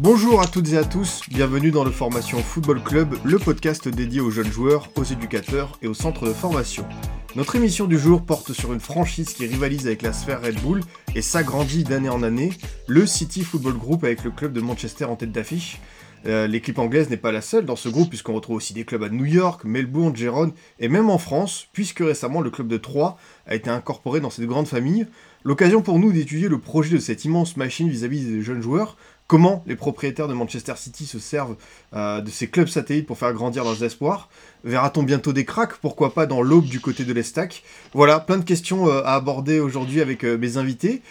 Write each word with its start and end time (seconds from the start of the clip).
Bonjour 0.00 0.40
à 0.40 0.46
toutes 0.46 0.72
et 0.72 0.76
à 0.76 0.84
tous, 0.84 1.22
bienvenue 1.28 1.72
dans 1.72 1.82
le 1.82 1.90
Formation 1.90 2.38
Football 2.38 2.80
Club, 2.84 3.16
le 3.24 3.36
podcast 3.36 3.88
dédié 3.88 4.20
aux 4.20 4.30
jeunes 4.30 4.52
joueurs, 4.52 4.88
aux 4.94 5.02
éducateurs 5.02 5.76
et 5.82 5.88
aux 5.88 5.94
centres 5.94 6.24
de 6.24 6.32
formation. 6.32 6.86
Notre 7.34 7.56
émission 7.56 7.86
du 7.86 7.98
jour 7.98 8.22
porte 8.22 8.52
sur 8.52 8.72
une 8.72 8.78
franchise 8.78 9.30
qui 9.30 9.44
rivalise 9.44 9.88
avec 9.88 10.02
la 10.02 10.12
sphère 10.12 10.40
Red 10.40 10.60
Bull 10.60 10.82
et 11.16 11.20
s'agrandit 11.20 11.82
d'année 11.82 12.10
en 12.10 12.22
année, 12.22 12.52
le 12.86 13.08
City 13.08 13.42
Football 13.42 13.76
Group 13.76 14.04
avec 14.04 14.22
le 14.22 14.30
club 14.30 14.52
de 14.52 14.60
Manchester 14.60 15.06
en 15.06 15.16
tête 15.16 15.32
d'affiche. 15.32 15.80
Euh, 16.26 16.46
L'équipe 16.46 16.78
anglaise 16.78 17.10
n'est 17.10 17.16
pas 17.16 17.32
la 17.32 17.40
seule 17.40 17.64
dans 17.64 17.76
ce 17.76 17.88
groupe 17.88 18.08
puisqu'on 18.08 18.34
retrouve 18.34 18.56
aussi 18.56 18.74
des 18.74 18.84
clubs 18.84 19.02
à 19.02 19.08
New 19.08 19.24
York, 19.24 19.64
Melbourne, 19.64 20.14
Gérone 20.14 20.52
et 20.78 20.88
même 20.88 21.10
en 21.10 21.18
France, 21.18 21.66
puisque 21.72 22.00
récemment 22.00 22.40
le 22.40 22.50
club 22.50 22.68
de 22.68 22.76
Troyes 22.76 23.16
a 23.46 23.56
été 23.56 23.68
incorporé 23.68 24.20
dans 24.20 24.30
cette 24.30 24.46
grande 24.46 24.68
famille. 24.68 25.06
L'occasion 25.44 25.82
pour 25.82 25.98
nous 25.98 26.12
d'étudier 26.12 26.48
le 26.48 26.58
projet 26.58 26.96
de 26.96 27.00
cette 27.00 27.24
immense 27.24 27.56
machine 27.56 27.88
vis-à-vis 27.88 28.24
des 28.24 28.42
jeunes 28.42 28.60
joueurs, 28.60 28.96
comment 29.28 29.62
les 29.66 29.76
propriétaires 29.76 30.26
de 30.26 30.34
Manchester 30.34 30.74
City 30.76 31.06
se 31.06 31.20
servent 31.20 31.56
euh, 31.94 32.20
de 32.20 32.30
ces 32.30 32.48
clubs 32.48 32.66
satellites 32.66 33.06
pour 33.06 33.18
faire 33.18 33.32
grandir 33.32 33.62
leurs 33.62 33.84
espoirs. 33.84 34.28
Verra-t-on 34.64 35.04
bientôt 35.04 35.32
des 35.32 35.44
cracks? 35.44 35.76
Pourquoi 35.76 36.12
pas 36.12 36.26
dans 36.26 36.42
l'aube 36.42 36.64
du 36.64 36.80
côté 36.80 37.04
de 37.04 37.12
l'Estac? 37.12 37.62
Voilà, 37.92 38.18
plein 38.18 38.38
de 38.38 38.44
questions 38.44 38.88
euh, 38.88 39.02
à 39.04 39.14
aborder 39.14 39.60
aujourd'hui 39.60 40.00
avec 40.00 40.24
euh, 40.24 40.36
mes 40.36 40.56
invités. 40.56 41.02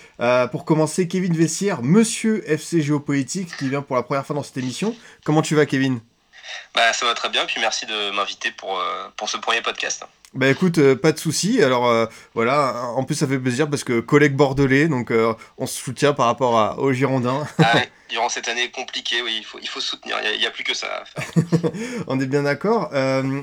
Pour 0.51 0.65
commencer, 0.65 1.07
Kevin 1.07 1.35
Vessière, 1.35 1.83
monsieur 1.83 2.43
FC 2.49 2.81
Géopolitique, 2.81 3.55
qui 3.55 3.69
vient 3.69 3.83
pour 3.83 3.95
la 3.95 4.03
première 4.03 4.25
fois 4.25 4.35
dans 4.35 4.43
cette 4.43 4.57
émission. 4.57 4.95
Comment 5.23 5.43
tu 5.43 5.55
vas, 5.55 5.67
Kevin? 5.67 5.99
Bah, 6.73 6.91
ça 6.91 7.05
va 7.05 7.13
très 7.13 7.29
bien, 7.29 7.45
puis 7.45 7.61
merci 7.61 7.85
de 7.85 8.11
m'inviter 8.11 8.51
pour 8.51 9.29
ce 9.29 9.37
premier 9.37 9.61
podcast. 9.61 10.03
Bah 10.33 10.49
écoute, 10.49 10.77
euh, 10.77 10.95
pas 10.95 11.13
de 11.13 11.19
souci. 11.19 11.63
Alors 11.63 11.87
euh, 11.87 12.05
voilà, 12.33 12.89
en 12.95 13.03
plus 13.03 13.15
ça 13.15 13.27
fait 13.27 13.39
plaisir 13.39 13.69
parce 13.69 13.83
que 13.83 14.01
collègue 14.01 14.35
bordelais, 14.35 14.87
donc 14.87 15.09
euh, 15.09 15.33
on 15.57 15.65
se 15.65 15.79
soutient 15.79 16.13
par 16.13 16.25
rapport 16.25 16.59
à, 16.59 16.79
aux 16.79 16.91
Girondins. 16.91 17.47
Ah 17.59 17.75
ouais, 17.75 17.89
durant 18.09 18.27
cette 18.27 18.49
année 18.49 18.69
compliquée, 18.69 19.21
oui, 19.23 19.37
il 19.39 19.45
faut, 19.45 19.57
il 19.61 19.69
faut 19.69 19.79
se 19.79 19.87
soutenir, 19.87 20.17
il 20.33 20.39
n'y 20.39 20.45
a, 20.45 20.51
plus 20.51 20.65
que 20.65 20.73
ça 20.73 20.87
à 21.01 21.05
faire. 21.05 21.71
on 22.07 22.19
est 22.19 22.25
bien 22.25 22.43
d'accord. 22.43 22.91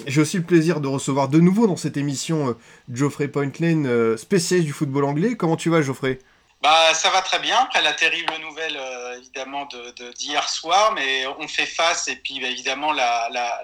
J'ai 0.07 0.21
aussi 0.21 0.37
le 0.37 0.43
plaisir 0.43 0.81
de 0.81 0.89
recevoir 0.89 1.29
de 1.29 1.41
nouveau 1.41 1.67
dans 1.67 1.77
cette 1.77 1.97
émission 1.97 2.55
Geoffrey 2.93 3.29
Pointlane, 3.29 4.17
spécialiste 4.19 4.67
du 4.67 4.73
football 4.73 5.05
anglais. 5.05 5.37
Comment 5.37 5.57
tu 5.57 5.71
vas, 5.71 5.81
Geoffrey? 5.81 6.19
Bah, 6.65 6.95
ça 6.95 7.11
va 7.11 7.21
très 7.21 7.41
bien, 7.41 7.59
après 7.59 7.83
la 7.83 7.93
terrible 7.93 8.33
nouvelle 8.41 8.79
euh, 8.79 9.19
évidemment 9.19 9.67
de- 9.67 9.91
de- 9.91 10.13
d'hier 10.13 10.49
soir, 10.49 10.93
mais 10.93 11.27
on 11.39 11.47
fait 11.47 11.67
face 11.67 12.09
et 12.09 12.17
puis 12.17 12.41
bah, 12.41 12.49
évidemment 12.49 12.91
la, 12.91 13.29
la, 13.31 13.61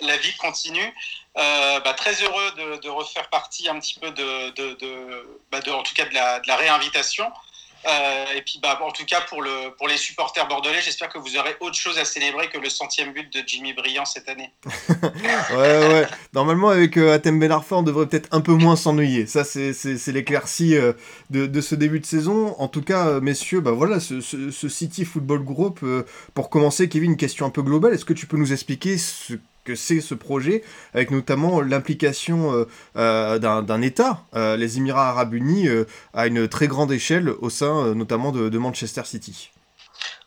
la, 0.00 0.16
vie 0.16 0.34
continue. 0.36 0.92
Euh, 1.38 1.78
bah, 1.78 1.94
très 1.94 2.12
heureux 2.24 2.50
de, 2.82 2.88
refaire 2.88 3.30
partie 3.30 3.68
un 3.68 3.78
petit 3.78 4.00
peu 4.00 4.10
de, 4.10 4.50
de, 4.50 5.40
bah, 5.52 5.60
en 5.72 5.84
tout 5.84 5.94
cas 5.94 6.06
de 6.06 6.14
la 6.14 6.56
réinvitation. 6.56 7.30
Euh, 7.88 8.24
et 8.36 8.42
puis 8.42 8.58
bah, 8.62 8.78
en 8.82 8.90
tout 8.90 9.06
cas 9.06 9.22
pour, 9.22 9.40
le, 9.40 9.74
pour 9.78 9.88
les 9.88 9.96
supporters 9.96 10.46
bordelais, 10.48 10.80
j'espère 10.82 11.08
que 11.08 11.18
vous 11.18 11.36
aurez 11.38 11.56
autre 11.60 11.76
chose 11.76 11.98
à 11.98 12.04
célébrer 12.04 12.48
que 12.50 12.58
le 12.58 12.68
centième 12.68 13.12
but 13.12 13.32
de 13.32 13.42
Jimmy 13.46 13.72
Briand 13.72 14.04
cette 14.04 14.28
année. 14.28 14.52
Ouais, 15.50 15.56
ouais. 15.88 16.06
Normalement, 16.34 16.68
avec 16.68 16.96
euh, 16.96 17.14
Atem 17.14 17.38
Ben 17.40 17.50
Arfa, 17.50 17.76
on 17.76 17.82
devrait 17.82 18.06
peut-être 18.06 18.28
un 18.32 18.40
peu 18.40 18.52
moins 18.52 18.76
s'ennuyer. 18.76 19.26
Ça, 19.26 19.44
c'est- 19.44 19.72
l'éclaircie 20.12 20.76
euh, 20.76 20.92
de, 21.30 21.46
de 21.46 21.60
ce 21.60 21.74
début 21.74 22.00
de 22.00 22.06
saison. 22.06 22.54
En 22.58 22.68
tout 22.68 22.82
cas, 22.82 23.06
euh, 23.08 23.20
messieurs, 23.20 23.60
bah 23.60 23.72
voilà, 23.72 23.98
ce, 24.00 24.20
ce- 24.20 24.50
ce 24.50 24.68
City 24.68 25.04
Football 25.04 25.44
Group. 25.44 25.80
pour 26.34 26.50
commencer, 26.50 26.88
Kevin, 26.88 27.12
une 27.12 27.16
question 27.16 27.46
un 27.46 27.50
peu 27.50 27.62
globale. 27.62 27.94
Est-ce 27.94 28.04
que 28.04 28.12
tu 28.12 28.26
peux 28.26 28.36
nous 28.36 28.52
expliquer 28.52 28.98
ce 28.98 29.34
que 29.64 29.74
c'est 29.74 30.00
ce 30.00 30.14
projet, 30.14 30.62
avec 30.94 31.10
notamment 31.10 31.60
l'implication 31.60 32.52
euh, 32.52 32.64
euh, 32.96 33.38
d'un 33.38 33.82
État, 33.82 34.24
euh, 34.34 34.56
les 34.56 34.78
Émirats 34.78 35.08
Arabes 35.08 35.34
Unis, 35.34 35.68
euh, 35.68 35.84
à 36.14 36.26
une 36.26 36.48
très 36.48 36.66
grande 36.66 36.92
échelle 36.92 37.28
au 37.28 37.50
sein 37.50 37.94
notamment 37.94 38.32
de, 38.32 38.48
de 38.48 38.58
Manchester 38.58 39.02
City 39.04 39.50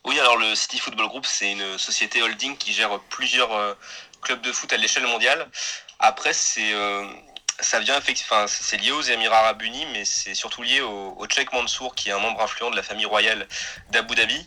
Oui, 0.04 0.18
alors 0.20 0.36
le 0.36 0.54
City 0.54 0.78
Football 0.78 1.08
Group, 1.08 1.26
c'est 1.26 1.52
une 1.52 1.78
société 1.78 2.22
holding 2.22 2.56
qui 2.56 2.72
gère 2.72 2.98
plusieurs 3.10 3.76
clubs 4.22 4.40
de 4.40 4.52
foot 4.52 4.72
à 4.72 4.76
l'échelle 4.76 5.06
mondiale. 5.06 5.46
Après, 5.98 6.32
c'est 6.32 6.72
ça 7.60 7.78
vient 7.78 7.96
effectivement, 7.96 8.46
c'est 8.48 8.76
lié 8.76 8.90
aux 8.90 9.00
Émirats 9.02 9.38
Arabes 9.38 9.62
Unis, 9.62 9.86
mais 9.92 10.04
c'est 10.04 10.34
surtout 10.34 10.62
lié 10.62 10.80
au, 10.80 11.14
au 11.16 11.28
Sheikh 11.28 11.52
Mansour, 11.52 11.94
qui 11.94 12.08
est 12.08 12.12
un 12.12 12.18
membre 12.18 12.40
influent 12.42 12.70
de 12.70 12.76
la 12.76 12.82
famille 12.82 13.06
royale 13.06 13.46
d'Abu 13.90 14.14
Dhabi. 14.14 14.46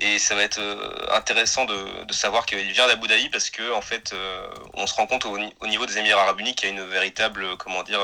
Et 0.00 0.18
ça 0.18 0.34
va 0.34 0.42
être 0.42 0.58
euh, 0.60 1.06
intéressant 1.12 1.64
de, 1.66 2.04
de 2.04 2.12
savoir 2.12 2.46
qu'il 2.46 2.58
vient 2.72 2.86
d'Abu 2.86 3.06
Dhabi 3.08 3.28
parce 3.30 3.50
que 3.50 3.72
en 3.72 3.80
fait, 3.82 4.12
euh, 4.12 4.48
on 4.74 4.86
se 4.86 4.94
rend 4.94 5.06
compte 5.06 5.24
au, 5.26 5.38
ni- 5.38 5.54
au 5.60 5.66
niveau 5.66 5.86
des 5.86 5.98
Émirats 5.98 6.22
Arabes 6.22 6.40
Unis 6.40 6.54
qu'il 6.54 6.68
y 6.68 6.72
a 6.72 6.74
une 6.74 6.88
véritable, 6.88 7.44
euh, 7.44 7.56
comment 7.56 7.82
dire. 7.82 8.00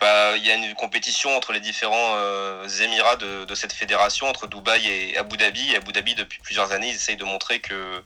bah, 0.00 0.36
il 0.36 0.46
y 0.46 0.50
a 0.50 0.54
une 0.54 0.74
compétition 0.74 1.36
entre 1.36 1.52
les 1.52 1.58
différents 1.60 2.14
euh, 2.16 2.68
émirats 2.68 3.16
de, 3.16 3.44
de 3.44 3.54
cette 3.56 3.72
fédération, 3.72 4.28
entre 4.28 4.46
Dubaï 4.46 4.86
et 4.86 5.16
Abu 5.18 5.36
Dhabi. 5.36 5.72
Et 5.72 5.76
Abu 5.76 5.92
Dhabi, 5.92 6.14
depuis 6.14 6.38
plusieurs 6.40 6.70
années, 6.72 6.88
ils 6.90 6.94
essayent 6.94 7.16
de 7.16 7.24
montrer 7.24 7.60
que 7.60 8.02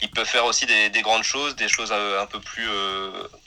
ils 0.00 0.10
peuvent 0.10 0.26
faire 0.28 0.46
aussi 0.46 0.64
des, 0.64 0.88
des 0.88 1.02
grandes 1.02 1.24
choses, 1.24 1.54
des 1.56 1.68
choses 1.68 1.92
un 1.92 2.26
peu 2.26 2.40
plus, 2.40 2.66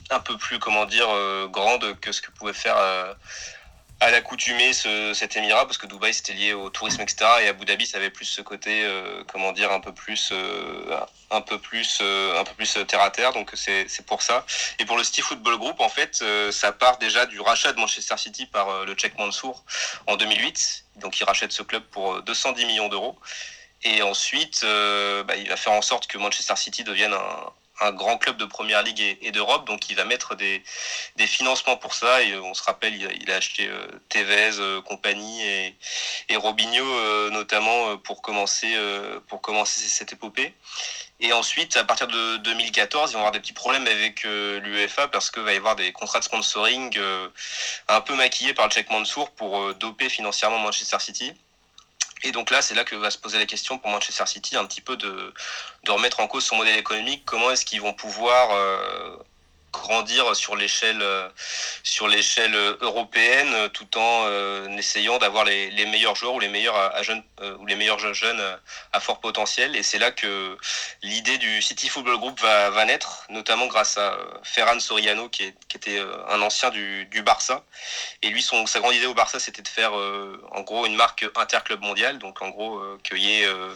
un 0.09 0.19
peu 0.19 0.37
plus, 0.37 0.59
comment 0.59 0.85
dire, 0.85 1.09
euh, 1.09 1.47
grandes 1.47 1.99
que 1.99 2.11
ce 2.11 2.21
que 2.21 2.31
pouvait 2.31 2.53
faire 2.53 2.77
euh, 2.77 3.13
à 3.99 4.11
l'accoutumée 4.11 4.73
ce, 4.73 5.13
cet 5.13 5.35
émirat, 5.35 5.65
parce 5.65 5.77
que 5.77 5.87
Dubaï 5.87 6.13
c'était 6.13 6.33
lié 6.33 6.53
au 6.53 6.69
tourisme, 6.69 7.01
etc. 7.01 7.25
Et 7.41 7.47
Abu 7.47 7.65
Dhabi, 7.65 7.85
ça 7.85 7.97
avait 7.97 8.11
plus 8.11 8.25
ce 8.25 8.41
côté, 8.41 8.83
euh, 8.83 9.23
comment 9.27 9.51
dire, 9.51 9.71
un 9.71 9.79
peu 9.79 9.91
plus, 9.93 10.31
un 11.31 11.41
peu 11.41 11.57
plus, 11.59 12.01
un 12.01 12.43
peu 12.43 12.53
plus 12.53 12.77
terre 12.87 13.01
à 13.01 13.09
terre. 13.09 13.33
Donc 13.33 13.51
c'est 13.55 13.87
c'est 13.87 14.05
pour 14.05 14.21
ça. 14.21 14.45
Et 14.79 14.85
pour 14.85 14.97
le 14.97 15.03
City 15.03 15.21
Football 15.21 15.57
Group, 15.57 15.79
en 15.79 15.89
fait, 15.89 16.23
ça 16.51 16.71
part 16.71 16.99
déjà 16.99 17.25
du 17.25 17.39
rachat 17.39 17.73
de 17.73 17.79
Manchester 17.79 18.17
City 18.17 18.45
par 18.45 18.85
le 18.85 18.93
Tchèque 18.93 19.17
Mansour 19.17 19.63
en 20.05 20.15
2008. 20.15 20.85
Donc 20.97 21.19
il 21.19 21.23
rachète 21.23 21.51
ce 21.51 21.63
club 21.63 21.83
pour 21.83 22.15
euh, 22.15 22.21
210 22.21 22.65
millions 22.65 22.89
d'euros. 22.89 23.17
Et 23.83 24.01
ensuite, 24.01 24.63
bah, 24.63 25.35
il 25.35 25.47
va 25.49 25.55
faire 25.55 25.73
en 25.73 25.83
sorte 25.83 26.07
que 26.07 26.17
Manchester 26.17 26.55
City 26.55 26.83
devienne 26.83 27.13
un, 27.13 27.53
un 27.81 27.91
grand 27.91 28.17
club 28.17 28.37
de 28.37 28.45
première 28.45 28.83
ligue 28.83 29.17
et, 29.21 29.31
d'Europe. 29.31 29.65
Donc 29.67 29.89
il 29.89 29.95
va 29.95 30.05
mettre 30.05 30.35
des, 30.35 30.63
financements 31.27 31.77
pour 31.77 31.93
ça. 31.93 32.23
Et 32.23 32.31
euh, 32.31 32.41
on 32.41 32.53
se 32.53 32.63
rappelle, 32.63 32.95
il 32.95 33.31
a, 33.31 33.35
acheté 33.35 33.67
euh, 33.67 33.87
Tevez, 34.09 34.59
euh, 34.59 34.81
compagnie 34.81 35.43
et, 36.29 36.35
Robinho 36.35 37.29
notamment 37.31 37.97
pour 37.97 38.21
commencer, 38.21 38.75
cette 39.75 40.13
épopée. 40.13 40.53
Et 41.19 41.33
ensuite, 41.33 41.75
à 41.77 41.83
partir 41.83 42.07
de 42.07 42.37
2014, 42.37 43.09
ils 43.09 43.13
vont 43.13 43.19
avoir 43.19 43.31
des 43.31 43.39
petits 43.39 43.53
problèmes 43.53 43.87
avec 43.87 44.23
l'UEFA 44.23 45.07
parce 45.07 45.31
qu'il 45.31 45.41
va 45.41 45.53
y 45.53 45.57
avoir 45.57 45.75
des 45.75 45.91
contrats 45.91 46.19
de 46.19 46.23
sponsoring 46.23 46.97
un 47.87 48.01
peu 48.01 48.15
maquillés 48.15 48.53
par 48.53 48.67
le 48.67 48.71
Cheikh 48.71 48.89
Mansour 48.91 49.31
pour 49.31 49.73
doper 49.75 50.09
financièrement 50.09 50.59
Manchester 50.59 50.99
City. 50.99 51.33
Et 52.23 52.31
donc 52.31 52.49
là, 52.49 52.61
c'est 52.61 52.75
là 52.75 52.83
que 52.83 52.95
va 52.95 53.11
se 53.11 53.17
poser 53.17 53.37
la 53.37 53.45
question 53.45 53.77
pour 53.77 53.89
Manchester 53.89 54.25
City, 54.25 54.55
un 54.55 54.65
petit 54.65 54.81
peu 54.81 54.97
de, 54.97 55.33
de 55.83 55.91
remettre 55.91 56.19
en 56.19 56.27
cause 56.27 56.45
son 56.45 56.55
modèle 56.55 56.77
économique. 56.77 57.23
Comment 57.25 57.51
est-ce 57.51 57.65
qu'ils 57.65 57.81
vont 57.81 57.93
pouvoir 57.93 58.51
euh, 58.51 59.17
grandir 59.81 60.35
sur 60.35 60.55
l'échelle 60.55 61.01
euh, 61.01 61.29
sur 61.83 62.07
l'échelle 62.07 62.55
européenne 62.81 63.53
euh, 63.53 63.69
tout 63.69 63.97
en 63.97 64.25
euh, 64.27 64.67
essayant 64.77 65.17
d'avoir 65.17 65.45
les, 65.45 65.69
les 65.71 65.85
meilleurs 65.85 66.15
joueurs 66.15 66.35
ou 66.35 66.39
les 66.39 66.49
meilleurs 66.49 67.03
jeunes 67.03 67.23
euh, 67.41 67.55
ou 67.59 67.67
les 67.67 67.75
meilleurs 67.75 67.99
jeunes, 67.99 68.39
euh, 68.39 68.57
à 68.93 68.99
fort 68.99 69.19
potentiel. 69.19 69.75
Et 69.75 69.83
c'est 69.83 69.99
là 69.99 70.09
que 70.09 70.57
l'idée 71.03 71.37
du 71.37 71.61
City 71.61 71.87
Football 71.87 72.17
Group 72.17 72.39
va, 72.41 72.71
va 72.71 72.83
naître 72.83 73.27
notamment 73.29 73.67
grâce 73.67 73.97
à 73.99 74.13
euh, 74.13 74.25
Ferran 74.41 74.79
Soriano 74.79 75.29
qui, 75.29 75.53
était 75.75 75.99
euh, 75.99 76.17
un 76.29 76.41
ancien 76.41 76.71
du, 76.71 77.05
du 77.05 77.21
Barça. 77.21 77.63
Et 78.23 78.29
lui 78.29 78.41
son 78.41 78.65
sa 78.65 78.79
grande 78.79 78.95
idée 78.95 79.05
au 79.05 79.13
Barça 79.13 79.39
c'était 79.39 79.61
de 79.61 79.67
faire 79.67 79.95
euh, 79.95 80.41
en 80.51 80.61
gros 80.61 80.87
une 80.87 80.95
marque 80.95 81.27
interclub 81.35 81.81
mondiale. 81.81 82.17
Donc 82.17 82.41
en 82.41 82.49
gros 82.49 82.79
euh, 82.79 82.97
qu'il 83.03 83.19
y 83.19 83.41
ait 83.41 83.45
euh, 83.45 83.75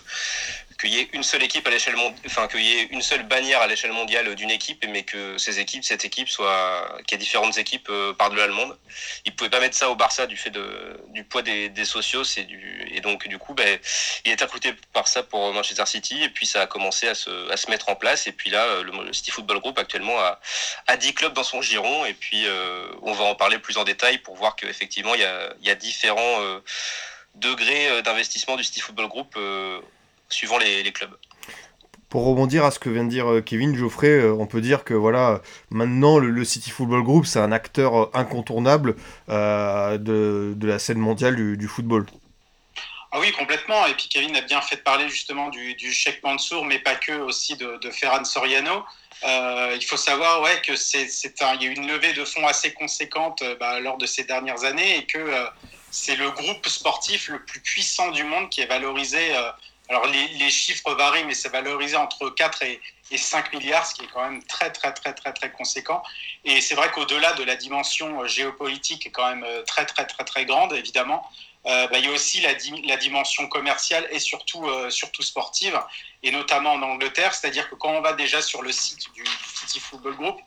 qu'il 0.81 0.93
y 0.93 0.99
ait 0.99 1.09
une 1.13 1.23
seule 1.23 1.43
équipe 1.43 1.65
à 1.67 1.69
l'échelle 1.69 1.95
enfin 2.25 2.47
qu'il 2.47 2.61
y 2.61 2.79
ait 2.79 2.83
une 2.91 3.01
seule 3.01 3.23
bannière 3.23 3.61
à 3.61 3.67
l'échelle 3.67 3.91
mondiale 3.93 4.35
d'une 4.35 4.51
équipe, 4.51 4.83
mais 4.89 5.03
que 5.03 5.37
ces 5.37 5.59
équipes, 5.59 5.83
cette 5.83 6.03
équipe 6.05 6.27
soit, 6.27 6.97
qu'il 7.07 7.15
y 7.17 7.21
ait 7.21 7.23
différentes 7.23 7.57
équipes 7.57 7.87
euh, 7.89 8.13
par-delà 8.13 8.47
le 8.47 8.53
monde. 8.53 8.77
Ils 9.25 9.35
pouvaient 9.35 9.49
pas 9.49 9.59
mettre 9.59 9.77
ça 9.77 9.89
au 9.89 9.95
Barça 9.95 10.27
du 10.27 10.37
fait 10.37 10.49
de, 10.49 10.99
du 11.09 11.23
poids 11.23 11.41
des, 11.41 11.69
des 11.69 11.85
socios 11.85 12.23
et 12.37 12.43
du, 12.43 12.87
et 12.91 13.01
donc 13.01 13.27
du 13.27 13.37
coup, 13.37 13.53
ben, 13.53 13.79
il 14.25 14.31
est 14.31 14.41
recruté 14.41 14.73
par 14.93 15.07
ça 15.07 15.23
pour 15.23 15.53
Manchester 15.53 15.85
City 15.85 16.23
et 16.23 16.29
puis 16.29 16.45
ça 16.45 16.61
a 16.61 16.67
commencé 16.67 17.07
à 17.07 17.15
se, 17.15 17.29
mettre 17.69 17.89
en 17.89 17.95
place 17.95 18.27
et 18.27 18.31
puis 18.31 18.49
là, 18.49 18.81
le, 18.81 18.91
le 19.05 19.13
City 19.13 19.31
Football 19.31 19.59
Group 19.59 19.77
actuellement 19.77 20.19
a, 20.19 20.39
a 20.87 20.97
10 20.97 21.13
clubs 21.13 21.33
dans 21.33 21.43
son 21.43 21.61
giron 21.61 22.05
et 22.05 22.13
puis 22.13 22.45
euh, 22.45 22.87
on 23.01 23.13
va 23.13 23.25
en 23.25 23.35
parler 23.35 23.59
plus 23.59 23.77
en 23.77 23.83
détail 23.83 24.17
pour 24.19 24.35
voir 24.35 24.55
qu'effectivement 24.55 25.15
il 25.15 25.21
y 25.21 25.69
a, 25.69 25.75
différents 25.75 26.41
euh, 26.41 26.59
degrés 27.35 27.89
euh, 27.89 28.01
d'investissement 28.01 28.55
du 28.55 28.63
City 28.63 28.81
Football 28.81 29.07
Group 29.07 29.33
euh, 29.37 29.79
suivant 30.31 30.57
les, 30.57 30.83
les 30.83 30.91
clubs. 30.91 31.15
pour 32.11 32.25
rebondir 32.25 32.65
à 32.65 32.71
ce 32.71 32.77
que 32.77 32.89
vient 32.89 33.05
de 33.05 33.09
dire 33.09 33.31
euh, 33.31 33.41
Kevin 33.41 33.75
Geoffrey, 33.75 34.09
euh, 34.09 34.33
on 34.33 34.45
peut 34.45 34.59
dire 34.59 34.83
que 34.83 34.93
voilà, 34.93 35.41
maintenant 35.69 36.19
le, 36.19 36.43
City 36.43 36.69
Football 36.69 37.03
Group, 37.03 37.25
c'est 37.25 37.39
un 37.39 37.53
acteur 37.53 37.95
euh, 37.95 38.11
incontournable 38.13 38.95
de, 39.29 40.55
la 40.61 40.77
scène 40.77 40.99
mondiale 40.99 41.57
du, 41.57 41.67
football. 41.67 42.05
Ah 43.13 43.19
oui, 43.19 43.31
complètement. 43.31 43.85
Et 43.87 43.93
puis 43.93 44.09
Kevin 44.09 44.35
a 44.35 44.41
bien 44.41 44.61
fait 44.61 44.75
de 44.75 44.81
parler 44.81 45.07
justement 45.09 45.49
du, 45.49 45.73
du 45.75 45.91
Sheikh 45.91 46.21
Mansour, 46.23 46.65
mais 46.65 46.79
pas 46.79 46.95
que, 46.95 47.13
aussi 47.13 47.55
de, 47.55 47.79
Ferran 47.91 48.25
Soriano. 48.25 48.83
il 49.23 49.85
faut 49.85 49.97
savoir 49.97 50.41
ouais, 50.41 50.61
que 50.65 50.75
c'est, 50.75 51.07
un, 51.41 51.55
il 51.55 51.63
y 51.63 51.67
a 51.67 51.69
eu 51.69 51.75
une 51.75 51.87
levée 51.87 52.13
de 52.13 52.25
fonds 52.25 52.45
assez 52.45 52.73
conséquente 52.73 53.41
bah, 53.59 53.79
lors 53.79 53.97
de 53.97 54.05
ces 54.05 54.25
dernières 54.25 54.65
années 54.65 54.97
et 54.97 55.05
que 55.05 55.45
c'est 55.91 56.15
le 56.15 56.29
groupe 56.31 56.67
sportif 56.67 57.29
le 57.29 57.43
plus 57.43 57.59
puissant 57.59 58.11
du 58.11 58.23
monde 58.23 58.49
qui 58.49 58.61
est 58.61 58.65
valorisé 58.65 59.33
alors 59.91 60.07
les, 60.07 60.49
chiffres 60.49 60.93
varient, 60.93 61.25
mais 61.25 61.33
c'est 61.33 61.49
valorisé 61.49 61.97
entre 61.97 62.29
4 62.29 62.63
et, 62.63 62.79
5 63.13 63.51
milliards, 63.51 63.85
ce 63.85 63.93
qui 63.93 64.05
est 64.05 64.07
quand 64.07 64.23
même 64.23 64.41
très 64.43 64.71
très 64.71 64.93
très 64.93 65.13
très 65.13 65.33
très 65.33 65.51
conséquent. 65.51 66.01
Et 66.45 66.61
c'est 66.61 66.75
vrai 66.75 66.89
qu'au-delà 66.91 67.33
de 67.33 67.43
la 67.43 67.57
dimension 67.57 68.21
euh, 68.21 68.27
géopolitique, 68.27 69.05
est 69.05 69.09
quand 69.09 69.27
même 69.27 69.43
euh, 69.43 69.63
très 69.63 69.85
très 69.85 70.05
très 70.05 70.23
très 70.23 70.45
grande, 70.45 70.71
évidemment, 70.71 71.29
euh, 71.65 71.87
bah, 71.87 71.97
il 71.97 72.05
y 72.05 72.07
a 72.07 72.11
aussi 72.11 72.39
la, 72.39 72.53
la, 72.85 72.95
dimension 72.95 73.47
commerciale 73.47 74.07
et 74.11 74.19
surtout, 74.19 74.65
surtout 74.89 75.23
sportive, 75.23 75.77
et 76.23 76.31
notamment 76.31 76.71
en 76.71 76.81
Angleterre. 76.81 77.33
C'est-à-dire 77.33 77.69
que 77.69 77.75
quand 77.75 77.89
on 77.89 78.01
va 78.01 78.13
déjà 78.13 78.41
sur 78.41 78.61
le 78.61 78.71
site 78.71 79.11
du 79.13 79.25
City 79.59 79.81
Football 79.81 80.15
Group, 80.15 80.39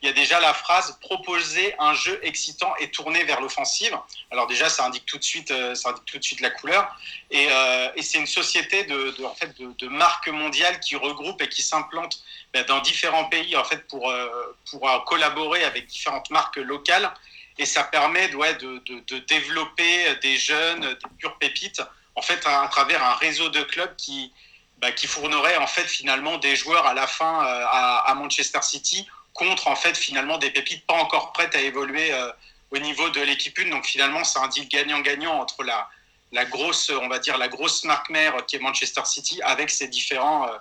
il 0.00 0.06
y 0.06 0.10
a 0.10 0.12
déjà 0.12 0.38
la 0.40 0.54
phrase 0.54 0.96
proposer 1.00 1.74
un 1.78 1.92
jeu 1.92 2.18
excitant 2.22 2.72
et 2.78 2.90
tourné 2.90 3.24
vers 3.24 3.40
l'offensive. 3.40 3.96
Alors 4.30 4.46
déjà, 4.46 4.68
ça 4.68 4.84
indique 4.84 5.06
tout 5.06 5.18
de 5.18 5.24
suite, 5.24 5.50
euh, 5.50 5.74
ça 5.74 5.90
indique 5.90 6.04
tout 6.04 6.18
de 6.18 6.22
suite 6.24 6.40
la 6.40 6.50
couleur. 6.50 6.96
Et, 7.30 7.48
euh, 7.50 7.90
et 7.96 8.02
c'est 8.02 8.18
une 8.18 8.26
société 8.26 8.84
de, 8.84 9.14
de 9.18 9.24
en 9.24 9.34
fait, 9.34 9.58
de, 9.58 9.72
de, 9.76 9.88
marques 9.88 10.28
mondiales 10.28 10.78
qui 10.80 10.94
regroupe 10.94 11.42
et 11.42 11.48
qui 11.48 11.62
s'implante 11.62 12.22
ben, 12.52 12.64
dans 12.66 12.80
différents 12.80 13.24
pays 13.24 13.56
en 13.56 13.64
fait 13.64 13.86
pour 13.88 14.08
euh, 14.10 14.28
pour 14.70 15.04
collaborer 15.04 15.64
avec 15.64 15.86
différentes 15.86 16.30
marques 16.30 16.56
locales. 16.56 17.12
Et 17.60 17.66
ça 17.66 17.82
permet 17.82 18.32
ouais, 18.36 18.54
de, 18.54 18.80
de, 18.86 19.18
développer 19.18 20.14
des 20.22 20.36
jeunes, 20.36 20.80
des 20.80 21.08
pures 21.18 21.36
pépites, 21.38 21.82
en 22.14 22.22
fait, 22.22 22.46
à, 22.46 22.68
travers 22.68 23.02
un 23.02 23.14
réseau 23.14 23.48
de 23.48 23.60
clubs 23.64 23.96
qui, 23.96 24.32
bah, 24.76 24.92
qui 24.92 25.08
fournerait 25.08 25.56
en 25.56 25.66
fait 25.66 25.82
finalement 25.88 26.38
des 26.38 26.54
joueurs 26.54 26.86
à 26.86 26.94
la 26.94 27.08
fin 27.08 27.40
à 27.40 28.14
Manchester 28.14 28.62
City 28.62 29.08
contre 29.38 29.68
en 29.68 29.76
fait 29.76 29.96
finalement 29.96 30.36
des 30.36 30.50
pépites 30.50 30.84
pas 30.86 30.94
encore 30.94 31.32
prêtes 31.32 31.54
à 31.54 31.60
évoluer 31.60 32.12
euh, 32.12 32.30
au 32.70 32.78
niveau 32.78 33.08
de 33.10 33.20
l'équipe 33.20 33.58
1. 33.58 33.70
Donc 33.70 33.86
finalement, 33.86 34.24
c'est 34.24 34.38
un 34.38 34.48
deal 34.48 34.68
gagnant-gagnant 34.68 35.40
entre 35.40 35.62
la, 35.62 35.88
la 36.32 36.44
grosse, 36.44 36.90
on 36.90 37.08
va 37.08 37.18
dire 37.18 37.38
la 37.38 37.48
grosse 37.48 37.84
marque 37.84 38.10
mère 38.10 38.44
qui 38.46 38.56
est 38.56 38.58
Manchester 38.58 39.02
City 39.04 39.40
avec 39.42 39.70
ses 39.70 39.88
différents, 39.88 40.48
euh, 40.48 40.56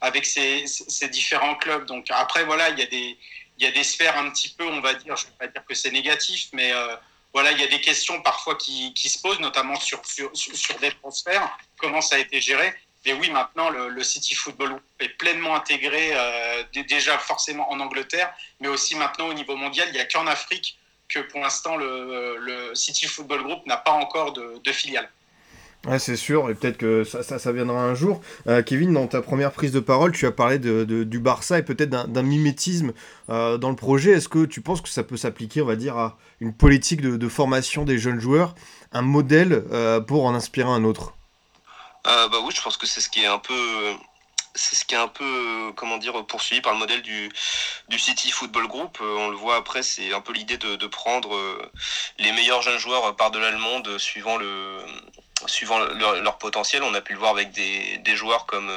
avec 0.00 0.24
ses, 0.26 0.66
ses, 0.66 1.08
différents 1.08 1.54
clubs. 1.54 1.86
Donc 1.86 2.06
après 2.10 2.44
voilà, 2.44 2.70
il 2.70 2.78
y 2.78 2.82
a 2.82 2.86
des, 2.86 3.18
il 3.58 3.64
y 3.64 3.66
a 3.66 3.70
des 3.70 3.84
sphères 3.84 4.16
un 4.18 4.30
petit 4.30 4.48
peu, 4.48 4.66
on 4.66 4.80
va 4.80 4.94
dire, 4.94 5.14
je 5.16 5.26
ne 5.26 5.30
vais 5.30 5.36
pas 5.38 5.46
dire 5.46 5.64
que 5.64 5.74
c'est 5.74 5.90
négatif, 5.90 6.48
mais 6.52 6.72
euh, 6.72 6.96
voilà, 7.32 7.52
il 7.52 7.60
y 7.60 7.64
a 7.64 7.68
des 7.68 7.80
questions 7.80 8.20
parfois 8.22 8.56
qui, 8.56 8.92
qui 8.94 9.08
se 9.08 9.20
posent, 9.20 9.40
notamment 9.40 9.76
sur, 9.76 10.04
sur, 10.04 10.30
sur, 10.34 10.78
des 10.78 10.90
transferts, 10.90 11.56
comment 11.78 12.00
ça 12.00 12.16
a 12.16 12.18
été 12.18 12.40
géré? 12.40 12.74
Mais 13.04 13.14
oui, 13.14 13.30
maintenant, 13.30 13.70
le, 13.70 14.02
City 14.02 14.34
Football 14.34 14.76
est 15.00 15.08
pleinement 15.18 15.56
intégré, 15.56 16.10
euh, 16.12 16.62
déjà 16.88 17.18
forcément 17.18 17.70
en 17.70 17.80
Angleterre, 17.80 18.32
mais 18.60 18.68
aussi 18.68 18.96
maintenant 18.96 19.28
au 19.28 19.34
niveau 19.34 19.56
mondial. 19.56 19.88
Il 19.90 19.94
n'y 19.94 20.00
a 20.00 20.04
qu'en 20.04 20.26
Afrique 20.26 20.78
que 21.08 21.18
pour 21.18 21.40
l'instant, 21.40 21.76
le, 21.76 22.70
City 22.74 23.06
Football 23.06 23.42
Group 23.42 23.66
n'a 23.66 23.76
pas 23.76 23.92
encore 23.92 24.32
de, 24.32 24.72
filiale. 24.72 25.08
Ouais, 25.84 25.98
c'est 25.98 26.14
sûr, 26.14 26.48
et 26.48 26.54
peut-être 26.54 26.78
que 26.78 27.02
ça, 27.02 27.52
viendra 27.52 27.82
un 27.82 27.96
jour. 27.96 28.20
Euh, 28.46 28.62
Kevin, 28.62 28.92
dans 28.92 29.08
ta 29.08 29.20
première 29.20 29.50
prise 29.50 29.72
de 29.72 29.80
parole, 29.80 30.12
tu 30.12 30.26
as 30.26 30.30
parlé 30.30 30.60
du 30.60 31.18
Barça 31.18 31.58
et 31.58 31.64
peut-être 31.64 31.90
d'un 31.90 32.22
mimétisme 32.22 32.92
euh, 33.30 33.58
dans 33.58 33.70
le 33.70 33.76
projet. 33.76 34.12
Est-ce 34.12 34.28
que 34.28 34.44
tu 34.44 34.60
penses 34.60 34.80
que 34.80 34.88
ça 34.88 35.02
peut 35.02 35.16
s'appliquer, 35.16 35.60
on 35.60 35.66
va 35.66 35.74
dire, 35.74 35.96
à 35.96 36.18
une 36.38 36.54
politique 36.54 37.00
de, 37.00 37.28
formation 37.28 37.84
des 37.84 37.98
jeunes 37.98 38.20
joueurs, 38.20 38.54
un 38.92 39.02
modèle 39.02 39.64
pour 40.06 40.24
en 40.24 40.34
inspirer 40.36 40.68
un 40.68 40.84
autre? 40.84 41.14
Euh, 42.06 42.28
bah 42.28 42.38
oui, 42.42 42.52
je 42.54 42.60
pense 42.62 42.76
que 42.76 42.86
c'est 42.86 43.00
ce 43.00 43.08
qui 43.08 43.22
est 43.22 43.26
un 43.26 43.38
peu 43.38 43.96
c'est 44.54 44.76
ce 44.76 44.84
qui 44.84 44.94
est 44.94 44.98
un 44.98 45.08
peu 45.08 45.72
comment 45.76 45.96
dire 45.98 46.26
poursuivi 46.26 46.60
par 46.60 46.72
le 46.74 46.78
modèle 46.78 47.00
du, 47.02 47.30
du 47.88 47.98
City 47.98 48.30
Football 48.30 48.66
Group. 48.68 48.98
Euh, 49.00 49.16
on 49.18 49.28
le 49.28 49.36
voit 49.36 49.56
après, 49.56 49.82
c'est 49.82 50.12
un 50.12 50.20
peu 50.20 50.32
l'idée 50.32 50.58
de, 50.58 50.76
de, 50.76 50.86
prendre 50.86 51.34
euh, 51.34 51.72
les 52.18 52.32
meilleurs 52.32 52.60
jeunes 52.62 52.78
joueurs 52.78 53.16
par 53.16 53.30
de 53.30 53.38
l'allemande 53.38 53.98
suivant 53.98 54.36
le 54.36 54.84
suivant 55.46 55.78
leur, 55.78 56.38
potentiel. 56.38 56.82
On 56.82 56.94
a 56.94 57.00
pu 57.00 57.14
le 57.14 57.18
voir 57.18 57.30
avec 57.32 57.52
des, 57.52 57.98
des 57.98 58.16
joueurs 58.16 58.46
comme 58.46 58.70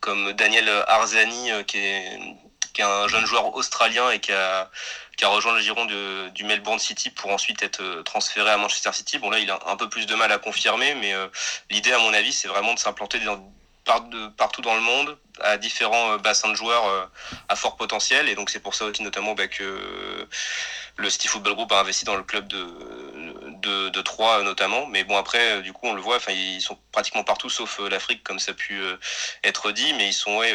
comme 0.00 0.32
Daniel 0.32 0.68
Arzani 0.88 1.50
qui 1.66 1.78
est 1.78 2.18
qui 2.74 2.82
est 2.82 2.84
un 2.84 3.08
jeune 3.08 3.24
joueur 3.24 3.54
australien 3.54 4.10
et 4.10 4.20
qui 4.20 4.32
a 4.32 4.70
qui 5.16 5.24
a 5.24 5.28
rejoint 5.28 5.54
le 5.54 5.60
giron 5.60 5.86
du 5.86 6.44
Melbourne 6.44 6.78
City 6.78 7.10
pour 7.10 7.30
ensuite 7.30 7.62
être 7.62 7.82
euh, 7.82 8.02
transféré 8.02 8.50
à 8.50 8.56
Manchester 8.56 8.92
City. 8.92 9.18
Bon 9.18 9.30
là, 9.30 9.38
il 9.38 9.50
a 9.50 9.60
un 9.66 9.76
peu 9.76 9.88
plus 9.88 10.06
de 10.06 10.14
mal 10.14 10.32
à 10.32 10.38
confirmer, 10.38 10.94
mais 10.96 11.14
euh, 11.14 11.28
l'idée, 11.70 11.92
à 11.92 11.98
mon 11.98 12.12
avis, 12.12 12.32
c'est 12.32 12.48
vraiment 12.48 12.74
de 12.74 12.78
s'implanter 12.78 13.20
partout 14.36 14.62
dans 14.62 14.74
le 14.74 14.80
monde 14.80 15.16
à 15.40 15.56
différents 15.56 16.12
euh, 16.12 16.18
bassins 16.18 16.48
de 16.48 16.56
joueurs 16.56 17.10
à 17.48 17.56
fort 17.56 17.76
potentiel. 17.76 18.28
Et 18.28 18.34
donc 18.34 18.50
c'est 18.50 18.60
pour 18.60 18.74
ça 18.74 18.86
aussi 18.86 19.02
notamment 19.02 19.34
bah, 19.34 19.46
que 19.46 20.26
le 20.96 21.10
City 21.10 21.28
Football 21.28 21.54
Group 21.54 21.72
a 21.72 21.80
investi 21.80 22.04
dans 22.04 22.16
le 22.16 22.22
club 22.24 22.48
de, 22.48 22.66
de, 23.64 23.88
de 23.88 24.00
Troyes 24.02 24.42
notamment. 24.42 24.86
Mais 24.86 25.04
bon 25.04 25.16
après, 25.16 25.62
du 25.62 25.72
coup, 25.72 25.86
on 25.86 25.94
le 25.94 26.00
voit, 26.00 26.18
ils 26.28 26.60
sont 26.60 26.78
pratiquement 26.92 27.24
partout 27.24 27.50
sauf 27.50 27.80
l'Afrique 27.90 28.22
comme 28.22 28.38
ça 28.38 28.52
a 28.52 28.54
pu 28.54 28.80
être 29.42 29.72
dit. 29.72 29.92
Mais 29.94 30.08
ils 30.08 30.12
sont 30.12 30.36
ouais, 30.38 30.54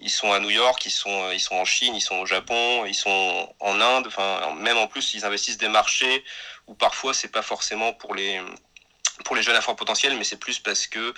ils 0.00 0.10
sont 0.10 0.32
à 0.32 0.40
New 0.40 0.50
York, 0.50 0.84
ils 0.86 0.90
sont 0.90 1.30
ils 1.32 1.40
sont 1.40 1.56
en 1.56 1.64
Chine, 1.64 1.94
ils 1.94 2.00
sont 2.00 2.16
au 2.16 2.26
Japon, 2.26 2.84
ils 2.86 2.94
sont 2.94 3.54
en 3.60 3.80
Inde. 3.80 4.06
Enfin 4.06 4.54
même 4.54 4.78
en 4.78 4.86
plus 4.86 5.14
ils 5.14 5.24
investissent 5.24 5.58
des 5.58 5.68
marchés 5.68 6.24
où 6.66 6.74
parfois 6.74 7.14
c'est 7.14 7.32
pas 7.32 7.42
forcément 7.42 7.92
pour 7.92 8.14
les 8.14 8.40
pour 9.24 9.36
les 9.36 9.42
jeunes 9.42 9.56
à 9.56 9.60
fort 9.60 9.76
potentiel, 9.76 10.16
mais 10.16 10.24
c'est 10.24 10.38
plus 10.38 10.58
parce 10.58 10.86
que 10.86 11.14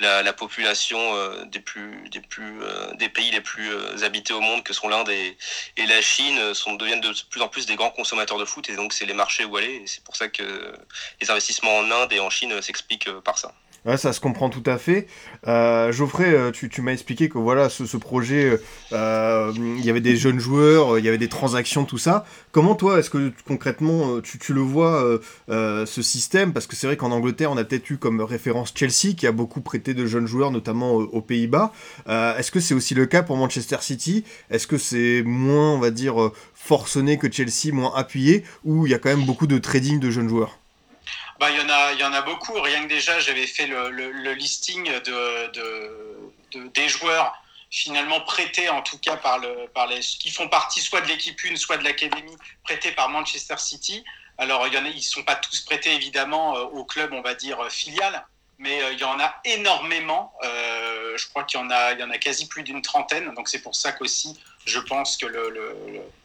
la, 0.00 0.22
la 0.22 0.32
population 0.32 0.98
euh, 1.16 1.44
des 1.46 1.60
plus 1.60 2.08
des 2.10 2.20
plus 2.20 2.62
euh, 2.62 2.94
des 2.94 3.08
pays 3.08 3.30
les 3.30 3.40
plus 3.40 3.70
euh, 3.70 4.04
habités 4.04 4.32
au 4.32 4.40
monde, 4.40 4.62
que 4.62 4.72
sont 4.72 4.88
l'Inde 4.88 5.08
et, 5.10 5.36
et, 5.76 5.86
la 5.86 6.00
Chine, 6.00 6.54
sont 6.54 6.74
deviennent 6.74 7.00
de 7.00 7.12
plus 7.30 7.42
en 7.42 7.48
plus 7.48 7.66
des 7.66 7.76
grands 7.76 7.90
consommateurs 7.90 8.38
de 8.38 8.44
foot, 8.44 8.68
et 8.68 8.76
donc 8.76 8.92
c'est 8.92 9.06
les 9.06 9.14
marchés 9.14 9.44
où 9.44 9.56
aller. 9.56 9.74
Et 9.76 9.86
c'est 9.86 10.04
pour 10.04 10.16
ça 10.16 10.28
que 10.28 10.74
les 11.20 11.30
investissements 11.30 11.76
en 11.78 11.90
Inde 11.90 12.12
et 12.12 12.20
en 12.20 12.30
Chine 12.30 12.60
s'expliquent 12.62 13.10
par 13.20 13.38
ça. 13.38 13.54
Ouais, 13.84 13.98
ça 13.98 14.14
se 14.14 14.20
comprend 14.20 14.48
tout 14.48 14.62
à 14.64 14.78
fait. 14.78 15.06
Euh, 15.46 15.92
Geoffrey, 15.92 16.32
euh, 16.32 16.50
tu, 16.50 16.70
tu 16.70 16.80
m'as 16.80 16.92
expliqué 16.92 17.28
que 17.28 17.36
voilà, 17.36 17.68
ce, 17.68 17.84
ce 17.84 17.98
projet, 17.98 18.58
euh, 18.92 19.52
il 19.54 19.84
y 19.84 19.90
avait 19.90 20.00
des 20.00 20.16
jeunes 20.16 20.38
joueurs, 20.38 20.98
il 20.98 21.04
y 21.04 21.08
avait 21.08 21.18
des 21.18 21.28
transactions, 21.28 21.84
tout 21.84 21.98
ça. 21.98 22.24
Comment 22.50 22.76
toi, 22.76 22.98
est-ce 22.98 23.10
que 23.10 23.30
concrètement, 23.46 24.22
tu, 24.22 24.38
tu 24.38 24.54
le 24.54 24.62
vois, 24.62 25.20
ce 25.48 26.02
système? 26.02 26.54
Parce 26.54 26.66
que 26.66 26.76
c'est 26.76 26.86
vrai 26.86 26.96
qu'en 26.96 27.10
Angleterre, 27.10 27.52
on 27.52 27.58
a 27.58 27.64
peut-être 27.64 27.90
eu 27.90 27.98
comme 27.98 28.22
référence 28.22 28.72
Chelsea, 28.74 29.14
qui 29.16 29.26
a 29.26 29.32
beaucoup 29.32 29.60
prêté 29.60 29.92
de 29.92 30.06
jeunes 30.06 30.26
joueurs, 30.26 30.50
notamment 30.50 30.94
aux, 30.94 31.20
Pays-Bas. 31.20 31.72
est-ce 32.06 32.50
que 32.50 32.60
c'est 32.60 32.74
aussi 32.74 32.94
le 32.94 33.06
cas 33.06 33.22
pour 33.22 33.36
Manchester 33.36 33.78
City? 33.80 34.24
Est-ce 34.50 34.66
que 34.66 34.78
c'est 34.78 35.22
moins, 35.26 35.72
on 35.72 35.78
va 35.78 35.90
dire, 35.90 36.30
forcené 36.54 37.18
que 37.18 37.30
Chelsea, 37.30 37.72
moins 37.72 37.92
appuyé, 37.94 38.44
ou 38.64 38.86
il 38.86 38.90
y 38.90 38.94
a 38.94 38.98
quand 38.98 39.10
même 39.10 39.26
beaucoup 39.26 39.46
de 39.46 39.58
trading 39.58 40.00
de 40.00 40.10
jeunes 40.10 40.28
joueurs? 40.28 40.58
Bah, 41.40 41.50
il, 41.50 41.56
y 41.56 41.60
en 41.60 41.68
a, 41.68 41.92
il 41.92 42.00
y 42.00 42.04
en 42.04 42.12
a 42.12 42.22
beaucoup. 42.22 42.60
Rien 42.60 42.82
que 42.84 42.88
déjà, 42.88 43.18
j'avais 43.20 43.46
fait 43.46 43.66
le, 43.66 44.32
listing 44.34 44.84
de, 44.84 45.50
de, 45.52 46.68
des 46.68 46.88
joueurs 46.88 47.34
finalement 47.70 48.20
prêtés, 48.20 48.68
en 48.68 48.82
tout 48.82 48.98
cas 48.98 49.16
par, 49.16 49.38
le, 49.38 49.66
par 49.74 49.88
les, 49.88 49.98
qui 49.98 50.30
font 50.30 50.48
partie 50.48 50.80
soit 50.80 51.00
de 51.00 51.08
l'équipe 51.08 51.38
1, 51.44 51.56
soit 51.56 51.76
de 51.76 51.84
l'académie, 51.84 52.36
prêtés 52.62 52.92
par 52.92 53.08
Manchester 53.08 53.56
City. 53.58 54.04
Alors, 54.38 54.66
il 54.66 54.96
y 54.96 55.02
sont 55.02 55.22
pas 55.22 55.36
tous 55.36 55.60
prêtés, 55.60 55.94
évidemment, 55.94 56.56
euh, 56.56 56.62
au 56.62 56.84
club, 56.84 57.12
on 57.12 57.20
va 57.20 57.34
dire, 57.34 57.58
filial, 57.70 58.26
mais 58.58 58.82
euh, 58.82 58.92
il 58.92 58.98
y 58.98 59.04
en 59.04 59.18
a 59.20 59.34
énormément. 59.44 60.32
Euh, 60.42 61.16
je 61.16 61.28
crois 61.28 61.44
qu'il 61.44 61.60
y, 61.60 61.62
en 61.62 61.70
a, 61.70 61.92
il 61.92 62.00
y 62.00 62.02
en 62.02 62.10
a 62.10 62.18
quasi 62.18 62.48
plus 62.48 62.62
d'une 62.62 62.82
trentaine. 62.82 63.32
Donc, 63.34 63.48
c'est 63.48 63.62
pour 63.62 63.76
ça 63.76 63.92
qu'aussi, 63.92 64.38
je 64.64 64.80
pense 64.80 65.16
que 65.16 65.26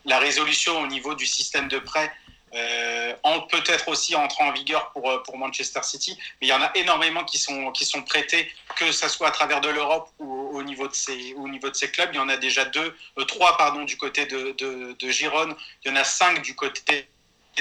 la 0.05 0.19
résolution 0.19 0.81
au 0.81 0.87
niveau 0.87 1.13
du 1.13 1.25
système 1.25 1.67
de 1.67 1.79
prêt 1.79 2.11
euh, 2.55 3.13
peut-être 3.51 3.87
aussi 3.87 4.15
entrer 4.15 4.43
en 4.43 4.51
vigueur 4.51 4.91
pour, 4.91 5.09
euh, 5.09 5.21
pour 5.23 5.37
Manchester 5.37 5.81
City, 5.83 6.17
mais 6.41 6.47
il 6.47 6.49
y 6.49 6.53
en 6.53 6.61
a 6.61 6.71
énormément 6.75 7.23
qui 7.23 7.37
sont, 7.37 7.71
qui 7.71 7.85
sont 7.85 8.01
prêtés, 8.01 8.51
que 8.75 8.91
ce 8.91 9.07
soit 9.07 9.27
à 9.27 9.31
travers 9.31 9.61
de 9.61 9.69
l'Europe 9.69 10.09
ou 10.19 10.57
au 10.57 10.63
niveau, 10.63 10.87
de 10.87 10.95
ces, 10.95 11.33
au 11.35 11.47
niveau 11.47 11.69
de 11.69 11.75
ces 11.75 11.91
clubs. 11.91 12.09
Il 12.13 12.17
y 12.17 12.19
en 12.19 12.29
a 12.29 12.37
déjà 12.37 12.65
deux, 12.65 12.95
euh, 13.17 13.25
trois 13.25 13.57
pardon, 13.57 13.83
du 13.83 13.97
côté 13.97 14.25
de, 14.25 14.51
de, 14.57 14.95
de 14.99 15.09
il 15.09 15.89
y 15.89 15.89
en 15.89 15.95
a 15.95 16.03
cinq 16.03 16.41
du 16.41 16.55
côté 16.55 17.07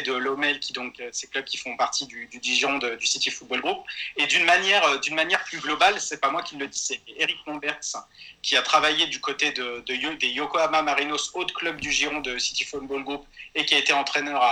de 0.02 0.12
l'Omel, 0.12 0.60
qui 0.60 0.72
donc 0.72 1.00
euh, 1.00 1.08
ces 1.12 1.26
clubs 1.26 1.44
qui 1.44 1.56
font 1.56 1.76
partie 1.76 2.06
du, 2.06 2.26
du 2.26 2.38
Dijon, 2.38 2.78
du 2.78 3.06
City 3.06 3.30
Football 3.30 3.60
Group. 3.60 3.84
Et 4.16 4.26
d'une 4.26 4.44
manière, 4.44 5.00
d'une 5.00 5.14
manière 5.14 5.42
plus 5.44 5.58
globale, 5.58 6.00
c'est 6.00 6.20
pas 6.20 6.30
moi 6.30 6.42
qui 6.42 6.56
le 6.56 6.66
dis, 6.68 6.78
c'est 6.78 7.00
Eric 7.16 7.38
Momberts 7.46 7.96
qui 8.42 8.56
a 8.56 8.62
travaillé 8.62 9.06
du 9.06 9.20
côté 9.20 9.50
de, 9.52 9.82
de, 9.86 10.14
des 10.16 10.28
Yokohama 10.28 10.82
Marinos, 10.82 11.32
autre 11.34 11.54
club 11.54 11.80
du 11.80 11.90
Giron 11.90 12.20
de 12.20 12.38
City 12.38 12.64
Football 12.64 13.02
Group, 13.02 13.26
et 13.54 13.64
qui 13.64 13.74
a 13.74 13.78
été 13.78 13.92
entraîneur 13.92 14.42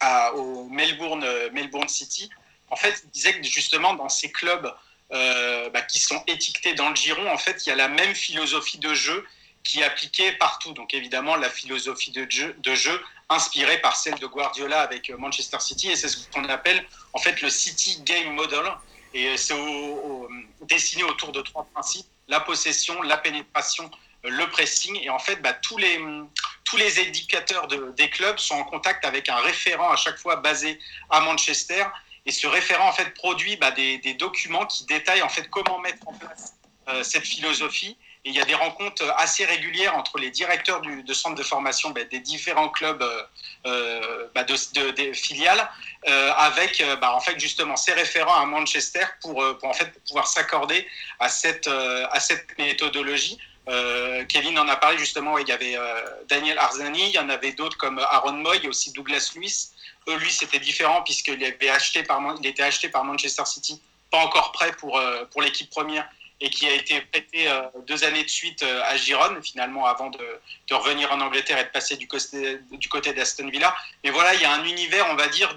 à, 0.00 0.34
au 0.34 0.68
Melbourne, 0.68 1.24
Melbourne 1.52 1.88
City. 1.88 2.28
En 2.70 2.76
fait, 2.76 3.00
il 3.04 3.10
disait 3.10 3.40
que 3.40 3.46
justement 3.46 3.94
dans 3.94 4.08
ces 4.08 4.30
clubs 4.30 4.72
bah, 5.10 5.82
qui 5.82 6.00
sont 6.00 6.22
étiquetés 6.26 6.74
dans 6.74 6.90
le 6.90 6.96
giron, 6.96 7.30
en 7.30 7.38
fait, 7.38 7.64
il 7.64 7.68
y 7.68 7.72
a 7.72 7.76
la 7.76 7.88
même 7.88 8.14
philosophie 8.14 8.78
de 8.78 8.92
jeu 8.94 9.24
qui 9.62 9.80
est 9.80 9.84
appliquée 9.84 10.32
partout. 10.32 10.72
Donc 10.72 10.94
évidemment, 10.94 11.36
la 11.36 11.50
philosophie 11.50 12.10
de 12.10 12.74
jeu 12.74 13.00
inspirée 13.30 13.80
par 13.80 13.96
celle 13.96 14.18
de 14.18 14.26
Guardiola 14.26 14.80
avec 14.80 15.10
Manchester 15.10 15.60
City, 15.60 15.90
et 15.90 15.96
c'est 15.96 16.08
ce 16.08 16.28
qu'on 16.30 16.44
appelle 16.44 16.84
en 17.12 17.18
fait 17.18 17.40
le 17.42 17.50
City 17.50 18.00
Game 18.02 18.32
Model. 18.34 18.64
Et 19.14 19.36
c'est 19.38 19.54
dessiné 20.62 21.02
autour 21.02 21.32
de 21.32 21.40
trois 21.40 21.66
principes 21.72 22.06
la 22.28 22.40
possession, 22.40 23.00
la 23.02 23.16
pénétration, 23.16 23.90
le 24.22 24.46
pressing. 24.50 24.98
Et 25.02 25.10
en 25.10 25.18
fait, 25.18 25.36
bah, 25.36 25.54
tous, 25.54 25.78
les, 25.78 25.98
tous 26.64 26.76
les 26.76 27.00
indicateurs 27.00 27.66
de, 27.66 27.92
des 27.96 28.10
clubs 28.10 28.38
sont 28.38 28.54
en 28.54 28.64
contact 28.64 29.04
avec 29.04 29.28
un 29.28 29.36
référent 29.36 29.90
à 29.90 29.96
chaque 29.96 30.18
fois 30.18 30.36
basé 30.36 30.78
à 31.10 31.20
Manchester. 31.20 31.84
Et 32.26 32.32
ce 32.32 32.46
référent 32.46 32.88
en 32.88 32.92
fait 32.92 33.14
produit 33.14 33.56
bah, 33.56 33.70
des, 33.70 34.14
documents 34.14 34.66
qui 34.66 34.84
détaillent 34.84 35.22
en 35.22 35.28
fait 35.28 35.48
comment 35.48 35.78
mettre 35.78 36.06
en 36.06 36.12
place 36.12 36.54
euh, 36.88 37.02
cette 37.02 37.24
philosophie. 37.24 37.96
Il 38.24 38.34
y 38.34 38.40
a 38.40 38.44
des 38.44 38.54
rencontres 38.54 39.04
assez 39.16 39.44
régulières 39.44 39.96
entre 39.96 40.18
les 40.18 40.30
directeurs 40.30 40.80
de 40.82 41.14
centre 41.14 41.36
de 41.36 41.42
formation 41.42 41.90
bah, 41.90 42.04
des 42.04 42.20
différents 42.20 42.68
clubs 42.68 43.02
euh, 43.02 43.22
euh 43.66 44.26
bah, 44.34 44.44
de, 44.44 44.54
de, 44.74 44.90
des 44.90 45.14
filiales, 45.14 45.70
euh, 46.08 46.32
avec 46.36 46.82
bah, 47.00 47.14
en 47.14 47.20
fait 47.20 47.38
justement 47.38 47.76
ces 47.76 47.92
référents 47.92 48.34
à 48.34 48.44
Manchester 48.44 49.04
pour, 49.22 49.44
pouvoir 50.06 50.26
s'accorder 50.26 50.86
à 51.20 51.28
cette 51.28 51.68
méthodologie. 52.58 53.38
Kevin 54.28 54.58
en 54.58 54.68
a 54.68 54.76
parlé 54.76 54.98
justement, 54.98 55.36
il 55.38 55.46
y 55.46 55.52
avait 55.52 55.76
Daniel 56.28 56.58
Arzani, 56.58 57.08
il 57.08 57.12
y 57.12 57.18
en 57.18 57.28
avait 57.28 57.52
d'autres 57.52 57.76
comme 57.76 57.98
Aaron 57.98 58.32
Moy 58.32 58.58
et 58.62 58.68
aussi 58.68 58.92
Douglas 58.92 59.32
Lewis. 59.36 59.70
Eux, 60.08 60.16
lui, 60.16 60.32
c'était 60.32 60.58
différent 60.58 61.02
puisqu'il 61.02 61.44
avait 61.44 61.68
acheté 61.68 62.02
était 62.44 62.62
acheté 62.62 62.88
par 62.88 63.04
Manchester 63.04 63.44
City, 63.44 63.82
pas 64.10 64.18
encore 64.18 64.52
prêt 64.52 64.72
pour 64.72 65.42
l'équipe 65.42 65.68
première 65.68 66.08
et 66.40 66.50
qui 66.50 66.68
a 66.68 66.74
été 66.74 67.00
prêté 67.00 67.48
deux 67.86 68.04
années 68.04 68.22
de 68.22 68.28
suite 68.28 68.62
à 68.62 68.96
Gironne, 68.96 69.42
finalement, 69.42 69.86
avant 69.86 70.10
de, 70.10 70.40
revenir 70.70 71.10
en 71.12 71.20
Angleterre 71.20 71.58
et 71.58 71.64
de 71.64 71.70
passer 71.70 71.96
du 71.96 72.06
côté, 72.06 73.12
d'Aston 73.12 73.48
Villa. 73.48 73.74
Mais 74.04 74.10
voilà, 74.10 74.34
il 74.34 74.40
y 74.40 74.44
a 74.44 74.52
un 74.52 74.64
univers, 74.64 75.06
on 75.10 75.16
va 75.16 75.26
dire, 75.26 75.54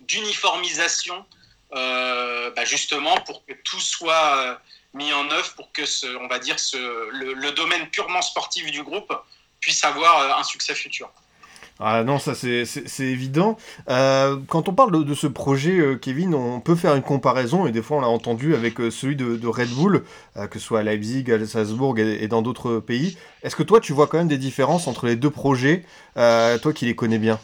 d'uniformisation, 0.00 1.24
bah 1.72 2.64
justement, 2.64 3.16
pour 3.22 3.44
que 3.46 3.54
tout 3.64 3.80
soit 3.80 4.60
mis 4.96 5.12
en 5.12 5.30
œuvre 5.30 5.52
pour 5.54 5.70
que, 5.72 5.86
ce, 5.86 6.06
on 6.16 6.26
va 6.26 6.38
dire, 6.38 6.58
ce, 6.58 6.76
le, 7.10 7.52
domaine 7.52 7.88
purement 7.90 8.22
sportif 8.22 8.70
du 8.70 8.82
groupe 8.82 9.12
puisse 9.60 9.84
avoir 9.84 10.18
euh, 10.18 10.40
un 10.40 10.42
succès 10.42 10.74
futur. 10.74 11.10
Ah 11.78 12.04
non, 12.04 12.18
ça 12.18 12.34
c'est 12.34 12.64
évident. 13.00 13.58
Euh, 13.90 14.38
quand 14.48 14.68
on 14.68 14.72
parle 14.72 15.04
de, 15.04 15.14
ce 15.14 15.26
projet, 15.26 15.78
euh, 15.78 15.96
Kevin, 15.96 16.34
on 16.34 16.60
peut 16.60 16.74
faire 16.74 16.94
une 16.94 17.02
comparaison, 17.02 17.66
et 17.66 17.72
des 17.72 17.82
fois 17.82 17.98
on 17.98 18.00
l'a 18.00 18.08
entendu 18.08 18.54
avec 18.54 18.80
euh, 18.80 18.90
celui 18.90 19.14
de, 19.14 19.46
Red 19.46 19.68
Bull, 19.70 20.04
que 20.50 20.58
ce 20.58 20.64
soit 20.64 20.80
à 20.80 20.82
Leipzig, 20.82 21.30
à 21.30 21.44
Salzbourg 21.44 21.98
et, 21.98 22.22
et 22.22 22.28
dans 22.28 22.40
d'autres 22.40 22.78
pays. 22.78 23.18
Est-ce 23.42 23.56
que 23.56 23.62
toi 23.62 23.80
tu 23.80 23.92
vois 23.92 24.06
quand 24.06 24.16
même 24.18 24.28
des 24.28 24.38
différences 24.38 24.86
entre 24.86 25.06
les 25.06 25.16
deux 25.16 25.30
projets, 25.30 25.84
toi 26.14 26.72
qui 26.74 26.86
les 26.86 26.96
connais 26.96 27.18
bien? 27.18 27.38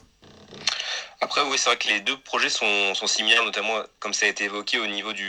Après, 1.20 1.42
oui, 1.42 1.56
c'est 1.56 1.68
vrai 1.70 1.78
que 1.78 1.88
les 1.88 2.00
deux 2.00 2.16
projets 2.16 2.48
sont, 2.48 2.94
sont 2.94 3.06
similaires, 3.06 3.44
notamment 3.44 3.74
comme 4.00 4.12
ça 4.12 4.26
a 4.26 4.28
été 4.28 4.44
évoqué 4.44 4.78
au 4.80 4.86
niveau 4.86 5.12
du, 5.12 5.24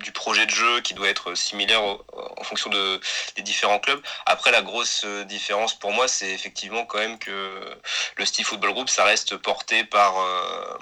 du 0.00 0.12
projet 0.12 0.46
de 0.46 0.50
jeu 0.50 0.80
qui 0.80 0.94
doit 0.94 1.08
être 1.08 1.34
similaire 1.34 1.82
en 1.82 2.44
fonction 2.44 2.70
de, 2.70 3.00
des 3.36 3.42
différents 3.42 3.78
clubs. 3.78 4.00
Après, 4.26 4.50
la 4.50 4.62
grosse 4.62 5.04
différence 5.26 5.78
pour 5.78 5.92
moi, 5.92 6.08
c'est 6.08 6.30
effectivement 6.30 6.84
quand 6.84 6.98
même 6.98 7.18
que 7.18 7.76
le 8.16 8.24
Steve 8.24 8.46
Football 8.46 8.72
Group, 8.72 8.88
ça 8.88 9.04
reste 9.04 9.36
porté 9.36 9.84
par, 9.84 10.18
euh, 10.18 10.78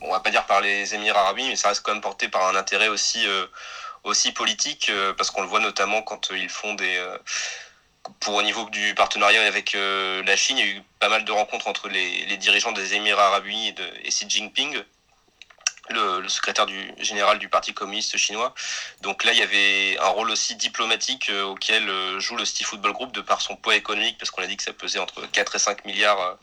on 0.00 0.12
va 0.12 0.20
pas 0.20 0.30
dire 0.30 0.46
par 0.46 0.60
les 0.60 0.94
Émirats 0.94 1.20
arabes, 1.20 1.36
mais 1.38 1.56
ça 1.56 1.68
reste 1.68 1.82
quand 1.82 1.92
même 1.92 2.00
porté 2.00 2.28
par 2.28 2.46
un 2.46 2.56
intérêt 2.56 2.88
aussi, 2.88 3.26
euh, 3.26 3.46
aussi 4.04 4.32
politique, 4.32 4.88
euh, 4.90 5.12
parce 5.14 5.30
qu'on 5.30 5.42
le 5.42 5.48
voit 5.48 5.60
notamment 5.60 6.02
quand 6.02 6.30
ils 6.30 6.48
font 6.48 6.74
des 6.74 7.00
pour 8.20 8.34
au 8.34 8.42
niveau 8.42 8.68
du 8.70 8.94
partenariat 8.94 9.42
avec 9.42 9.74
euh, 9.74 10.22
la 10.24 10.36
Chine, 10.36 10.58
il 10.58 10.66
y 10.66 10.68
a 10.68 10.72
eu 10.72 10.82
pas 10.98 11.08
mal 11.08 11.24
de 11.24 11.32
rencontres 11.32 11.68
entre 11.68 11.88
les, 11.88 12.36
dirigeants 12.36 12.72
des 12.72 12.94
Émirats 12.94 13.26
arabes 13.26 13.46
unis 13.46 13.74
et 14.02 14.08
Xi 14.08 14.28
Jinping 14.28 14.82
le, 15.90 16.28
secrétaire 16.28 16.66
général 16.98 17.38
du 17.38 17.48
Parti 17.48 17.74
communiste 17.74 18.16
chinois. 18.16 18.54
Donc 19.00 19.24
là, 19.24 19.32
il 19.32 19.38
y 19.38 19.42
avait 19.42 19.98
un 19.98 20.08
rôle 20.08 20.30
aussi 20.30 20.54
diplomatique 20.54 21.28
euh, 21.30 21.44
auquel 21.44 21.88
euh, 21.88 22.20
joue 22.20 22.36
le 22.36 22.44
Steve 22.44 22.66
Football 22.66 22.92
Group 22.92 23.12
de 23.12 23.20
par 23.20 23.40
son 23.40 23.56
poids 23.56 23.74
économique, 23.74 24.16
parce 24.18 24.30
qu'on 24.30 24.42
a 24.42 24.46
dit 24.46 24.56
que 24.56 24.62
ça 24.62 24.72
pesait 24.72 24.98
entre 24.98 25.26
4 25.26 25.56
et 25.56 25.58
5 25.58 25.84
milliards 25.84 26.20
euh, 26.20 26.34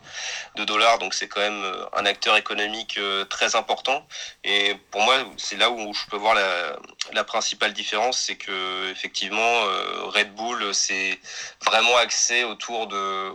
de 0.56 0.64
dollars. 0.64 0.98
Donc 0.98 1.14
c'est 1.14 1.28
quand 1.28 1.40
même 1.40 1.64
un 1.94 2.06
acteur 2.06 2.36
économique 2.36 2.98
très 3.28 3.56
important. 3.56 4.06
Et 4.44 4.74
pour 4.90 5.02
moi, 5.02 5.16
c'est 5.36 5.56
là 5.56 5.70
où 5.70 5.92
je 5.94 6.06
peux 6.10 6.16
voir 6.16 6.34
la, 6.34 6.76
la 7.12 7.24
principale 7.24 7.72
différence, 7.72 8.20
c'est 8.20 8.36
que 8.36 8.90
effectivement, 8.90 9.62
Red 10.06 10.34
Bull, 10.34 10.74
c'est 10.74 11.18
vraiment 11.64 11.96
axé 11.96 12.44
autour 12.44 12.86
de 12.86 13.32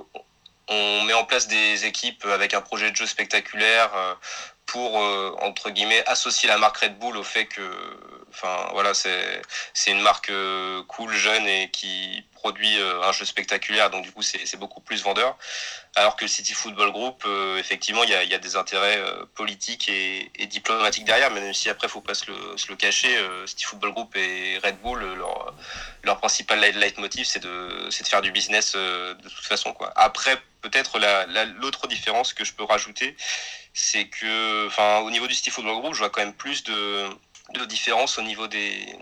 on 0.67 1.03
met 1.03 1.13
en 1.13 1.25
place 1.25 1.47
des 1.47 1.85
équipes 1.85 2.25
avec 2.25 2.53
un 2.55 2.61
projet 2.61 2.89
de 2.89 2.95
jeu 2.95 3.05
spectaculaire, 3.05 3.91
pour 4.65 5.01
euh, 5.01 5.35
entre 5.41 5.69
guillemets 5.69 6.03
associer 6.07 6.47
la 6.49 6.57
marque 6.57 6.77
Red 6.77 6.99
Bull 6.99 7.17
au 7.17 7.23
fait 7.23 7.45
que 7.45 7.61
enfin 8.35 8.69
voilà 8.73 8.93
c'est 8.93 9.91
une 9.91 10.01
marque 10.01 10.29
euh, 10.29 10.83
cool 10.87 11.13
jeune 11.13 11.47
et 11.47 11.69
qui 11.71 12.23
produit 12.33 12.77
euh, 12.77 13.01
un 13.01 13.11
jeu 13.11 13.25
spectaculaire. 13.25 13.89
Donc 13.89 14.03
du 14.03 14.11
coup 14.11 14.21
c'est 14.21 14.57
beaucoup 14.57 14.81
plus 14.81 15.03
vendeur. 15.03 15.37
Alors 15.95 16.17
que 16.17 16.27
City 16.27 16.53
Football 16.53 16.91
Group 16.91 17.23
euh, 17.25 17.57
effectivement 17.57 18.03
il 18.03 18.09
y 18.09 18.15
a 18.15 18.23
y 18.23 18.33
a 18.33 18.37
des 18.37 18.55
intérêts 18.55 19.01
politiques 19.35 19.89
et, 19.89 20.29
diplomatiques 20.47 21.05
derrière. 21.05 21.31
Même 21.31 21.53
si 21.53 21.69
après 21.69 21.87
faut 21.87 22.01
pas 22.01 22.13
se 22.13 22.25
le, 22.27 22.75
cacher 22.75 23.17
City 23.45 23.65
Football 23.65 23.93
Group 23.93 24.15
et 24.15 24.59
Red 24.63 24.77
Bull 24.81 24.99
leur 25.17 25.53
leur 26.03 26.17
principal 26.19 26.59
leitmotiv 26.59 27.25
c'est 27.25 27.43
de 27.43 27.89
de 27.89 28.07
faire 28.07 28.21
du 28.21 28.31
business 28.31 28.73
de 28.75 29.29
toute 29.29 29.45
façon 29.45 29.75
après 29.95 30.37
peut-être 30.61 30.99
la 30.99 31.45
l'autre 31.45 31.87
différence 31.87 32.33
que 32.33 32.43
je 32.43 32.53
peux 32.53 32.65
rajouter 32.65 33.15
c'est 33.75 34.05
que, 34.05 34.67
enfin, 34.67 34.99
au 34.99 35.11
niveau 35.11 35.27
du 35.27 35.33
Steve 35.35 35.53
Football 35.53 35.81
Group, 35.81 35.93
je 35.93 35.99
vois 35.99 36.09
quand 36.09 36.21
même 36.21 36.33
plus 36.33 36.63
de, 36.63 37.09
de 37.53 37.65
différences 37.65 38.17
au 38.17 38.21
niveau 38.21 38.47
des, 38.47 38.97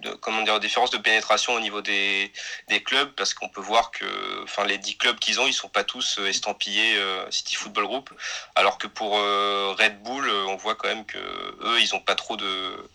de, 0.00 0.10
comment 0.10 0.42
dire, 0.42 0.60
différences 0.60 0.90
de 0.90 0.98
pénétration 0.98 1.54
au 1.54 1.60
niveau 1.60 1.82
des, 1.82 2.32
des 2.68 2.82
clubs, 2.82 3.10
parce 3.14 3.34
qu'on 3.34 3.48
peut 3.48 3.60
voir 3.60 3.90
que, 3.90 4.42
enfin, 4.44 4.64
les 4.64 4.78
10 4.78 4.96
clubs 4.96 5.18
qu'ils 5.18 5.40
ont, 5.40 5.46
ils 5.46 5.52
sont 5.52 5.68
pas 5.68 5.84
tous 5.84 6.18
estampillés 6.26 6.96
euh, 6.96 7.30
City 7.30 7.54
Football 7.54 7.86
Group, 7.86 8.10
alors 8.54 8.78
que 8.78 8.86
pour 8.86 9.18
euh, 9.18 9.74
Red 9.78 10.02
Bull, 10.02 10.28
on 10.48 10.56
voit 10.56 10.74
quand 10.74 10.88
même 10.88 11.04
que 11.04 11.18
eux, 11.18 11.80
ils 11.80 11.94
ont 11.94 12.00
pas 12.00 12.14
trop 12.14 12.36
de, 12.36 12.90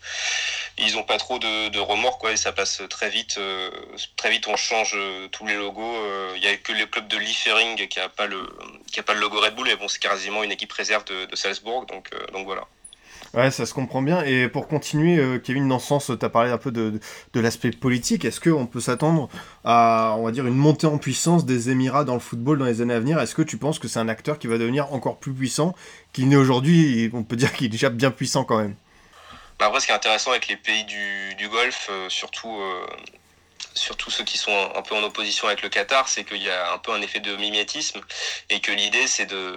ils 0.77 0.97
ont 0.97 1.03
pas 1.03 1.17
trop 1.17 1.39
de, 1.39 1.79
remords, 1.79 2.19
quoi, 2.19 2.31
et 2.31 2.37
ça 2.37 2.51
passe 2.51 2.81
très 2.89 3.09
vite, 3.09 3.37
euh, 3.37 3.69
très 4.15 4.29
vite, 4.29 4.47
on 4.47 4.55
change 4.55 4.97
tous 5.31 5.45
les 5.45 5.55
logos. 5.55 5.97
Il 6.35 6.43
y 6.43 6.47
a 6.47 6.55
que 6.57 6.71
le 6.71 6.85
club 6.85 7.07
de 7.07 7.17
Liefering 7.17 7.87
qui 7.87 7.99
a 7.99 8.09
pas 8.09 8.25
le, 8.25 8.47
qui 8.91 8.99
a 8.99 9.03
pas 9.03 9.13
le 9.13 9.19
logo 9.19 9.39
Red 9.39 9.55
Bull, 9.55 9.69
et 9.69 9.75
bon, 9.75 9.87
c'est 9.87 9.99
quasiment 9.99 10.43
une 10.43 10.51
équipe 10.51 10.71
réserve 10.71 11.03
de, 11.05 11.25
de 11.25 11.35
Salzbourg, 11.35 11.85
donc, 11.85 12.09
donc 12.31 12.45
voilà. 12.45 12.67
Ouais, 13.33 13.49
ça 13.49 13.65
se 13.65 13.73
comprend 13.73 14.03
bien. 14.03 14.23
Et 14.23 14.47
pour 14.47 14.67
continuer, 14.67 15.17
euh, 15.17 15.39
Kevin, 15.39 15.67
dans 15.67 15.79
ce 15.79 15.87
sens, 15.87 16.11
tu 16.19 16.25
as 16.25 16.29
parlé 16.29 16.51
un 16.51 16.59
peu 16.59 16.71
de, 16.71 16.99
l'aspect 17.33 17.71
politique. 17.71 18.25
Est-ce 18.25 18.39
qu'on 18.39 18.67
peut 18.67 18.79
s'attendre 18.79 19.27
à, 19.63 20.15
on 20.19 20.23
va 20.23 20.31
dire, 20.31 20.45
une 20.45 20.55
montée 20.55 20.85
en 20.85 20.99
puissance 20.99 21.43
des 21.43 21.71
Émirats 21.71 22.03
dans 22.03 22.13
le 22.13 22.19
football 22.19 22.59
dans 22.59 22.65
les 22.65 22.81
années 22.81 22.93
à 22.93 22.99
venir? 22.99 23.19
Est-ce 23.19 23.33
que 23.33 23.41
tu 23.41 23.57
penses 23.57 23.79
que 23.79 23.87
c'est 23.87 23.99
un 23.99 24.07
acteur 24.07 24.37
qui 24.37 24.45
va 24.45 24.59
devenir 24.59 24.93
encore 24.93 25.17
plus 25.17 25.33
puissant 25.33 25.73
qu'il 26.13 26.29
n'est 26.29 26.35
aujourd'hui? 26.35 27.09
On 27.13 27.23
peut 27.23 27.35
dire 27.35 27.53
qu'il 27.53 27.65
est 27.65 27.69
déjà 27.69 27.89
bien 27.89 28.11
puissant 28.11 28.43
quand 28.43 28.59
même. 28.59 28.75
Bah 29.59 29.65
après, 29.67 29.79
ce 29.79 29.87
qui 29.87 29.91
est 29.91 29.95
intéressant 29.95 30.31
avec 30.31 30.47
les 30.47 30.57
pays 30.57 30.83
du, 30.83 31.35
du 31.35 31.47
Golfe, 31.49 31.87
euh, 31.89 32.09
surtout 32.09 32.55
euh, 32.59 32.85
surtout 33.75 34.11
ceux 34.11 34.23
qui 34.23 34.37
sont 34.37 34.71
un 34.75 34.81
peu 34.81 34.95
en 34.95 35.03
opposition 35.03 35.47
avec 35.47 35.61
le 35.61 35.69
Qatar, 35.69 36.07
c'est 36.07 36.23
qu'il 36.23 36.41
y 36.41 36.49
a 36.49 36.73
un 36.73 36.77
peu 36.77 36.91
un 36.91 37.01
effet 37.01 37.19
de 37.19 37.35
mimétisme 37.35 38.01
et 38.49 38.59
que 38.59 38.71
l'idée 38.71 39.07
c'est 39.07 39.25
de 39.25 39.55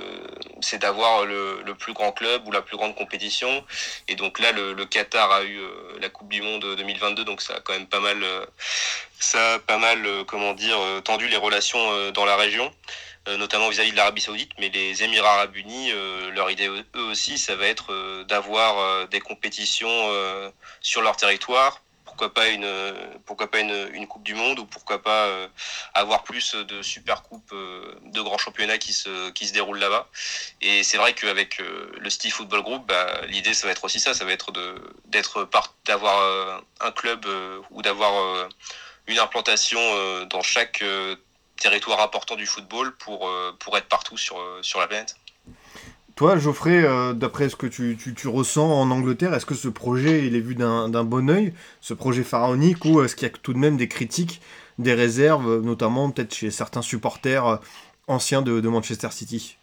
c'est 0.60 0.78
d'avoir 0.78 1.24
le, 1.24 1.62
le, 1.64 1.74
plus 1.74 1.92
grand 1.92 2.12
club 2.12 2.46
ou 2.46 2.50
la 2.50 2.62
plus 2.62 2.76
grande 2.76 2.94
compétition. 2.94 3.64
Et 4.08 4.14
donc 4.14 4.38
là, 4.38 4.52
le, 4.52 4.74
Qatar 4.86 5.30
a 5.30 5.44
eu 5.44 5.58
euh, 5.58 5.98
la 6.00 6.08
Coupe 6.08 6.28
du 6.28 6.42
Monde 6.42 6.76
2022, 6.76 7.24
donc 7.24 7.42
ça 7.42 7.56
a 7.56 7.60
quand 7.60 7.72
même 7.72 7.86
pas 7.86 8.00
mal 8.00 8.22
euh, 8.22 8.46
ça 9.18 9.54
a 9.54 9.58
pas 9.58 9.78
mal 9.78 10.04
euh, 10.06 10.24
comment 10.24 10.54
dire 10.54 10.78
tendu 11.04 11.28
les 11.28 11.36
relations 11.36 12.10
dans 12.12 12.24
la 12.24 12.36
région 12.36 12.72
notamment 13.38 13.68
vis-à-vis 13.68 13.88
-vis 13.88 13.92
de 13.92 13.96
l'Arabie 13.96 14.20
Saoudite, 14.20 14.52
mais 14.60 14.68
les 14.68 15.02
Émirats 15.02 15.34
Arabes 15.34 15.56
Unis, 15.56 15.90
leur 16.32 16.48
idée 16.48 16.68
eux 16.68 17.02
aussi, 17.10 17.38
ça 17.38 17.56
va 17.56 17.66
être 17.66 18.22
d'avoir 18.28 19.08
des 19.08 19.18
compétitions 19.18 20.52
sur 20.80 21.02
leur 21.02 21.16
territoire 21.16 21.82
pourquoi 22.16 22.32
pas 22.32 22.48
une 22.48 22.66
pourquoi 23.26 23.50
pas 23.50 23.60
une, 23.60 24.06
coupe 24.06 24.22
du 24.22 24.34
monde 24.34 24.58
ou 24.58 24.64
pourquoi 24.64 25.02
pas 25.02 25.26
euh, 25.26 25.48
avoir 25.92 26.24
plus 26.24 26.54
de 26.54 26.80
super 26.80 27.22
coupes 27.22 27.52
euh, 27.52 27.94
de 28.04 28.22
grands 28.22 28.38
championnats 28.38 28.78
qui 28.78 28.94
se 28.94 29.28
qui 29.32 29.46
se 29.46 29.52
déroulent 29.52 29.78
là-bas. 29.78 30.08
Et 30.62 30.82
c'est 30.82 30.96
vrai 30.96 31.12
qu'avec 31.12 31.60
euh, 31.60 31.92
le 31.98 32.08
Steve 32.08 32.32
Football 32.32 32.62
Group 32.62 32.86
bah, 32.86 33.20
l'idée 33.28 33.52
ça 33.52 33.66
va 33.66 33.72
être 33.72 33.84
aussi 33.84 34.00
ça. 34.00 34.14
Ça 34.14 34.24
va 34.24 34.32
être 34.32 34.50
de 34.50 34.74
d'être 35.04 35.44
part 35.44 35.74
d'avoir 35.84 36.62
un 36.80 36.90
club 36.92 37.26
ou 37.70 37.82
d'avoir 37.82 38.48
une 39.06 39.18
implantation 39.18 39.80
dans 40.24 40.42
chaque 40.42 40.82
territoire 41.60 42.00
important 42.00 42.36
du 42.36 42.46
football 42.46 42.96
pour 42.96 43.30
pour 43.58 43.76
être 43.76 43.88
partout 43.88 44.16
sur 44.16 44.42
sur 44.62 44.80
la 44.80 44.86
planète 44.86 45.16
Toi, 46.16 46.38
Geoffrey, 46.38 46.82
euh, 46.82 47.12
d'après 47.12 47.50
ce 47.50 47.56
que 47.56 47.66
tu, 47.66 47.98
tu, 47.98 48.28
ressens 48.28 48.66
en 48.66 48.90
Angleterre, 48.90 49.34
est-ce 49.34 49.44
que 49.44 49.54
ce 49.54 49.68
projet 49.68 50.26
il 50.26 50.34
est 50.34 50.40
vu 50.40 50.54
d'un 50.54 51.04
bon 51.04 51.28
oeil, 51.28 51.52
ce 51.82 51.92
projet 51.92 52.24
pharaonique, 52.24 52.86
ou 52.86 53.02
est-ce 53.02 53.14
qu'il 53.14 53.28
y 53.28 53.30
a 53.30 53.34
tout 53.34 53.52
de 53.52 53.58
même 53.58 53.76
des 53.76 53.86
critiques, 53.86 54.40
des 54.78 54.94
réserves, 54.94 55.60
notamment 55.60 56.10
peut-être 56.10 56.34
chez 56.34 56.50
certains 56.50 56.80
supporters 56.80 57.46
euh, 57.46 57.56
anciens 58.06 58.40
de, 58.40 58.60
de, 58.60 58.68
Manchester 58.70 59.10
City? 59.10 59.58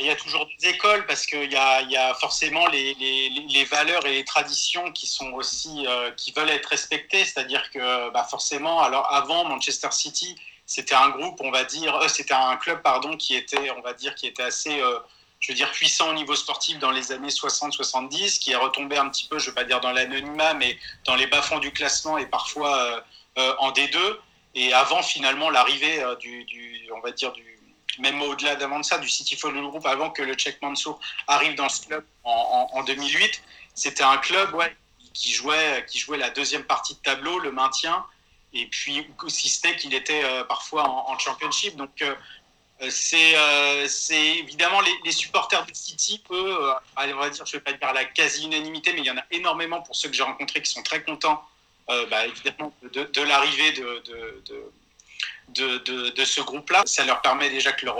Il 0.00 0.06
y 0.06 0.10
a 0.10 0.16
toujours 0.16 0.48
des 0.58 0.70
écoles 0.70 1.06
parce 1.06 1.26
qu'il 1.26 1.52
y 1.52 1.56
a, 1.56 1.82
y 1.82 1.96
a 1.96 2.12
forcément 2.14 2.66
les, 2.66 2.94
les, 2.94 3.30
les, 3.48 3.64
valeurs 3.64 4.04
et 4.04 4.14
les 4.14 4.24
traditions 4.24 4.90
qui 4.90 5.06
sont 5.06 5.30
aussi 5.34 5.86
euh, 5.86 6.10
qui 6.16 6.32
veulent 6.32 6.50
être 6.50 6.70
respectées, 6.70 7.24
c'est-à-dire 7.24 7.70
que 7.70 8.12
bah 8.12 8.26
forcément, 8.28 8.82
alors 8.82 9.06
avant 9.12 9.44
Manchester 9.44 9.92
City 9.92 10.34
c'était 10.66 10.96
un 10.96 11.10
groupe, 11.10 11.40
on 11.40 11.52
va 11.52 11.62
dire, 11.62 12.02
c'était 12.08 12.34
un 12.34 12.56
club, 12.56 12.80
pardon, 12.82 13.16
qui 13.16 13.36
était, 13.36 13.70
on 13.76 13.82
va 13.82 13.92
dire, 13.92 14.14
qui 14.14 14.26
était 14.26 14.42
assez, 14.42 14.80
je 15.44 15.52
veux 15.52 15.56
dire, 15.56 15.70
puissant 15.72 16.08
au 16.08 16.14
niveau 16.14 16.34
sportif 16.34 16.78
dans 16.78 16.90
les 16.90 17.12
années 17.12 17.28
60-70, 17.28 18.38
qui 18.38 18.52
est 18.52 18.56
retombé 18.56 18.96
un 18.96 19.10
petit 19.10 19.26
peu, 19.26 19.38
je 19.38 19.50
veux 19.50 19.54
pas 19.54 19.64
dire 19.64 19.78
dans 19.80 19.92
l'anonymat, 19.92 20.54
mais 20.54 20.78
dans 21.04 21.16
les 21.16 21.26
bas-fonds 21.26 21.58
du 21.58 21.70
classement 21.70 22.16
et 22.16 22.24
parfois 22.24 23.04
euh, 23.36 23.54
en 23.58 23.70
D2. 23.70 23.98
Et 24.54 24.72
avant 24.72 25.02
finalement 25.02 25.50
l'arrivée 25.50 26.02
du, 26.18 26.88
on 26.96 27.00
va 27.00 27.10
dire, 27.10 27.32
du, 27.32 27.44
même 27.98 28.22
au-delà 28.22 28.56
d'avant 28.56 28.78
de 28.78 28.84
ça, 28.86 28.96
du 28.96 29.08
City 29.10 29.36
Football 29.36 29.66
Group, 29.68 29.84
avant 29.84 30.08
que 30.08 30.22
le 30.22 30.34
Czech 30.34 30.62
Mansour 30.62 30.98
arrive 31.26 31.56
dans 31.56 31.68
ce 31.68 31.88
club 31.88 32.06
en, 32.22 32.70
en 32.72 32.82
2008, 32.82 33.42
c'était 33.74 34.02
un 34.02 34.16
club, 34.16 34.56
qui 35.12 35.30
jouait, 35.30 35.84
qui 35.86 35.98
jouait 35.98 36.16
la 36.16 36.30
deuxième 36.30 36.64
partie 36.64 36.94
de 36.94 37.00
tableau, 37.00 37.38
le 37.38 37.52
maintien, 37.52 38.02
et 38.54 38.66
puis, 38.66 39.04
si 39.26 39.48
ce 39.48 39.66
n'est 39.66 39.76
qu'il 39.76 39.92
était 39.94 40.22
euh, 40.24 40.44
parfois 40.44 40.88
en, 40.88 41.18
championship. 41.18 41.76
Donc, 41.76 41.90
euh, 42.02 42.14
euh, 42.86 43.86
c'est 43.88 44.36
évidemment 44.38 44.80
les, 45.04 45.12
supporters 45.12 45.64
de 45.66 45.74
City, 45.74 46.22
eux, 46.30 46.56
on 46.96 47.16
va 47.16 47.30
dire, 47.30 47.46
je 47.46 47.56
ne 47.56 47.60
vais 47.60 47.64
pas 47.64 47.72
dire 47.72 47.92
la 47.92 48.04
quasi-unanimité, 48.04 48.92
mais 48.92 49.00
il 49.00 49.06
y 49.06 49.10
en 49.10 49.16
a 49.16 49.24
énormément 49.30 49.82
pour 49.82 49.94
ceux 49.96 50.08
que 50.08 50.14
j'ai 50.14 50.22
rencontrés 50.22 50.62
qui 50.62 50.70
sont 50.70 50.82
très 50.82 51.02
contents, 51.02 51.42
bah, 51.88 52.24
de, 52.92 53.22
l'arrivée 53.22 53.72
de, 55.48 56.24
ce 56.24 56.40
groupe-là. 56.40 56.82
Ça 56.86 57.04
leur 57.04 57.20
permet 57.22 57.50
déjà 57.50 57.72
que 57.72 57.86
leur, 57.86 57.96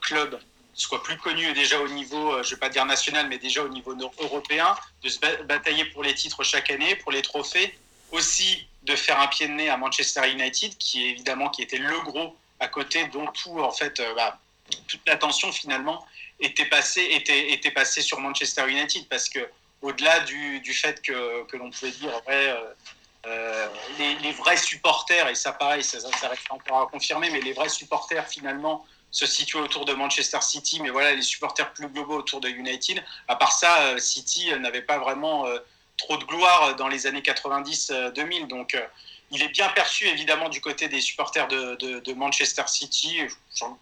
club 0.00 0.38
soit 0.74 1.02
plus 1.02 1.18
connu 1.18 1.52
déjà 1.52 1.78
au 1.80 1.88
niveau, 1.88 2.42
je 2.42 2.48
ne 2.48 2.54
vais 2.54 2.60
pas 2.60 2.68
dire 2.68 2.86
national, 2.86 3.28
mais 3.28 3.38
déjà 3.38 3.62
au 3.62 3.68
niveau 3.68 3.94
européen, 4.20 4.74
de 5.02 5.08
se 5.08 5.18
batailler 5.44 5.84
pour 5.86 6.02
les 6.02 6.14
titres 6.14 6.42
chaque 6.42 6.70
année, 6.70 6.96
pour 6.96 7.12
les 7.12 7.22
trophées. 7.22 7.74
Aussi, 8.10 8.66
de 8.82 8.94
faire 8.94 9.18
un 9.20 9.26
pied 9.28 9.46
de 9.48 9.52
nez 9.52 9.70
à 9.70 9.76
Manchester 9.76 10.30
United, 10.30 10.76
qui 10.76 11.06
évidemment 11.06 11.48
qui 11.48 11.62
était 11.62 11.78
le 11.78 11.98
gros 12.00 12.36
à 12.62 12.68
côté, 12.68 13.06
dont 13.08 13.26
tout 13.26 13.60
en 13.60 13.72
fait, 13.72 13.98
euh, 13.98 14.14
bah, 14.14 14.38
toute 14.86 15.00
l'attention 15.06 15.50
finalement 15.50 16.06
était 16.38 16.66
passée, 16.66 17.08
était, 17.10 17.52
était 17.52 17.72
passée 17.72 18.02
sur 18.02 18.20
Manchester 18.20 18.68
United, 18.68 19.08
parce 19.08 19.28
que 19.28 19.40
au-delà 19.82 20.20
du, 20.20 20.60
du, 20.60 20.72
fait 20.72 21.02
que, 21.02 21.44
que 21.46 21.56
l'on 21.56 21.70
pouvait 21.70 21.90
dire 21.90 22.12
euh, 22.28 22.72
euh, 23.26 23.68
les, 23.98 24.32
vrais 24.32 24.56
supporters, 24.56 25.28
et 25.28 25.34
ça 25.34 25.52
pareil, 25.52 25.82
ça, 25.82 25.98
ça 26.00 26.28
reste 26.28 26.50
encore 26.50 26.82
à 26.82 26.86
confirmer, 26.86 27.30
mais 27.30 27.40
les 27.40 27.52
vrais 27.52 27.68
supporters 27.68 28.28
finalement 28.28 28.86
se 29.10 29.26
situaient 29.26 29.60
autour 29.60 29.84
de 29.84 29.92
Manchester 29.92 30.40
City, 30.40 30.80
mais 30.80 30.90
voilà, 30.90 31.14
les 31.14 31.22
supporters 31.22 31.72
plus 31.72 31.88
globaux 31.88 32.18
autour 32.18 32.40
de 32.40 32.48
United. 32.48 33.02
À 33.26 33.34
part 33.34 33.52
ça, 33.52 33.98
City 33.98 34.52
n'avait 34.60 34.82
pas 34.82 34.98
vraiment 34.98 35.46
trop 35.98 36.16
de 36.16 36.24
gloire 36.24 36.74
dans 36.76 36.88
les 36.88 37.06
années 37.06 37.20
90-2000. 37.20 37.92
Euh, 37.92 38.46
Donc, 38.46 38.76
il 39.32 39.42
est 39.42 39.48
bien 39.48 39.68
perçu 39.70 40.06
évidemment 40.06 40.48
du 40.48 40.60
côté 40.60 40.88
des 40.88 41.00
supporters 41.00 41.48
de, 41.48 42.12
Manchester 42.14 42.64
City. 42.66 43.20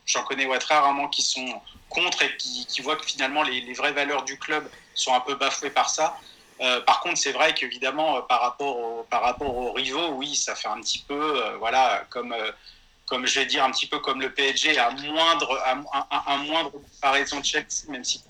J'en 0.07 0.25
connais 0.25 0.47
très 0.59 0.77
rarement 0.77 1.09
qui 1.09 1.23
sont 1.23 1.61
contre 1.89 2.23
et 2.23 2.37
qui, 2.37 2.81
voient 2.83 2.97
que 2.97 3.05
finalement 3.05 3.43
les, 3.43 3.73
vraies 3.75 3.93
valeurs 3.93 4.23
du 4.23 4.39
club 4.39 4.69
sont 4.95 5.13
un 5.13 5.21
peu 5.21 5.35
bafouées 5.35 5.71
par 5.71 5.91
ça. 5.91 6.17
Euh, 6.61 6.81
par 6.83 7.01
contre, 7.01 7.19
c'est 7.19 7.33
vrai 7.33 7.55
qu'évidemment, 7.55 8.21
par, 8.23 8.41
rapport 8.43 9.05
par 9.07 9.23
rapport 9.23 9.57
aux 9.57 9.73
rivaux, 9.73 10.11
oui, 10.11 10.37
ça 10.37 10.55
fait 10.55 10.69
un 10.69 10.81
petit 10.81 11.05
peu, 11.09 11.43
voilà, 11.59 12.05
comme, 12.11 12.35
comme 13.07 13.27
je 13.27 13.41
vais 13.41 13.47
dire, 13.47 13.65
un 13.65 13.71
petit 13.73 13.87
peu 13.87 13.99
comme 13.99 14.21
le 14.21 14.33
PSG, 14.33 14.79
à 14.79 14.91
moindre, 14.91 15.61
à, 15.65 16.37
moindre 16.37 16.71
comparaison 16.71 17.41
de 17.41 17.45
Chelsea, 17.45 17.89
même 17.89 18.05
si 18.05 18.23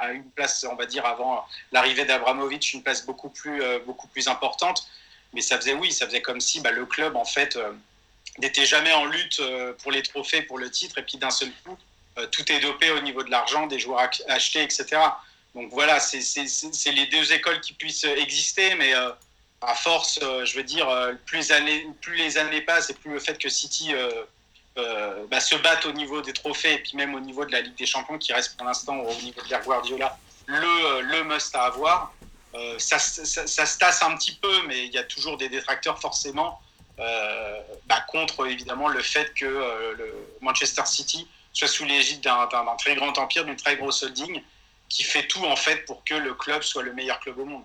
à 0.00 0.12
une 0.12 0.30
place, 0.30 0.66
on 0.70 0.76
va 0.76 0.86
dire, 0.86 1.04
avant 1.04 1.44
l'arrivée 1.72 2.04
d'Abramovic, 2.04 2.72
une 2.72 2.82
place 2.82 3.04
beaucoup 3.06 3.30
plus, 3.30 3.62
euh, 3.62 3.78
beaucoup 3.86 4.08
plus 4.08 4.28
importante. 4.28 4.86
Mais 5.32 5.40
ça 5.40 5.56
faisait, 5.56 5.74
oui, 5.74 5.92
ça 5.92 6.06
faisait 6.06 6.22
comme 6.22 6.40
si 6.40 6.60
bah, 6.60 6.70
le 6.70 6.86
club, 6.86 7.16
en 7.16 7.24
fait, 7.24 7.56
euh, 7.56 7.72
n'était 8.38 8.66
jamais 8.66 8.92
en 8.92 9.04
lutte 9.04 9.40
euh, 9.40 9.72
pour 9.82 9.92
les 9.92 10.02
trophées, 10.02 10.42
pour 10.42 10.58
le 10.58 10.70
titre, 10.70 10.98
et 10.98 11.02
puis 11.02 11.18
d'un 11.18 11.30
seul 11.30 11.50
coup, 11.64 11.76
tout 12.32 12.50
est 12.50 12.58
dopé 12.58 12.90
au 12.90 13.00
niveau 13.00 13.22
de 13.22 13.30
l'argent, 13.30 13.68
des 13.68 13.78
joueurs 13.78 14.10
achetés, 14.26 14.60
etc. 14.64 14.86
Donc 15.54 15.70
voilà, 15.70 16.00
c'est 16.00 16.90
les 16.90 17.06
deux 17.06 17.32
écoles 17.32 17.60
qui 17.60 17.74
puissent 17.74 18.02
exister, 18.02 18.74
mais 18.74 18.92
à 19.60 19.74
force, 19.76 20.18
je 20.20 20.56
veux 20.56 20.64
dire, 20.64 20.88
plus, 21.26 21.48
les 22.16 22.38
années, 22.38 22.60
passent 22.62 22.90
et 22.90 22.94
plus 22.94 23.12
le 23.12 23.20
fait 23.20 23.38
que 23.38 23.48
City 23.48 23.94
euh, 24.78 25.26
bah, 25.28 25.40
se 25.40 25.56
battent 25.56 25.86
au 25.86 25.92
niveau 25.92 26.22
des 26.22 26.32
trophées 26.32 26.74
et 26.74 26.78
puis 26.78 26.92
même 26.94 27.12
au 27.14 27.18
niveau 27.18 27.44
de 27.44 27.50
la 27.50 27.62
Ligue 27.62 27.74
des 27.74 27.86
Champions 27.86 28.16
qui 28.16 28.32
reste 28.32 28.56
pour 28.56 28.64
l'instant 28.64 28.96
au 28.98 29.14
niveau 29.14 29.42
de 29.42 29.50
l'Air 29.50 29.64
Guardiola 29.64 30.16
le, 30.46 31.00
le 31.00 31.24
must 31.24 31.52
à 31.56 31.64
avoir. 31.64 32.12
Euh, 32.54 32.78
ça, 32.78 32.98
se 32.98 33.78
tasse 33.78 34.02
un 34.02 34.16
petit 34.16 34.34
peu, 34.34 34.66
mais 34.66 34.86
il 34.86 34.92
y 34.92 34.98
a 34.98 35.04
toujours 35.04 35.36
des 35.36 35.48
détracteurs 35.48 36.00
forcément 36.00 36.60
euh, 36.98 37.60
bah, 37.86 38.00
contre 38.08 38.46
évidemment 38.46 38.88
le 38.88 39.02
fait 39.02 39.32
que 39.34 39.44
le 39.44 40.14
Manchester 40.40 40.84
City 40.86 41.28
soit 41.52 41.68
sous 41.68 41.84
l'égide 41.84 42.20
d'un 42.20 42.76
très 42.78 42.94
grand 42.94 43.16
empire, 43.18 43.44
d'une 43.44 43.56
très 43.56 43.76
grosse 43.76 44.02
holding 44.02 44.42
qui 44.88 45.02
fait 45.02 45.26
tout 45.26 45.44
en 45.44 45.56
fait 45.56 45.84
pour 45.84 46.02
que 46.04 46.14
le 46.14 46.34
club 46.34 46.62
soit 46.62 46.82
le 46.82 46.92
meilleur 46.94 47.20
club 47.20 47.38
au 47.38 47.44
monde 47.44 47.64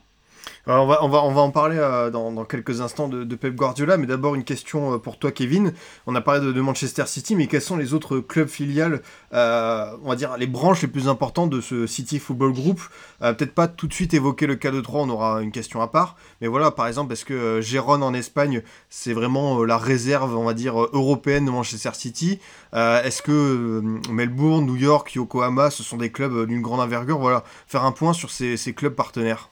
on, 0.67 0.85
va, 0.85 1.03
on, 1.03 1.09
va, 1.09 1.23
on 1.23 1.31
va 1.31 1.41
en 1.41 1.51
parler 1.51 1.77
euh, 1.77 2.09
dans, 2.09 2.45
quelques 2.45 2.81
instants 2.81 3.07
de, 3.07 3.35
Pep 3.35 3.55
Guardiola, 3.55 3.97
mais 3.97 4.07
d'abord 4.07 4.35
une 4.35 4.43
question 4.43 4.93
euh, 4.93 4.97
pour 4.97 5.17
toi, 5.19 5.31
Kevin. 5.31 5.73
On 6.07 6.15
a 6.15 6.21
parlé 6.21 6.53
de, 6.53 6.61
Manchester 6.61 7.03
City, 7.05 7.35
mais 7.35 7.47
quels 7.47 7.61
sont 7.61 7.77
les 7.77 7.93
autres 7.93 8.19
clubs 8.19 8.47
filiales, 8.47 9.01
euh, 9.33 9.91
on 10.03 10.09
va 10.09 10.15
dire 10.15 10.37
les 10.37 10.47
branches 10.47 10.81
les 10.81 10.87
plus 10.87 11.07
importantes 11.07 11.49
de 11.49 11.59
ce 11.59 11.87
City 11.87 12.19
Football 12.19 12.53
Group? 12.53 12.79
Peut-être 13.19 13.53
pas 13.53 13.67
tout 13.67 13.87
de 13.87 13.93
suite 13.93 14.13
évoquer 14.13 14.47
le 14.47 14.55
cas 14.55 14.71
de 14.71 14.81
3, 14.81 15.01
on 15.01 15.09
aura 15.09 15.41
une 15.41 15.51
question 15.51 15.81
à 15.81 15.87
part, 15.87 16.17
mais 16.41 16.47
voilà, 16.47 16.71
par 16.71 16.87
exemple, 16.87 17.13
est-ce 17.13 17.25
que 17.25 17.61
Gérone 17.61 18.03
en 18.03 18.13
Espagne, 18.13 18.61
c'est 18.89 19.13
vraiment 19.13 19.63
la 19.63 19.77
réserve, 19.77 20.35
on 20.35 20.43
va 20.43 20.53
dire, 20.53 20.77
européenne 20.77 21.45
de 21.45 21.51
Manchester 21.51 21.91
City? 21.93 22.39
Est-ce 22.73 23.21
que 23.21 23.81
Melbourne, 24.09 24.65
New 24.65 24.75
York, 24.75 25.13
Yokohama, 25.13 25.69
ce 25.69 25.83
sont 25.83 25.97
des 25.97 26.11
clubs 26.11 26.47
d'une 26.47 26.61
grande 26.61 26.81
envergure? 26.81 27.19
Voilà, 27.19 27.43
faire 27.67 27.83
un 27.85 27.91
point 27.91 28.13
sur 28.13 28.29
ces 28.29 28.73
clubs 28.73 28.95
partenaires. 28.95 29.49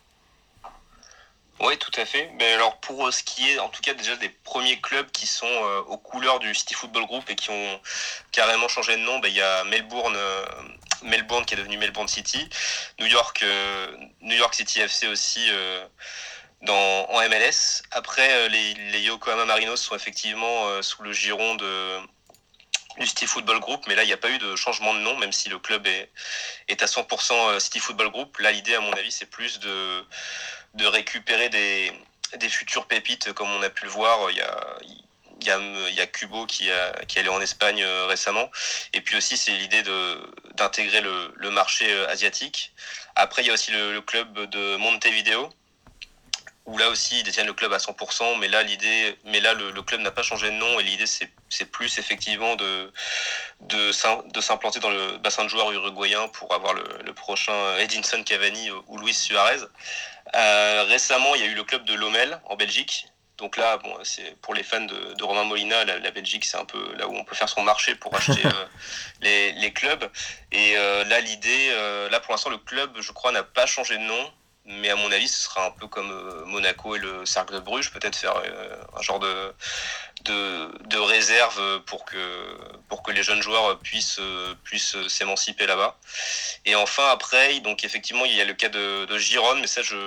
Oui, 1.63 1.78
tout 1.78 1.91
à 1.95 2.06
fait. 2.06 2.32
Mais 2.39 2.54
alors 2.54 2.80
pour 2.80 3.08
euh, 3.08 3.12
ce 3.12 3.21
qui 3.21 3.52
est, 3.52 3.60
en 3.60 3.69
tout 3.69 3.82
cas 3.84 3.93
déjà 3.93 4.15
des 4.15 4.30
premiers 4.30 4.82
clubs 4.82 5.10
qui 5.12 5.28
sont 5.28 5.45
euh, 5.45 5.82
aux 5.82 5.97
couleurs 5.97 6.39
du 6.39 6.56
City 6.56 6.74
Football 6.74 7.06
Group 7.06 7.30
et 7.30 7.36
qui 7.36 7.52
ont 7.52 7.82
carrément 8.32 8.67
changé 8.67 8.93
de 8.97 9.02
nom, 9.02 9.19
ben, 9.19 9.28
il 9.28 9.36
y 9.36 9.41
a 9.41 9.63
Melbourne, 9.65 10.15
euh, 10.15 10.45
Melbourne 11.04 11.45
qui 11.45 11.54
est 11.54 11.58
devenu 11.58 11.78
Melbourne 11.78 12.08
City, 12.08 12.50
New 13.00 13.06
York, 13.06 13.45
New 14.21 14.36
York 14.36 14.56
City 14.56 14.82
FC 14.82 15.08
aussi 15.08 15.50
dans, 16.63 17.08
en 17.10 17.30
MLS. 17.30 17.84
Après, 17.91 18.50
les, 18.50 18.74
les, 18.74 19.02
Yokohama 19.02 19.45
Marinos 19.45 19.82
sont 19.82 19.95
effectivement 19.95 20.82
sous 20.82 21.02
le 21.04 21.12
giron 21.13 21.56
de 21.56 21.97
du 23.00 23.08
City 23.08 23.26
Football 23.26 23.62
Group, 23.62 23.86
mais 23.88 23.95
là, 23.95 24.04
il 24.04 24.08
n'y 24.08 24.13
a 24.13 24.17
pas 24.17 24.30
eu 24.30 24.38
de 24.38 24.56
changement 24.58 24.93
de 24.93 25.00
nom, 25.00 25.17
même 25.17 25.32
si 25.32 25.47
le 25.47 25.58
club 25.58 25.88
est, 25.88 26.12
est 26.67 26.84
à 26.84 26.88
100% 26.88 27.58
City 27.60 27.80
Football 27.80 28.12
Group. 28.12 28.38
Là, 28.39 28.52
l'idée, 28.52 28.76
à 28.76 28.82
mon 28.82 28.91
avis, 28.91 29.12
c'est 29.12 29.26
plus 29.26 29.60
de, 29.60 30.06
de 30.74 30.86
récupérer 30.86 31.50
des, 31.50 31.92
des 32.38 32.50
futures 32.50 32.88
pépites, 32.88 33.34
comme 33.34 33.50
on 33.50 33.62
a 33.62 33.70
pu 33.70 33.86
le 33.86 33.92
voir. 33.92 34.32
Il 34.32 34.38
y 34.38 34.42
a, 34.42 34.78
il 35.42 35.48
y 35.48 35.52
a, 35.52 35.60
il 35.90 35.96
y 35.96 36.02
a 36.02 36.08
Kubo 36.08 36.46
qui, 36.46 36.72
a, 36.72 36.94
qui 37.06 37.18
est 37.18 37.22
allé 37.22 37.30
en 37.30 37.42
Espagne 37.42 37.82
euh, 37.84 38.06
récemment. 38.06 38.50
Et 38.94 39.02
puis 39.02 39.18
aussi, 39.18 39.38
c'est 39.38 39.52
l'idée 39.52 39.84
d'intégrer 40.56 41.02
le, 41.02 41.34
le, 41.36 41.50
marché 41.50 41.92
euh, 41.92 42.08
asiatique. 42.08 42.74
Après, 43.16 43.42
il 43.42 43.48
y 43.48 43.50
a 43.50 43.54
aussi 43.54 43.72
le, 43.72 44.00
club 44.02 44.50
de 44.50 44.78
Montevideo, 44.78 45.50
où 46.66 46.78
là 46.78 46.90
aussi, 46.90 47.20
ils 47.20 47.24
détiennent 47.24 47.48
le 47.48 47.54
club 47.54 47.74
à 47.74 47.78
100%. 47.78 48.40
Mais 48.40 48.48
là, 48.48 48.64
l'idée, 48.64 49.18
mais 49.26 49.40
là 49.40 49.54
le, 49.54 49.82
club 49.82 50.02
n'a 50.02 50.12
pas 50.12 50.24
changé 50.24 50.48
de 50.48 50.56
nom. 50.56 50.80
Et 50.80 50.84
l'idée, 50.84 51.08
c'est 51.08 51.66
plus 51.66 51.98
effectivement 51.98 52.56
de, 52.56 52.92
de, 53.62 54.32
de 54.32 54.42
s'implanter 54.42 54.80
dans 54.80 54.92
le 54.92 55.18
bassin 55.18 55.44
de 55.44 55.50
joueurs 55.50 55.72
uruguayen 55.72 56.28
pour 56.30 56.54
avoir 56.54 56.74
le 56.74 57.14
prochain 57.14 57.78
Edinson 57.78 58.24
Cavani 58.24 58.70
ou 58.88 58.98
Luis 59.00 59.14
Suarez. 59.14 59.66
Euh, 60.36 60.84
récemment, 60.88 61.36
il 61.36 61.41
y 61.41 61.44
a 61.44 61.48
eu 61.48 61.56
le 61.56 61.63
club 61.63 61.86
de 61.86 61.94
Lomel 61.94 62.39
en 62.46 62.56
Belgique. 62.56 63.08
Donc 63.38 63.58
là, 63.58 63.78
bon, 63.78 63.98
c'est 64.04 64.39
pour 64.41 64.54
les 64.54 64.63
fans 64.63 64.82
de, 64.82 65.13
de 65.15 65.24
Romain 65.24 65.44
Molina, 65.44 65.84
la, 65.84 66.12
Belgique, 66.12 66.46
c'est 66.46 66.58
un 66.58 66.65
peu 66.65 66.96
là 66.96 67.08
où 67.08 67.15
on 67.15 67.24
peut 67.24 67.34
faire 67.34 67.50
son 67.50 67.63
marché 67.63 67.96
pour 67.96 68.15
acheter 68.15 68.41
euh, 68.46 68.65
les, 69.22 69.52
les, 69.54 69.74
clubs. 69.74 70.10
Et 70.52 70.78
euh, 70.78 71.04
là, 71.06 71.20
l'idée, 71.22 71.70
là 72.12 72.20
pour 72.20 72.34
l'instant, 72.34 72.52
le 72.52 72.60
club, 72.60 72.96
je 73.00 73.12
crois, 73.12 73.32
n'a 73.32 73.44
pas 73.44 73.65
changé 73.65 73.98
de 73.98 74.04
nom. 74.04 74.32
Mais 74.65 74.89
à 74.89 74.95
mon 74.95 75.12
avis, 75.12 75.28
ce 75.28 75.41
sera 75.41 75.67
un 75.67 75.71
peu 75.71 75.88
comme 75.88 76.12
euh, 76.12 76.45
Monaco 76.45 76.95
et 76.95 77.00
le 77.00 77.26
Cercle 77.26 77.56
de 77.56 77.60
Bruges, 77.60 77.91
peut-être 77.91 78.15
faire 78.15 78.36
euh, 78.38 78.76
un 78.97 79.02
genre 79.02 79.19
de, 79.19 79.54
de, 80.26 80.97
réserve 80.97 81.82
pour 81.86 82.06
que, 82.06 82.58
pour 82.88 83.04
que 83.04 83.12
les 83.12 83.24
jeunes 83.24 83.41
joueurs 83.41 83.80
puissent, 83.80 84.21
puissent 84.63 84.95
s'émanciper 85.08 85.65
là-bas. 85.65 85.97
Et 86.65 86.76
enfin, 86.76 87.08
après, 87.10 87.60
donc 87.62 87.84
effectivement, 87.84 88.26
il 88.26 88.36
y 88.36 88.41
a 88.41 88.45
le 88.45 88.54
cas 88.54 88.69
de, 88.69 89.06
de 89.06 89.17
Gironde, 89.17 89.60
mais 89.60 89.67
ça, 89.67 89.82
je, 89.82 89.97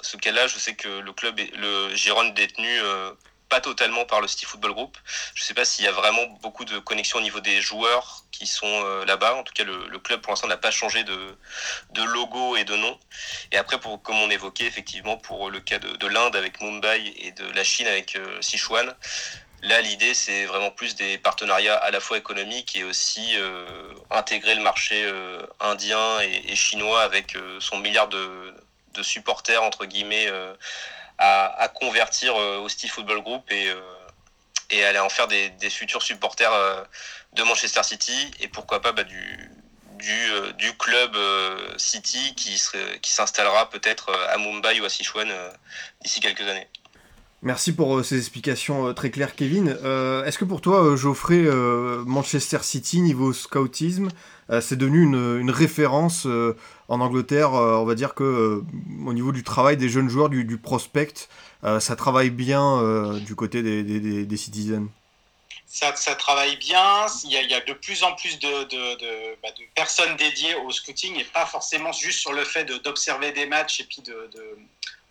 ce 0.00 0.16
cas-là, 0.16 0.46
je 0.46 0.58
sais 0.58 0.74
que 0.74 0.88
le 0.88 1.12
club, 1.12 1.40
le 1.56 1.94
Gironde 1.94 2.34
détenu 2.34 2.80
euh, 2.80 3.12
pas 3.48 3.60
totalement 3.60 4.04
par 4.04 4.20
le 4.20 4.28
City 4.28 4.44
Football 4.44 4.72
Group. 4.72 4.96
Je 5.34 5.42
ne 5.42 5.46
sais 5.46 5.54
pas 5.54 5.64
s'il 5.64 5.84
y 5.84 5.88
a 5.88 5.92
vraiment 5.92 6.26
beaucoup 6.42 6.64
de 6.64 6.78
connexions 6.78 7.18
au 7.18 7.22
niveau 7.22 7.40
des 7.40 7.60
joueurs 7.60 8.24
qui 8.30 8.46
sont 8.46 8.66
euh, 8.66 9.04
là-bas. 9.04 9.34
En 9.34 9.42
tout 9.42 9.52
cas, 9.52 9.64
le, 9.64 9.98
club 9.98 10.20
pour 10.20 10.32
l'instant 10.32 10.48
n'a 10.48 10.56
pas 10.56 10.70
changé 10.70 11.04
de, 11.04 11.36
logo 12.02 12.56
et 12.56 12.64
de 12.64 12.76
nom. 12.76 12.98
Et 13.52 13.56
après, 13.56 13.80
pour, 13.80 14.00
comme 14.02 14.16
on 14.16 14.30
évoquait 14.30 14.66
effectivement 14.66 15.16
pour 15.16 15.50
le 15.50 15.60
cas 15.60 15.78
de, 15.78 16.06
l'Inde 16.06 16.36
avec 16.36 16.60
Mumbai 16.60 17.14
et 17.18 17.32
de 17.32 17.44
la 17.52 17.64
Chine 17.64 17.86
avec 17.86 18.16
euh, 18.16 18.40
Sichuan, 18.40 18.94
Là, 19.62 19.80
l'idée, 19.80 20.14
c'est 20.14 20.44
vraiment 20.44 20.70
plus 20.70 20.94
des 20.94 21.18
partenariats 21.18 21.74
à 21.74 21.90
la 21.90 21.98
fois 21.98 22.16
économiques 22.16 22.76
et 22.76 22.84
aussi 22.84 23.34
euh, 23.34 23.66
intégrer 24.08 24.54
le 24.54 24.62
marché 24.62 25.04
indien 25.58 26.20
et, 26.20 26.54
chinois 26.54 27.02
avec 27.02 27.36
son 27.58 27.78
milliard 27.78 28.06
de, 28.06 28.54
de, 28.94 29.02
supporters, 29.02 29.60
entre 29.60 29.84
guillemets, 29.84 30.28
à, 31.18 31.68
convertir 31.68 32.34
euh, 32.36 32.58
au 32.58 32.68
City 32.68 32.88
Football 32.88 33.22
Group 33.22 33.42
et, 33.50 33.68
euh, 33.68 33.80
et 34.70 34.84
aller 34.84 34.98
en 34.98 35.08
faire 35.08 35.28
des, 35.28 35.50
futurs 35.70 36.02
supporters 36.02 36.52
euh, 36.52 36.82
de 37.34 37.42
Manchester 37.42 37.82
City 37.82 38.30
et 38.40 38.48
pourquoi 38.48 38.80
pas 38.80 38.92
bah, 38.92 39.04
du, 39.04 39.50
du, 39.98 40.30
du, 40.58 40.76
club 40.76 41.16
City 41.76 42.34
qui, 42.36 42.60
qui 43.02 43.10
s'installera 43.10 43.68
peut-être 43.70 44.12
à 44.30 44.38
Mumbai 44.38 44.80
ou 44.80 44.84
à 44.84 44.88
Sichuan 44.88 45.28
d'ici 46.02 46.20
quelques 46.20 46.42
années. 46.42 46.68
Merci 47.42 47.72
pour 47.72 48.04
ces 48.04 48.18
explications 48.18 48.92
très 48.94 49.10
claires, 49.10 49.36
Kevin. 49.36 49.68
Est-ce 50.26 50.38
que 50.38 50.44
pour 50.44 50.60
toi, 50.60 50.96
Geoffrey, 50.96 51.42
Manchester 51.42 52.58
City, 52.62 53.00
niveau 53.00 53.32
scoutisme, 53.32 54.08
c'est 54.60 54.76
devenu 54.76 55.02
une, 55.02 55.38
une 55.40 55.50
référence 55.50 56.26
en 56.88 57.00
Angleterre, 57.00 57.54
euh, 57.54 57.76
on 57.76 57.84
va 57.84 57.94
dire 57.94 58.14
que 58.14 58.24
euh, 58.24 58.64
au 59.06 59.12
niveau 59.12 59.30
du 59.30 59.44
travail 59.44 59.76
des 59.76 59.88
jeunes 59.88 60.08
joueurs, 60.08 60.30
du, 60.30 60.58
prospect, 60.58 61.28
euh, 61.64 61.80
ça 61.80 61.96
travaille 61.96 62.30
bien 62.30 63.12
du 63.20 63.34
côté 63.34 63.62
des, 63.62 63.82
des, 64.24 64.36
citizens. 64.36 64.88
Ça, 65.66 65.94
ça, 65.96 66.14
travaille 66.14 66.56
bien. 66.56 67.06
Il 67.24 67.30
y, 67.30 67.54
a, 67.54 67.60
de 67.60 67.74
plus 67.74 68.02
en 68.02 68.14
plus 68.14 68.38
de, 68.38 68.62
bah, 69.42 69.50
de, 69.50 69.64
personnes 69.74 70.16
dédiées 70.16 70.54
au 70.54 70.70
scouting 70.70 71.16
et 71.20 71.24
pas 71.24 71.44
forcément 71.44 71.92
juste 71.92 72.20
sur 72.20 72.32
le 72.32 72.44
fait 72.44 72.64
d'observer 72.64 73.32
des 73.32 73.46
matchs 73.46 73.80
et 73.80 73.84
puis 73.84 74.00
de, 74.00 74.30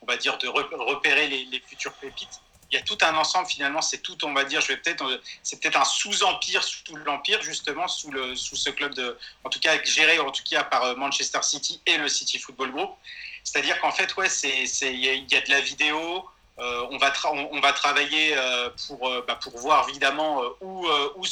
on 0.02 0.08
va 0.08 0.18
dire, 0.18 0.38
de 0.40 0.48
repérer 0.48 1.28
les, 1.28 1.46
les 1.46 1.60
futures 1.60 1.94
pépites 1.94 2.42
il 2.72 2.76
y 2.76 2.80
a 2.80 2.84
tout 2.84 2.98
un 3.02 3.16
ensemble 3.16 3.48
finalement 3.48 3.82
c'est 3.82 4.00
tout 4.00 4.18
on 4.26 4.34
va 4.34 4.44
dire 4.44 4.62
je 4.62 4.70
vais 4.70 4.78
peut-être 4.78 5.22
c'est 5.44 5.62
peut-être 5.62 5.80
un 5.80 5.86
sous-empire 5.86 6.64
sous 6.64 6.96
l'empire 7.06 7.42
justement 7.42 7.88
sous 7.88 8.12
le 8.12 8.36
sous 8.36 8.56
ce 8.56 8.70
club 8.70 8.94
de 8.94 9.18
en 9.44 9.50
tout 9.50 9.60
cas 9.60 9.82
géré 9.84 10.20
en 10.20 10.32
tout 10.32 10.44
cas 10.50 10.64
par 10.64 10.84
euh, 10.84 10.96
Manchester 10.96 11.40
City 11.44 11.82
et 11.86 11.98
le 11.98 12.10
City 12.10 12.40
Football 12.40 12.72
Group. 12.72 12.92
C'est-à-dire 13.44 13.80
qu'en 13.80 13.92
fait 13.92 14.16
ouais 14.18 14.30
c'est 14.30 14.66
il 14.82 15.00
y, 15.00 15.36
a 15.36 15.42
de 15.42 15.50
la 15.50 15.62
vidéo 15.62 16.26
euh, 16.60 16.88
on 16.90 16.98
va 16.98 17.14
on, 17.32 17.60
va 17.62 17.72
travailler 17.72 18.36
euh, 18.36 18.70
pour 18.88 19.10
bah, 19.28 19.40
pour 19.42 19.58
voir 19.58 19.88
évidemment 19.90 20.42
où 20.60 20.88
où, 20.88 21.24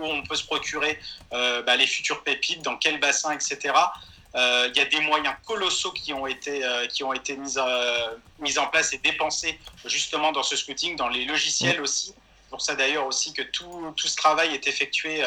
on 0.00 0.22
peut 0.22 0.36
se 0.36 0.44
procurer 0.44 0.98
bah, 1.30 1.76
les 1.76 1.86
futures 1.86 2.22
pépites 2.22 2.62
dans 2.62 2.76
quel 2.76 3.00
bassin 3.00 3.32
etc 3.32 3.72
euh, 3.72 4.17
il 4.34 4.76
y 4.76 4.80
a 4.80 4.84
des 4.84 5.00
moyens 5.00 5.34
colossaux 5.46 5.92
qui 5.92 6.12
ont 6.12 6.26
été, 6.26 6.64
euh, 6.64 6.86
qui 6.86 7.02
ont 7.02 7.12
été 7.12 7.36
mis, 7.36 7.54
euh, 7.56 8.08
mis 8.38 8.58
en 8.58 8.66
place 8.66 8.92
et 8.92 8.98
dépensés 8.98 9.58
justement 9.84 10.32
dans 10.32 10.42
ce 10.42 10.56
scouting, 10.56 10.96
dans 10.96 11.08
les 11.08 11.24
logiciels 11.24 11.80
aussi. 11.80 12.14
Pour 12.50 12.60
ça 12.60 12.74
d'ailleurs 12.74 13.06
aussi 13.06 13.32
que 13.32 13.42
tout, 13.42 13.92
tout, 13.96 14.08
ce 14.08 14.16
travail 14.16 14.54
est 14.54 14.66
effectué 14.66 15.22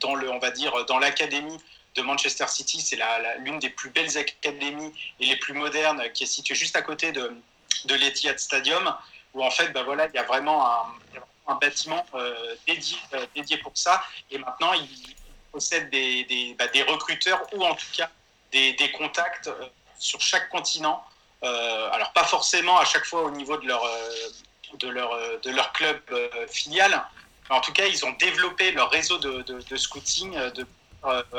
dans 0.00 0.16
le, 0.16 0.28
on 0.30 0.40
va 0.40 0.50
dire, 0.50 0.84
dans 0.86 0.98
l'académie 0.98 1.58
de 1.94 2.02
Manchester 2.02 2.46
City. 2.48 2.80
C'est 2.80 2.98
l'une 3.38 3.60
des 3.60 3.70
plus 3.70 3.90
belles 3.90 4.18
académies 4.18 4.92
et 5.20 5.26
les 5.26 5.36
plus 5.36 5.52
modernes 5.52 6.02
qui 6.12 6.24
est 6.24 6.26
située 6.26 6.56
juste 6.56 6.74
à 6.74 6.82
côté 6.82 7.12
de, 7.12 7.36
de 7.84 7.94
l'Etihad 7.94 8.40
Stadium, 8.40 8.96
où 9.32 9.44
en 9.44 9.50
fait, 9.50 9.68
ben 9.68 9.84
voilà, 9.84 10.08
il 10.08 10.14
y 10.14 10.18
a 10.18 10.24
vraiment 10.24 10.66
un, 10.66 10.86
un 11.46 11.54
bâtiment 11.54 12.04
dédié, 12.66 12.98
dédié 13.36 13.58
pour 13.58 13.72
ça. 13.76 14.02
Et 14.32 14.38
maintenant, 14.38 14.72
il, 14.72 14.88
des, 15.90 16.54
bah, 16.58 16.66
des, 16.68 16.82
recruteurs 16.82 17.42
ou 17.52 17.64
en 17.64 17.74
tout 17.74 17.86
cas 17.96 18.10
des, 18.52 18.92
contacts 18.92 19.48
euh, 19.48 19.66
sur 19.98 20.20
chaque 20.20 20.48
continent. 20.48 21.02
Euh, 21.42 21.90
alors 21.92 22.12
pas 22.12 22.24
forcément 22.24 22.78
à 22.78 22.84
chaque 22.84 23.04
fois 23.04 23.22
au 23.22 23.30
niveau 23.30 23.56
de 23.56 23.66
leur, 23.66 23.84
euh, 23.84 25.62
club 25.74 26.00
filial, 26.48 27.04
mais 27.48 27.56
en 27.56 27.60
tout 27.60 27.72
cas 27.72 27.86
ils 27.86 28.04
ont 28.04 28.12
développé 28.12 28.72
leur 28.72 28.90
réseau 28.90 29.18
de, 29.18 29.76
scouting 29.76 30.34
de 30.52 30.66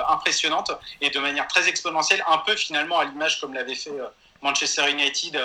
impressionnante 0.07 0.71
et 1.01 1.09
de 1.09 1.19
manière 1.19 1.47
très 1.47 1.67
exponentielle, 1.67 2.23
un 2.27 2.37
peu 2.39 2.55
finalement 2.55 2.99
à 2.99 3.05
l'image 3.05 3.41
comme 3.41 3.53
l'avait 3.53 3.73
fait 3.73 3.97
Manchester 4.41 4.91
United 4.91 5.41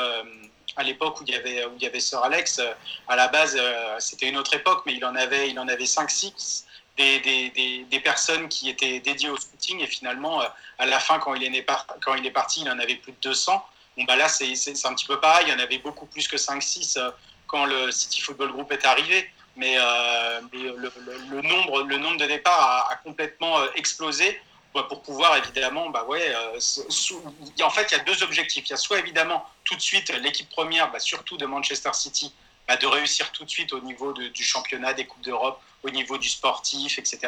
à 0.76 0.83
l'époque 0.83 1.20
où 1.20 1.24
il 1.26 1.33
y 1.33 1.37
avait 1.37 1.64
où 1.64 1.72
il 1.76 1.83
y 1.83 1.87
avait 1.87 2.00
Sir 2.00 2.22
Alex. 2.22 2.61
À 3.09 3.16
la 3.16 3.28
base, 3.28 3.59
c'était 3.98 4.28
une 4.28 4.37
autre 4.37 4.52
époque, 4.54 4.83
mais 4.85 4.92
il 4.92 5.04
en 5.06 5.14
avait 5.16 5.48
il 5.48 5.59
en 5.59 5.68
avait 5.68 5.87
5 5.87 6.11
6 6.11 6.66
des, 7.00 8.00
personnes 8.00 8.48
qui 8.48 8.68
étaient 8.68 9.00
dédiées 9.00 9.30
au 9.30 9.36
scouting 9.36 9.80
et 9.80 9.86
finalement, 9.86 10.42
euh, 10.42 10.46
à 10.78 10.86
la 10.86 10.98
fin, 10.98 11.18
quand 11.18 11.34
il, 11.34 11.44
est, 11.44 11.66
quand 12.02 12.14
il 12.14 12.26
est 12.26 12.30
parti, 12.30 12.62
il 12.62 12.70
en 12.70 12.78
avait 12.78 12.96
plus 12.96 13.12
de 13.12 13.18
200. 13.22 13.64
Bon, 13.96 14.04
bah 14.04 14.16
là, 14.16 14.28
c'est 14.28 14.52
un 14.84 14.94
petit 14.94 15.06
peu 15.06 15.20
pareil. 15.20 15.46
Il 15.48 15.52
y 15.52 15.54
en 15.54 15.58
avait 15.58 15.78
beaucoup 15.78 16.06
plus 16.06 16.28
que 16.28 16.36
5-6 16.36 16.98
euh, 16.98 17.10
quand 17.46 17.66
le 17.66 17.90
City 17.90 18.20
Football 18.20 18.52
Group 18.52 18.72
est 18.72 18.84
arrivé. 18.86 19.30
Mais, 19.56 19.76
euh, 19.78 20.40
le, 20.52 21.42
nombre, 21.42 21.82
le 21.82 21.98
nombre 21.98 22.16
de 22.16 22.26
départs 22.26 22.88
a, 22.90 22.96
complètement 22.96 23.58
explosé 23.74 24.40
bah, 24.72 24.86
pour 24.88 25.02
pouvoir 25.02 25.36
évidemment, 25.36 25.90
bah 25.90 26.04
ouais, 26.04 26.32
en 26.34 27.70
fait, 27.70 27.88
il 27.90 27.96
y 27.96 28.00
a 28.00 28.04
deux 28.04 28.22
objectifs. 28.22 28.64
Il 28.66 28.70
y 28.70 28.74
a 28.74 28.76
soit 28.76 29.00
évidemment 29.00 29.44
tout 29.64 29.74
de 29.74 29.80
suite 29.80 30.10
l'équipe 30.20 30.48
première, 30.48 30.90
bah, 30.92 31.00
surtout 31.00 31.36
de 31.36 31.44
Manchester 31.46 31.90
City, 31.92 32.32
bah, 32.70 32.76
de 32.76 32.87
réussir 32.87 33.33
tout 33.33 33.44
de 33.44 33.50
suite 33.50 33.72
au 33.72 33.80
niveau 33.80 34.12
du 34.12 34.44
championnat, 34.44 34.92
des 34.92 35.04
Coupes 35.04 35.24
d'Europe, 35.24 35.61
au 35.83 35.90
niveau 35.90 36.18
du 36.18 36.28
sportif, 36.28 37.00
etc. 37.00 37.18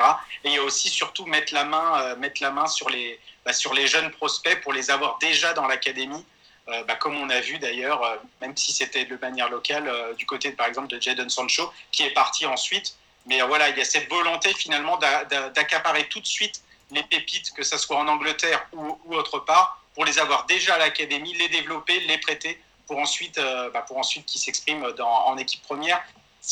Et 0.45 0.51
il 0.51 0.53
y 0.53 0.59
a 0.59 0.63
aussi 0.63 0.89
surtout 0.89 1.27
mettre 1.27 1.53
la 1.53 1.65
main, 1.65 2.01
euh, 2.01 2.15
mettre 2.15 2.41
la 2.41 2.53
main 2.53 2.69
sur, 2.69 2.89
les, 2.89 3.19
bah, 3.45 3.53
sur 3.53 3.75
les 3.75 3.89
jeunes 3.89 4.13
prospects 4.13 4.61
pour 4.61 4.73
les 4.73 4.93
avoir 4.93 5.19
déjà 5.19 5.53
dans 5.53 5.67
l'académie. 5.67 6.25
Euh, 6.69 6.85
bah, 6.85 6.95
comme 6.95 7.17
on 7.17 7.29
a 7.29 7.41
vu 7.41 7.59
d'ailleurs, 7.59 8.05
euh, 8.05 8.15
même 8.41 8.57
si 8.57 8.73
c'était 8.73 9.05
de 9.05 9.17
manière 9.17 9.49
locale, 9.49 9.93
du 10.17 10.27
côté 10.27 10.53
par 10.53 10.69
exemple 10.69 10.87
de 10.87 11.01
Jadon 11.01 11.29
Sancho, 11.29 11.73
qui 11.91 12.05
est 12.05 12.13
parti 12.13 12.47
ensuite. 12.47 12.95
Mais 13.27 13.41
voilà, 13.41 13.69
il 13.71 13.77
y 13.77 13.81
a 13.81 13.85
cette 13.85 14.09
volonté 14.09 14.55
finalement 14.55 14.97
d'accaparer 14.97 16.09
tout 16.09 16.21
de 16.21 16.27
suite 16.29 16.63
les 16.93 17.03
pépites, 17.03 17.51
que 17.51 17.65
ce 17.65 17.79
soit 17.79 17.97
en 17.97 18.07
Angleterre 18.07 18.65
ou, 18.73 18.97
ou 19.07 19.17
autre 19.17 19.41
part, 19.41 19.83
pour 19.95 20.05
les 20.05 20.21
avoir 20.21 20.47
déjà 20.47 20.75
à 20.75 20.79
l'académie, 20.79 21.35
les 21.35 21.49
développer, 21.49 21.99
les 21.99 22.19
prêter 22.19 22.61
pour 22.93 23.01
ensuite, 23.01 23.39
euh, 23.39 23.71
bah, 23.73 23.83
pour 23.89 23.97
ensuite 23.97 24.27
qu'ils 24.27 24.43
s'expriment 24.43 24.85
en 25.01 25.37
équipe 25.39 25.63
première. 25.63 25.99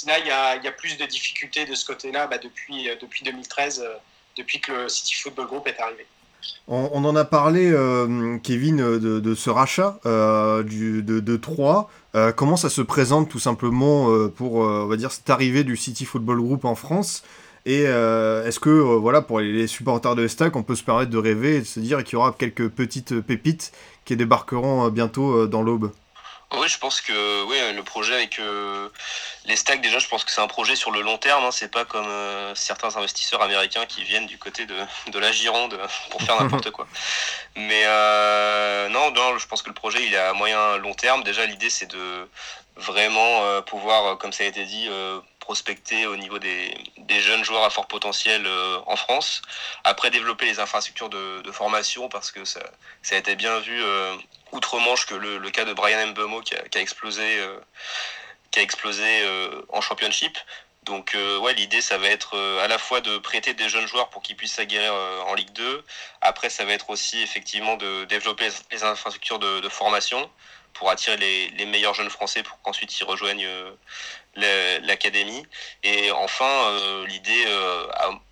Là, 0.07 0.18
il 0.18 0.26
y 0.26 0.31
a, 0.68 0.72
plus 0.72 0.96
de 0.96 1.05
difficultés 1.05 1.66
de 1.66 1.74
ce 1.74 1.85
côté-là 1.85 2.29
bah, 2.29 2.38
depuis, 2.38 2.88
euh, 2.88 2.94
depuis 2.98 3.24
2013, 3.24 3.83
euh, 3.85 3.92
depuis 4.38 4.59
que 4.59 4.72
le 4.72 4.88
City 4.88 5.16
Football 5.16 5.48
Group 5.48 5.66
est 5.66 5.79
arrivé. 5.79 6.07
On, 6.66 7.05
en 7.05 7.14
a 7.14 7.26
parlé, 7.26 7.70
Kevin, 8.42 8.76
de, 8.79 9.35
ce 9.35 9.50
rachat 9.50 10.00
du, 10.64 11.03
de, 11.03 11.20
de 11.20 11.37
3. 11.37 11.90
comment 12.35 12.57
ça 12.57 12.70
se 12.70 12.81
présente 12.81 13.29
tout 13.29 13.38
simplement 13.38 14.07
pour, 14.31 14.55
on 14.55 14.87
va 14.87 14.96
dire, 14.96 15.12
cette 15.12 15.29
arrivée 15.29 15.64
du 15.64 15.76
City 15.76 16.07
Football 16.07 16.40
Group 16.40 16.64
en 16.64 16.74
France? 16.74 17.24
Et 17.66 17.83
est-ce 17.83 18.59
que, 18.59 18.70
voilà, 18.70 19.20
pour 19.20 19.40
les 19.40 19.66
supporters 19.66 20.14
de 20.14 20.26
Stack, 20.26 20.57
on 20.57 20.62
peut 20.62 20.76
se 20.76 20.85
permettre 20.85 21.11
de 21.11 21.18
rêver 21.18 21.57
et 21.57 21.61
de 21.61 21.66
se 21.66 21.81
dire 21.81 22.03
qu'il 22.05 22.14
y 22.14 22.16
aura 22.16 22.33
quelques 22.33 22.68
petites 22.70 23.20
pépites 23.20 23.72
qui 24.07 24.16
débarqueront 24.16 24.88
bientôt 24.88 25.46
dans 25.46 25.61
l'aube? 25.61 25.90
Oui, 26.52 26.68
je 26.68 26.78
pense 26.78 27.00
que 27.00 27.44
oui, 27.44 27.56
le 27.72 27.82
projet 27.84 28.14
avec 28.14 28.40
euh, 28.40 28.88
les 29.44 29.54
stacks, 29.54 29.80
déjà, 29.80 29.98
je 30.00 30.08
pense 30.08 30.24
que 30.24 30.32
c'est 30.32 30.40
un 30.40 30.48
projet 30.48 30.74
sur 30.74 30.90
le 30.90 31.00
long 31.00 31.16
terme. 31.16 31.44
Hein. 31.44 31.52
C'est 31.52 31.70
pas 31.70 31.84
comme 31.84 32.08
euh, 32.08 32.54
certains 32.56 32.96
investisseurs 32.96 33.40
américains 33.40 33.86
qui 33.86 34.02
viennent 34.02 34.26
du 34.26 34.36
côté 34.36 34.66
de, 34.66 34.74
de 35.12 35.18
la 35.18 35.30
Gironde 35.30 35.78
pour 36.10 36.22
faire 36.22 36.40
n'importe 36.40 36.70
quoi. 36.72 36.88
Mais 37.54 37.82
euh, 37.86 38.88
non, 38.88 39.12
non, 39.12 39.38
je 39.38 39.46
pense 39.46 39.62
que 39.62 39.68
le 39.68 39.74
projet, 39.74 40.04
il 40.04 40.12
est 40.12 40.18
à 40.18 40.32
moyen 40.32 40.76
long 40.78 40.94
terme. 40.94 41.22
Déjà, 41.22 41.46
l'idée, 41.46 41.70
c'est 41.70 41.90
de 41.90 42.28
vraiment 42.76 43.62
pouvoir, 43.62 44.18
comme 44.18 44.32
ça 44.32 44.44
a 44.44 44.46
été 44.46 44.64
dit, 44.64 44.88
prospecter 45.50 46.06
au 46.06 46.16
niveau 46.16 46.38
des, 46.38 46.72
des, 46.98 47.20
jeunes 47.20 47.42
joueurs 47.42 47.64
à 47.64 47.70
fort 47.70 47.88
potentiel 47.88 48.46
en 48.86 48.94
France. 48.94 49.42
Après, 49.82 50.08
développer 50.10 50.46
les 50.46 50.60
infrastructures 50.60 51.08
de, 51.08 51.42
de 51.42 51.50
formation 51.50 52.08
parce 52.08 52.30
que 52.30 52.44
ça, 52.44 52.60
ça, 53.02 53.16
a 53.16 53.18
été 53.18 53.34
bien 53.34 53.58
vu 53.58 53.82
outre-Manche 54.52 55.06
que 55.06 55.14
le, 55.14 55.50
cas 55.50 55.64
de 55.64 55.72
Brian 55.72 56.06
Mbeumo 56.08 56.40
qui 56.40 56.54
a, 56.54 56.80
explosé, 56.80 57.38
euh, 57.38 57.58
qui 58.50 58.58
a 58.60 58.62
explosé 58.62 59.22
euh, 59.22 59.62
en 59.70 59.80
championship. 59.80 60.38
Donc 60.84 61.14
ouais, 61.42 61.52
l'idée 61.54 61.82
ça 61.82 61.98
va 61.98 62.08
être 62.08 62.38
à 62.64 62.66
la 62.66 62.78
fois 62.78 63.00
de 63.02 63.18
prêter 63.18 63.52
des 63.52 63.68
jeunes 63.68 63.86
joueurs 63.86 64.08
pour 64.08 64.22
qu'ils 64.22 64.34
puissent 64.34 64.54
s'aguerrir 64.54 64.94
en 65.26 65.34
Ligue 65.34 65.52
2. 65.52 65.84
Après 66.22 66.48
ça 66.48 66.64
va 66.64 66.72
être 66.72 66.88
aussi 66.88 67.20
effectivement 67.20 67.76
de 67.76 68.06
développer 68.06 68.48
les 68.72 68.82
infrastructures 68.82 69.38
de, 69.38 69.68
formation 69.68 70.30
pour 70.72 70.90
attirer 70.90 71.18
les, 71.18 71.66
meilleurs 71.66 71.92
jeunes 71.92 72.08
français 72.08 72.42
pour 72.42 72.60
qu'ensuite 72.62 72.98
ils 72.98 73.04
rejoignent 73.04 73.46
l'académie. 74.36 75.44
Et 75.82 76.10
enfin, 76.12 77.04
l'idée 77.06 77.44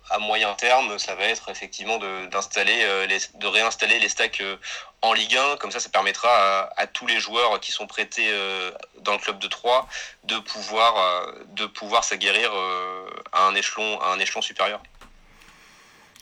à, 0.09 0.19
moyen 0.19 0.53
terme, 0.55 0.97
ça 0.97 1.15
va 1.15 1.25
être 1.25 1.49
effectivement 1.49 1.99
d'installer, 2.31 3.07
de, 3.35 3.47
réinstaller 3.47 3.99
les 3.99 4.09
stacks 4.09 4.41
en 5.01 5.13
Ligue 5.13 5.35
1. 5.35 5.57
Comme 5.57 5.71
ça, 5.71 5.79
ça 5.79 5.89
permettra 5.89 6.69
à, 6.75 6.87
tous 6.87 7.07
les 7.07 7.19
joueurs 7.19 7.59
qui 7.59 7.71
sont 7.71 7.87
prêtés 7.87 8.29
euh, 8.29 8.71
dans 9.01 9.13
le 9.13 9.19
club 9.19 9.39
de 9.39 9.47
Troyes 9.47 9.87
de 10.25 10.37
pouvoir, 10.39 10.97
euh, 10.97 11.31
de 11.55 11.65
pouvoir 11.65 12.03
s'aguerrir 12.03 12.51
euh, 12.53 13.05
à, 13.31 13.47
un 13.47 13.55
échelon, 13.55 13.99
à 14.01 14.13
un 14.13 14.19
échelon 14.19 14.41
supérieur. 14.41 14.81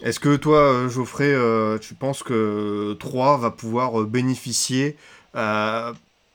Est-ce 0.03 0.19
que 0.19 0.35
toi, 0.35 0.87
Geoffrey, 0.87 1.33
tu 1.79 1.95
penses 1.95 2.21
que 2.21 2.95
Troyes 2.99 3.37
va 3.37 3.49
pouvoir 3.49 3.93
bénéficier 4.03 4.95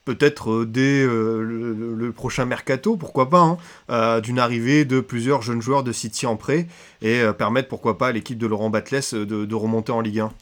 peut-être 0.04 0.64
dès 0.64 1.04
le, 1.04 2.12
prochain 2.14 2.44
mercato, 2.44 2.96
pourquoi 2.96 3.30
pas, 3.30 3.56
hein, 3.88 4.20
d'une 4.20 4.38
arrivée 4.38 4.84
de 4.84 5.00
plusieurs 5.00 5.42
jeunes 5.42 5.62
joueurs 5.62 5.82
de 5.82 5.92
City 5.92 6.26
en 6.26 6.36
prêt 6.36 6.66
et 7.00 7.22
permettre, 7.38 7.68
pourquoi 7.68 7.98
pas, 7.98 8.08
à 8.08 8.12
l'équipe 8.12 8.38
de 8.38 8.46
Laurent 8.46 8.70
Batles 8.70 9.00
de, 9.12 9.54
remonter 9.54 9.92
en 9.92 10.00
Ligue 10.00 10.20
1 10.20 10.32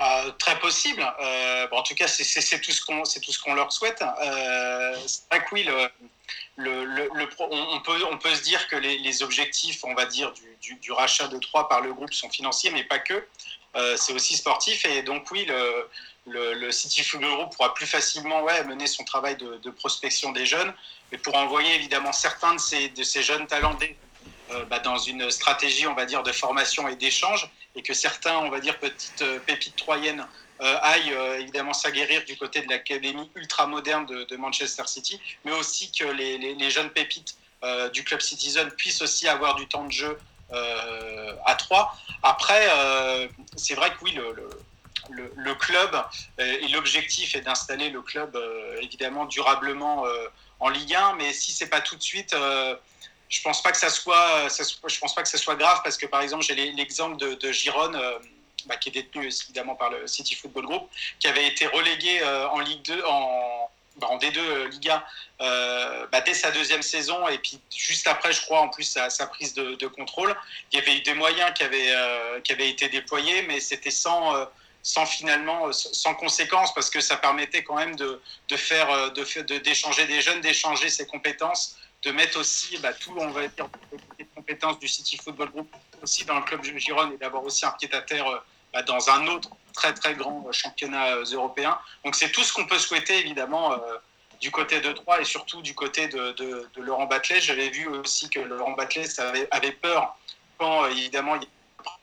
euh, 0.00 0.30
très 0.38 0.58
possible. 0.58 1.06
Euh, 1.22 1.66
en 1.70 1.82
tout 1.82 1.94
cas, 1.94 2.08
c'est 2.08 2.60
tout 2.60 2.72
ce 2.72 2.84
qu'on 2.84 3.04
c'est 3.04 3.20
qu'on 3.38 3.54
leur 3.54 3.72
souhaite. 3.72 4.02
Euh, 4.22 4.96
oui, 5.52 5.64
le, 6.56 6.84
le, 6.84 7.08
on, 7.38 7.80
peut 7.80 7.92
on 8.10 8.18
peut 8.18 8.34
se 8.34 8.42
dire 8.42 8.66
que 8.68 8.76
les, 8.76 9.22
objectifs, 9.22 9.84
on 9.84 9.94
va 9.94 10.06
dire 10.06 10.32
du, 10.60 10.92
rachat 10.92 11.28
de 11.28 11.38
Troyes 11.38 11.68
par 11.68 11.80
le 11.80 11.92
groupe 11.92 12.12
sont 12.12 12.30
financiers, 12.30 12.70
mais 12.70 12.84
pas 12.84 12.98
que. 12.98 13.24
Euh, 13.76 13.96
c'est 13.96 14.12
aussi 14.12 14.36
sportif 14.36 14.84
et 14.84 15.02
donc 15.02 15.28
oui, 15.32 15.44
le, 15.46 15.88
le, 16.26 16.70
City 16.70 17.02
Football 17.02 17.34
Group 17.36 17.56
pourra 17.56 17.74
plus 17.74 17.86
facilement 17.86 18.44
mener 18.66 18.86
son 18.86 19.04
travail 19.04 19.36
de, 19.36 19.70
prospection 19.70 20.32
des 20.32 20.46
jeunes, 20.46 20.72
mais 21.12 21.18
pour 21.18 21.34
envoyer 21.34 21.74
évidemment 21.74 22.12
certains 22.12 22.54
de 22.54 22.60
ces, 22.60 23.22
jeunes 23.22 23.46
talents 23.46 23.76
euh, 24.50 24.64
bah, 24.66 24.78
dans 24.78 24.98
une 24.98 25.30
stratégie, 25.30 25.86
on 25.86 25.94
va 25.94 26.06
dire, 26.06 26.22
de 26.22 26.32
formation 26.32 26.88
et 26.88 26.96
d'échange, 26.96 27.48
et 27.74 27.82
que 27.82 27.94
certains, 27.94 28.36
on 28.38 28.50
va 28.50 28.60
dire, 28.60 28.78
petites 28.78 29.22
euh, 29.22 29.38
pépites 29.38 29.76
troyennes 29.76 30.26
euh, 30.60 30.76
aillent 30.82 31.16
évidemment 31.40 31.72
s'aguerrir 31.72 32.24
du 32.24 32.36
côté 32.36 32.60
de 32.60 32.68
l'académie 32.68 33.30
ultra 33.34 33.66
moderne 33.66 34.06
de, 34.06 34.36
Manchester 34.36 34.84
City, 34.86 35.20
mais 35.44 35.52
aussi 35.52 35.90
que 35.92 36.04
les, 36.04 36.70
jeunes 36.70 36.90
pépites 36.90 37.36
du 37.92 38.04
club 38.04 38.20
Citizen 38.20 38.70
puissent 38.72 39.00
aussi 39.00 39.26
avoir 39.26 39.54
du 39.54 39.66
temps 39.66 39.84
de 39.84 39.92
jeu 39.92 40.18
à 40.52 41.54
trois. 41.56 41.96
Après, 42.22 42.68
c'est 43.56 43.74
vrai 43.74 43.90
que 43.90 43.96
oui, 44.02 44.12
le, 44.12 44.48
le, 45.10 45.54
club 45.54 45.96
et 46.38 46.68
l'objectif 46.68 47.34
est 47.34 47.40
d'installer 47.40 47.90
le 47.90 48.02
club 48.02 48.38
évidemment 48.80 49.24
durablement 49.24 50.04
en 50.60 50.68
Ligue 50.68 50.94
1, 50.94 51.14
mais 51.14 51.32
si 51.32 51.52
c'est 51.52 51.68
pas 51.68 51.80
tout 51.80 51.96
de 51.96 52.02
suite, 52.02 52.34
je 53.34 53.42
pense 53.42 53.62
pas 53.62 53.72
que 53.72 53.78
ça 53.78 53.90
soit, 53.90 54.48
je 54.48 54.98
pense 54.98 55.14
pas 55.14 55.22
que 55.22 55.28
ça 55.28 55.38
soit 55.38 55.56
grave 55.56 55.80
parce 55.82 55.96
que 55.96 56.06
par 56.06 56.20
exemple 56.20 56.44
j'ai 56.44 56.54
l'exemple 56.54 57.16
de, 57.16 57.34
de 57.34 57.52
Giron, 57.52 57.92
euh, 57.94 58.18
bah, 58.66 58.76
qui 58.76 58.90
est 58.90 58.92
détenu 58.92 59.26
évidemment 59.26 59.74
par 59.74 59.90
le 59.90 60.06
City 60.06 60.34
Football 60.34 60.66
Group, 60.66 60.90
qui 61.18 61.26
avait 61.26 61.46
été 61.46 61.66
relégué 61.66 62.20
euh, 62.22 62.48
en 62.48 62.60
Ligue 62.60 62.82
2, 62.82 63.02
en, 63.06 63.70
bah, 63.96 64.08
en 64.10 64.18
D2 64.18 64.38
euh, 64.38 64.68
Liga 64.68 65.04
bah, 65.40 66.20
dès 66.20 66.34
sa 66.34 66.50
deuxième 66.52 66.82
saison. 66.82 67.26
Et 67.28 67.38
puis 67.38 67.60
juste 67.74 68.06
après, 68.06 68.32
je 68.32 68.40
crois 68.42 68.60
en 68.60 68.68
plus 68.68 68.84
sa, 68.84 69.10
sa 69.10 69.26
prise 69.26 69.54
de, 69.54 69.74
de, 69.74 69.86
contrôle, 69.88 70.34
il 70.70 70.78
y 70.78 70.82
avait 70.82 70.96
eu 70.96 71.00
des 71.00 71.14
moyens 71.14 71.52
qui 71.54 71.64
avaient, 71.64 71.92
qui 72.44 72.52
avaient 72.52 72.70
été 72.70 72.88
déployés, 72.88 73.42
mais 73.42 73.60
c'était 73.60 73.90
sans 73.90 74.46
sans 74.84 75.06
finalement 75.06 75.72
sans 75.72 76.14
conséquence 76.14 76.72
parce 76.74 76.90
que 76.90 77.00
ça 77.00 77.16
permettait 77.16 77.64
quand 77.64 77.74
même 77.74 77.96
de, 77.96 78.20
de 78.48 78.56
faire 78.56 79.12
de 79.12 79.58
d'échanger 79.58 80.06
des 80.06 80.20
jeunes 80.20 80.40
d'échanger 80.42 80.90
ses 80.90 81.06
compétences 81.06 81.76
de 82.04 82.12
mettre 82.12 82.38
aussi 82.38 82.76
bah, 82.78 82.92
tout, 82.92 83.14
on 83.16 83.30
va 83.30 83.46
dire, 83.48 83.66
les 84.18 84.26
compétences 84.26 84.78
du 84.78 84.88
City 84.88 85.16
Football 85.16 85.50
Group 85.50 85.68
aussi 86.02 86.24
dans 86.24 86.36
le 86.36 86.42
club 86.42 86.60
de 86.62 86.78
Gironde 86.78 87.12
et 87.14 87.16
d'avoir 87.16 87.42
aussi 87.44 87.64
un 87.64 87.70
pied 87.72 87.92
à 87.94 88.02
terre 88.02 88.28
euh, 88.28 88.38
bah, 88.72 88.82
dans 88.82 89.10
un 89.10 89.26
autre 89.28 89.50
très 89.72 89.94
très 89.94 90.14
grand 90.14 90.44
euh, 90.46 90.52
championnat 90.52 91.16
euh, 91.16 91.24
européen. 91.24 91.78
Donc 92.04 92.14
c'est 92.14 92.30
tout 92.30 92.42
ce 92.42 92.52
qu'on 92.52 92.66
peut 92.66 92.78
souhaiter 92.78 93.18
évidemment 93.18 93.76
du 94.40 94.50
côté 94.50 94.80
de 94.80 94.92
Troyes 94.92 95.20
et 95.20 95.24
surtout 95.24 95.62
du 95.62 95.74
côté 95.74 96.08
de, 96.08 96.68
Laurent 96.76 97.06
Batlet. 97.06 97.40
J'avais 97.40 97.70
vu 97.70 97.86
aussi 97.88 98.28
que 98.28 98.40
Laurent 98.40 98.72
Batlet 98.72 99.08
avait, 99.18 99.48
avait 99.50 99.72
peur 99.72 100.16
quand 100.58 100.86
évidemment 100.86 101.36
il 101.36 101.42
y 101.42 101.48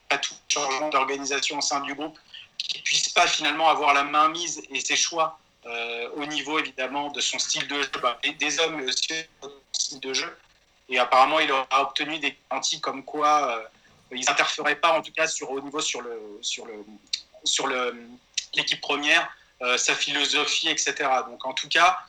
a 0.09 0.17
tout 0.17 0.33
changement 0.47 0.89
d'organisation 0.89 1.59
au 1.59 1.61
sein 1.61 1.81
du 1.81 1.93
groupe 1.93 2.17
qu'il 2.63 2.83
puisse 2.83 3.09
pas 3.09 3.27
finalement 3.27 3.69
avoir 3.69 3.93
la 3.93 4.03
main 4.03 4.29
mise 4.29 4.61
et 4.69 4.79
ses 4.79 4.95
choix 4.95 5.39
euh, 5.65 6.09
au 6.15 6.25
niveau 6.25 6.57
évidemment 6.57 7.11
de 7.11 7.21
son 7.21 7.37
style 7.37 7.67
de 7.67 7.83
jeu, 7.83 7.91
bah, 8.01 8.19
des 8.39 8.59
hommes 8.59 8.77
mais 8.77 8.85
aussi 8.85 9.13
style 9.71 9.99
de 9.99 10.13
jeu. 10.13 10.37
Et 10.89 10.97
apparemment, 10.97 11.39
il 11.39 11.51
aura 11.51 11.83
obtenu 11.83 12.17
des 12.17 12.35
garanties 12.49 12.81
comme 12.81 13.03
quoi 13.03 13.57
euh, 13.57 13.63
ils 14.11 14.25
n'interféraient 14.25 14.75
pas, 14.75 14.97
en 14.97 15.01
tout 15.01 15.11
cas 15.11 15.27
sur, 15.27 15.51
au 15.51 15.61
niveau 15.61 15.79
sur 15.79 16.01
le 16.01 16.39
sur 16.41 16.65
le 16.65 16.83
sur 17.43 17.67
le 17.67 17.95
l'équipe 18.55 18.81
première, 18.81 19.29
euh, 19.61 19.77
sa 19.77 19.93
philosophie, 19.95 20.67
etc. 20.69 20.95
Donc 21.27 21.45
en 21.45 21.53
tout 21.53 21.69
cas, 21.69 21.99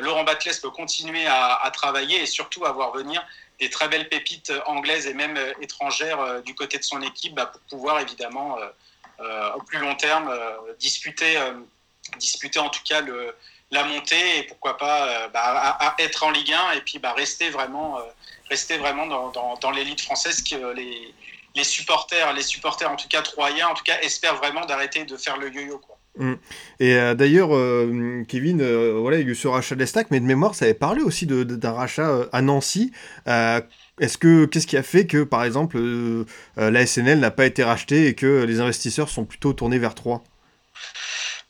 Laurent 0.00 0.22
Batles 0.24 0.60
peut 0.62 0.70
continuer 0.70 1.26
à, 1.26 1.68
travailler 1.72 2.22
et 2.22 2.26
surtout 2.26 2.64
à 2.64 2.70
voir 2.70 2.92
venir 2.92 3.20
des 3.58 3.68
très 3.68 3.88
belles 3.88 4.08
pépites 4.08 4.52
anglaises 4.66 5.08
et 5.08 5.14
même 5.14 5.36
étrangères 5.60 6.40
du 6.44 6.54
côté 6.54 6.78
de 6.78 6.84
son 6.84 7.02
équipe 7.02 7.34
bah, 7.34 7.46
pour 7.46 7.60
pouvoir 7.62 7.98
évidemment 7.98 8.58
au 9.18 9.62
plus 9.62 9.78
long 9.78 9.94
terme 9.94 10.32
disputer 10.78 11.38
disputer 12.18 12.58
en 12.58 12.68
tout 12.68 12.82
cas 12.84 13.00
le, 13.00 13.34
la 13.72 13.84
montée 13.84 14.38
et 14.38 14.42
pourquoi 14.44 14.76
pas 14.76 15.08
euh, 15.08 15.28
bah, 15.28 15.94
être 15.98 16.22
en 16.22 16.30
Ligue 16.30 16.52
1 16.52 16.78
et 16.78 16.80
puis 16.82 16.98
bah, 16.98 17.14
rester 17.16 17.50
vraiment, 17.50 17.98
euh, 17.98 18.02
rester 18.50 18.76
vraiment 18.76 19.06
dans, 19.06 19.56
dans, 19.56 19.70
l'élite 19.70 20.00
française 20.00 20.42
que 20.42 20.74
les, 20.74 21.14
les, 21.56 21.64
supporters, 21.64 22.32
les 22.34 22.42
supporters 22.42 22.90
en 22.90 22.96
tout 22.96 23.08
cas 23.08 23.22
troyens, 23.22 23.68
en 23.68 23.74
tout 23.74 23.84
cas 23.84 23.98
espèrent 24.00 24.36
vraiment 24.36 24.66
d'arrêter 24.66 25.04
de 25.04 25.16
faire 25.16 25.38
le 25.38 25.52
yo-yo. 25.52 25.78
Quoi. 25.78 25.98
Mmh. 26.18 26.34
Et 26.80 26.94
euh, 26.94 27.14
d'ailleurs, 27.14 27.48
Kevin, 28.28 28.62
voilà, 28.92 29.18
il 29.18 29.24
y 29.24 29.28
a 29.28 29.30
eu 29.30 29.34
ce 29.34 29.48
rachat 29.48 29.74
des 29.74 29.86
stacks, 29.86 30.10
mais 30.10 30.20
de 30.20 30.26
mémoire, 30.26 30.54
ça 30.54 30.66
avait 30.66 30.74
parlé 30.74 31.00
aussi 31.00 31.26
de, 31.26 31.42
d'un 31.42 31.72
rachat 31.72 32.28
à 32.32 32.42
Nancy. 32.42 32.92
Est-ce 34.00 34.18
que 34.18 34.46
qu'est-ce 34.46 34.66
qui 34.66 34.76
a 34.76 34.82
fait 34.82 35.06
que, 35.06 35.22
par 35.22 35.44
exemple, 35.44 35.78
la 36.56 36.86
SNL 36.86 37.20
n'a 37.20 37.30
pas 37.30 37.46
été 37.46 37.62
rachetée 37.62 38.06
et 38.06 38.14
que 38.14 38.44
les 38.44 38.60
investisseurs 38.60 39.08
sont 39.08 39.24
plutôt 39.24 39.52
tournés 39.52 39.78
vers 39.78 39.94
Troyes 39.94 40.22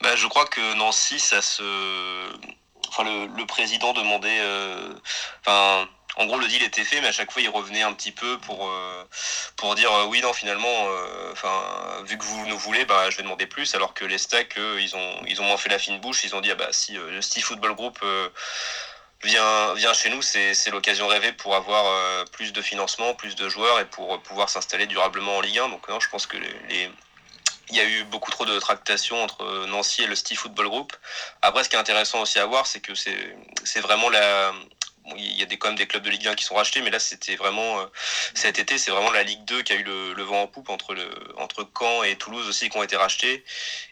bah, 0.03 0.17
je 0.17 0.27
crois 0.27 0.47
que 0.47 0.75
Nancy, 0.75 1.21
ça 1.21 1.41
se. 1.41 1.63
Enfin, 2.89 3.05
le, 3.05 3.47
président 3.47 3.93
demandait. 3.93 4.41
Euh, 4.41 4.93
enfin. 5.41 5.89
En 6.17 6.27
gros, 6.27 6.39
le 6.39 6.47
deal 6.47 6.63
était 6.63 6.85
fait, 6.85 7.01
mais 7.01 7.09
à 7.09 7.13
chaque 7.13 7.33
fois, 7.33 7.41
il 7.41 7.49
revenait 7.49 7.81
un 7.81 7.95
petit 7.95 8.13
peu 8.13 8.37
pour, 8.41 8.69
euh, 8.69 9.03
pour 9.57 9.75
dire 9.75 9.91
euh, 9.91 10.05
oui, 10.05 10.21
non, 10.21 10.35
finalement, 10.35 10.87
enfin, 11.33 11.49
vu 12.05 12.19
que 12.19 12.25
vous 12.25 12.47
nous 12.49 12.59
voulez, 12.59 12.85
bah, 12.85 13.09
je 13.09 13.17
vais 13.17 13.23
demander 13.23 13.47
plus. 13.47 13.75
Alors 13.75 13.95
que 13.95 14.05
les 14.05 14.19
stacks, 14.19 14.59
ils 14.59 14.95
ont, 14.95 15.23
ils 15.27 15.41
ont 15.41 15.45
moins 15.45 15.57
fait 15.57 15.71
la 15.71 15.79
fine 15.79 16.01
bouche. 16.01 16.25
Ils 16.25 16.37
ont 16.37 16.43
dit 16.43 16.51
ah, 16.51 16.55
bah, 16.55 16.69
si 16.71 16.93
le 16.93 17.23
Steve 17.23 17.45
Football 17.45 17.75
Group 17.75 17.99
vient, 19.23 19.75
vient 19.75 19.93
chez 19.95 20.11
nous, 20.11 20.23
c'est 20.23 20.71
l'occasion 20.71 21.07
rêvée 21.07 21.33
pour 21.33 21.55
avoir 21.55 22.25
plus 22.27 22.53
de 22.53 22.63
financement, 22.63 23.15
plus 23.15 23.35
de 23.37 23.49
joueurs 23.49 23.81
et 23.81 23.85
pour 23.85 24.21
pouvoir 24.23 24.49
s'installer 24.49 24.87
durablement 24.87 25.37
en 25.37 25.41
Ligue 25.41 25.59
1. 25.59 25.69
Donc, 25.69 25.89
non, 25.89 26.01
je 26.01 26.09
pense 26.09 26.27
que 26.27 26.37
les, 26.37 26.91
il 27.73 27.77
y 27.77 27.81
a 27.81 27.85
eu 27.85 28.05
beaucoup 28.05 28.31
trop 28.31 28.45
de 28.45 28.59
tractations 28.59 29.23
entre 29.23 29.67
Nancy 29.67 30.03
et 30.03 30.07
le 30.07 30.15
Steve 30.15 30.39
Football 30.39 30.69
Group. 30.69 30.93
Après, 31.41 31.65
ce 31.65 31.69
qui 31.69 31.77
est 31.77 31.79
intéressant 31.79 32.21
aussi 32.21 32.39
à 32.39 32.47
voir, 32.47 32.67
c'est 32.67 32.81
que 32.81 32.93
c'est 32.95 33.81
vraiment 33.81 34.11
la. 34.11 34.53
il 35.17 35.39
y 35.39 35.43
a 35.43 35.47
des, 35.47 35.57
quand 35.57 35.69
même 35.69 35.79
des 35.79 35.87
clubs 35.87 36.03
de 36.03 36.11
Ligue 36.11 36.29
1 36.29 36.35
qui 36.35 36.45
sont 36.45 36.55
rachetés, 36.55 36.83
mais 36.83 36.91
là, 36.91 36.99
c'était 36.99 37.37
vraiment. 37.37 37.81
Euh, 37.81 37.87
cet 38.35 38.59
été, 38.59 38.77
c'est 38.77 38.91
vraiment 38.91 39.11
la 39.11 39.23
Ligue 39.23 39.45
2 39.47 39.63
qui 39.63 39.73
a 39.73 39.77
eu 39.77 39.85
le, 39.85 40.23
vent 40.23 40.43
en 40.43 40.47
poupe 40.47 40.69
entre, 40.69 40.95
le, 40.95 41.09
entre 41.39 41.67
Caen 41.79 42.03
et 42.03 42.17
Toulouse 42.17 42.47
aussi 42.49 42.69
qui 42.69 42.77
ont 42.77 42.83
été 42.83 42.97
rachetés. 42.97 43.43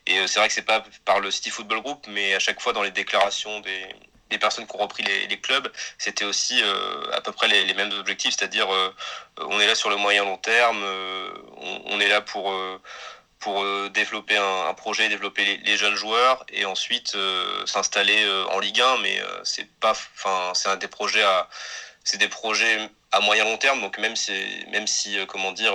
Et 0.06 0.18
euh, 0.18 0.26
c'est 0.26 0.40
vrai 0.40 0.48
que 0.48 0.54
c'est 0.54 0.62
pas 0.62 0.84
par 1.06 1.20
le 1.20 1.30
Steve 1.30 1.52
Football 1.52 1.80
Group, 1.80 2.06
mais 2.08 2.34
à 2.34 2.38
chaque 2.38 2.60
fois 2.60 2.74
dans 2.74 2.82
les 2.82 2.90
déclarations 2.90 3.60
des, 3.60 3.86
des 4.30 4.38
personnes 4.38 4.66
qui 4.66 4.74
ont 4.76 4.78
repris 4.78 5.02
les, 5.02 5.40
clubs, 5.40 5.70
c'était 5.98 6.24
aussi 6.24 6.60
euh, 6.62 7.10
à 7.12 7.20
peu 7.20 7.32
près 7.32 7.48
les, 7.48 7.74
mêmes 7.74 7.92
objectifs, 7.92 8.34
c'est-à-dire 8.38 8.68
on 9.38 9.60
est 9.60 9.66
là 9.66 9.74
sur 9.74 9.90
le 9.90 9.96
moyen 9.96 10.24
long 10.24 10.38
terme, 10.38 10.82
on, 11.56 11.82
on, 11.86 12.00
est 12.00 12.08
là 12.08 12.20
pour 12.20 12.52
pour 13.40 13.62
euh, 13.62 13.88
développer 13.88 14.36
un, 14.36 14.72
projet, 14.74 15.08
développer 15.08 15.56
les, 15.64 15.76
jeunes 15.76 15.96
joueurs 15.96 16.44
et 16.50 16.66
ensuite 16.66 17.14
euh, 17.14 17.64
s'installer 17.66 18.22
euh, 18.22 18.44
en 18.48 18.60
Ligue 18.60 18.80
1. 18.80 18.98
Mais 18.98 19.20
c'est 19.42 19.68
pas, 19.80 19.92
enfin, 19.92 20.52
c'est 20.54 20.68
un 20.68 20.76
des 20.76 20.88
projets 20.88 21.22
à, 21.22 21.48
c'est 22.04 22.18
des 22.18 22.28
projets 22.28 22.90
à 23.12 23.20
moyen 23.20 23.44
long 23.44 23.56
terme. 23.56 23.80
Donc 23.80 23.98
même 23.98 24.14
si, 24.14 24.32
même 24.70 24.86
si, 24.86 25.18
comment 25.26 25.52
dire, 25.52 25.72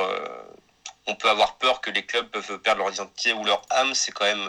on 1.07 1.15
peut 1.15 1.29
avoir 1.29 1.55
peur 1.55 1.81
que 1.81 1.89
les 1.89 2.05
clubs 2.05 2.27
peuvent 2.27 2.59
perdre 2.59 2.83
leur 2.83 2.93
identité 2.93 3.33
ou 3.33 3.43
leur 3.43 3.63
âme, 3.71 3.93
c'est 3.95 4.11
quand 4.11 4.25
même 4.25 4.47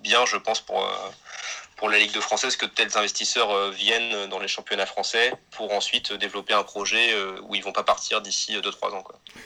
bien, 0.00 0.26
je 0.26 0.36
pense, 0.36 0.60
pour 0.60 0.86
pour 1.76 1.88
la 1.88 1.98
Ligue 1.98 2.12
de 2.12 2.20
française 2.20 2.56
que 2.56 2.66
de 2.66 2.70
tels 2.70 2.96
investisseurs 2.96 3.70
viennent 3.70 4.28
dans 4.28 4.38
les 4.38 4.48
championnats 4.48 4.86
français 4.86 5.32
pour 5.50 5.72
ensuite 5.72 6.12
développer 6.12 6.54
un 6.54 6.62
projet 6.62 7.14
où 7.48 7.54
ils 7.54 7.62
vont 7.62 7.72
pas 7.72 7.82
partir 7.82 8.22
d'ici 8.22 8.56
2-3 8.56 8.94
ans. 8.94 9.04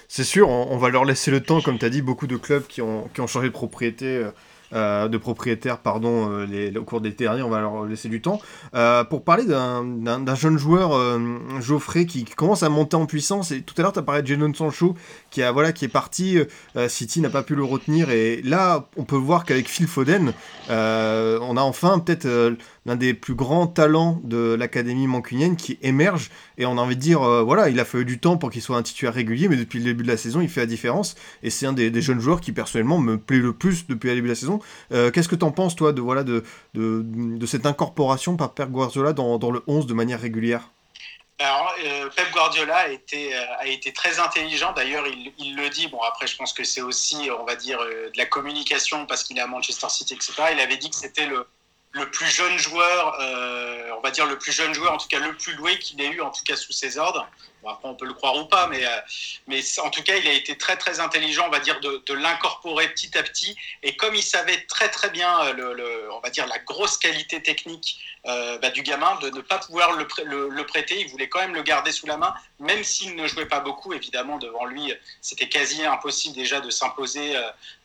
C'est 0.09 0.25
sûr, 0.25 0.49
on, 0.49 0.77
va 0.77 0.89
leur 0.89 1.05
laisser 1.05 1.31
le 1.31 1.43
temps, 1.43 1.61
comme 1.61 1.79
tu 1.79 1.85
as 1.85 1.91
dit, 1.91 2.03
beaucoup 2.03 2.27
de 2.27 2.37
clubs 2.37 2.67
qui 2.67 2.83
ont, 2.83 3.09
qui 3.15 3.21
ont 3.21 3.27
changé 3.27 3.49
de 3.49 3.53
propriété 3.53 4.07
euh, 4.07 4.31
de 4.73 5.17
propriétaires 5.17 5.79
pardon, 5.79 6.31
euh, 6.31 6.73
au 6.79 6.85
cours 6.85 7.01
des 7.01 7.11
derniers, 7.11 7.43
on 7.43 7.51
va 7.51 7.61
leur 7.61 7.85
laisser 7.85 8.09
du 8.09 8.21
temps. 8.21 8.41
Euh, 8.75 9.05
pour 9.05 9.25
parler 9.25 9.45
d'un 9.45 10.35
jeune 10.35 10.59
joueur, 10.59 10.93
Geoffrey, 11.61 12.07
qui, 12.07 12.25
commence 12.25 12.63
à 12.63 12.69
monter 12.69 12.97
en 12.97 13.07
puissance, 13.07 13.51
et 13.51 13.63
tout 13.63 13.75
à 13.79 13.83
l'heure 13.83 13.93
tu 13.93 13.99
as 13.99 14.03
parlé 14.03 14.23
de 14.23 14.27
Jadon 14.27 14.53
Sancho, 14.55 14.95
qui, 15.31 15.43
a, 15.43 15.53
voilà, 15.53 15.73
qui 15.73 15.85
est 15.85 15.89
parti, 15.89 16.39
City 16.89 17.21
n'a 17.21 17.31
pas 17.31 17.43
pu 17.43 17.55
le 17.55 17.65
retenir, 17.65 18.11
et 18.11 18.41
là 18.43 18.87
on 18.97 19.05
peut 19.05 19.17
voir 19.17 19.45
qu'avec 19.45 19.69
Phil 19.69 19.87
Foden, 19.87 20.33
on 20.69 21.57
a 21.57 21.63
enfin 21.63 21.99
peut-être 21.99 22.57
l'un 22.87 22.97
des 22.97 23.15
plus 23.15 23.35
grands 23.35 23.67
talents 23.67 24.21
de 24.25 24.55
l'académie 24.55 25.07
mancunienne 25.07 25.57
qui 25.57 25.79
émerge. 25.83 26.31
Et 26.59 26.67
on 26.67 26.79
a 26.79 26.81
envie 26.81 26.97
de 26.97 27.01
dire, 27.01 27.23
euh, 27.23 27.43
voilà, 27.43 27.69
il 27.69 27.79
a 27.79 27.85
fallu 27.85 28.05
du 28.05 28.19
temps 28.19 28.37
pour 28.37 28.51
qu'il 28.51 28.63
soit 28.63 28.77
un 28.77 28.83
titulaire 28.83 29.15
régulier, 29.15 29.49
mais 29.49 29.57
depuis 29.57 29.79
le 29.79 29.85
début 29.85 30.03
de 30.03 30.09
la 30.09 30.17
saison, 30.17 30.41
il 30.41 30.49
fait 30.49 30.61
la 30.61 30.67
différence. 30.67 31.15
Et 31.43 31.51
c'est 31.51 31.67
un 31.67 31.73
des, 31.73 32.01
jeunes 32.01 32.21
joueurs 32.21 32.41
qui, 32.41 32.53
personnellement, 32.53 32.99
me 32.99 33.19
plaît 33.19 33.39
le 33.39 33.53
plus 33.53 33.87
depuis 33.87 34.09
le 34.09 34.15
début 34.15 34.29
de 34.29 34.33
la 34.33 34.39
saison. 34.39 34.61
Euh, 34.93 35.11
qu'est-ce 35.11 35.29
que 35.29 35.37
tu 35.37 35.45
en 35.45 35.53
penses, 35.53 35.77
toi, 35.77 35.93
de, 35.93 36.01
voilà, 36.01 36.25
de, 36.25 36.45
de, 36.75 37.47
cette 37.47 37.67
incorporation 37.67 38.37
par 38.37 38.55
Pep 38.55 38.71
Guardiola 38.71 39.13
dans, 39.13 39.39
dans 39.39 39.51
le 39.51 39.63
11 39.67 39.87
de 39.87 39.95
manière 39.95 40.21
régulière? 40.21 40.71
Alors, 41.39 41.73
euh, 41.85 42.09
Pep 42.15 42.31
Guardiola 42.33 42.77
a 42.77 42.89
été, 42.89 43.35
a 43.35 43.67
été 43.67 43.93
très 43.93 44.19
intelligent. 44.19 44.73
D'ailleurs, 44.73 45.07
il, 45.07 45.33
il, 45.39 45.57
le 45.57 45.71
dit. 45.71 45.89
Bon, 45.89 46.01
après, 46.01 46.27
je 46.27 46.37
pense 46.37 46.53
que 46.53 46.65
c'est 46.65 46.83
aussi, 46.83 47.31
on 47.39 47.45
va 47.45 47.57
dire, 47.57 47.79
de 47.79 48.17
la 48.17 48.27
communication 48.27 49.07
parce 49.07 49.25
qu'il 49.25 49.39
est 49.39 49.43
à 49.43 49.47
Manchester 49.47 49.89
City, 49.89 50.15
etc. 50.15 50.33
Il 50.53 50.61
avait 50.61 50.77
dit 50.77 50.91
que 50.91 50.97
c'était 50.97 51.27
le, 51.27 51.47
le 51.93 52.11
plus 52.11 52.27
jeune 52.27 52.57
joueur, 52.59 53.17
euh, 53.21 53.91
on 53.97 54.01
va 54.01 54.11
dire 54.11 54.27
le 54.27 54.39
plus 54.39 54.53
jeune 54.53 54.73
joueur, 54.73 54.93
en 54.93 54.99
tout 54.99 55.09
cas 55.09 55.19
le 55.19 55.37
plus 55.37 55.55
loué 55.55 55.79
qu'il 55.79 56.01
ait 56.01 56.11
eu, 56.11 56.21
en 56.21 56.31
tout 56.31 56.45
cas 56.45 56.57
sous 56.57 56.73
ses 56.73 56.99
ordres. 56.99 57.29
Après, 57.69 57.89
on 57.89 57.95
peut 57.95 58.07
le 58.07 58.15
croire 58.15 58.37
ou 58.37 58.47
pas, 58.47 58.67
mais, 58.69 58.85
euh, 58.85 59.01
mais 59.47 59.61
en 59.81 59.91
tout 59.91 60.03
cas, 60.03 60.17
il 60.17 60.27
a 60.27 60.33
été 60.33 60.57
très 60.57 60.77
très 60.77 61.01
intelligent, 61.01 61.45
on 61.47 61.51
va 61.51 61.61
dire, 61.61 61.81
de, 61.81 62.15
l'incorporer 62.15 62.89
petit 62.89 63.17
à 63.17 63.23
petit. 63.23 63.57
Et 63.83 63.97
comme 63.97 64.15
il 64.15 64.23
savait 64.23 64.63
très 64.67 64.89
très 64.89 65.11
bien, 65.11 65.41
euh, 65.45 66.09
on 66.13 66.21
va 66.21 66.31
dire, 66.31 66.47
la 66.47 66.59
grosse 66.59 66.99
qualité 66.99 67.43
technique 67.43 67.99
euh, 68.27 68.59
bah, 68.59 68.71
du 68.71 68.83
gamin, 68.83 69.17
de 69.23 69.31
ne 69.31 69.41
pas 69.41 69.59
pouvoir 69.59 69.93
le, 69.93 70.07
le, 70.49 70.67
prêter, 70.67 71.01
il 71.01 71.09
voulait 71.09 71.29
quand 71.29 71.41
même 71.41 71.55
le 71.55 71.63
garder 71.63 71.93
sous 71.93 72.07
la 72.07 72.17
main, 72.17 72.35
même 72.59 72.85
s'il 72.85 73.15
ne 73.15 73.27
jouait 73.27 73.47
pas 73.47 73.61
beaucoup. 73.61 73.93
Évidemment, 73.93 74.39
devant 74.39 74.65
lui, 74.65 74.93
c'était 75.21 75.49
quasi 75.49 75.85
impossible 75.85 76.35
déjà 76.35 76.61
de 76.61 76.71
s'imposer 76.71 77.37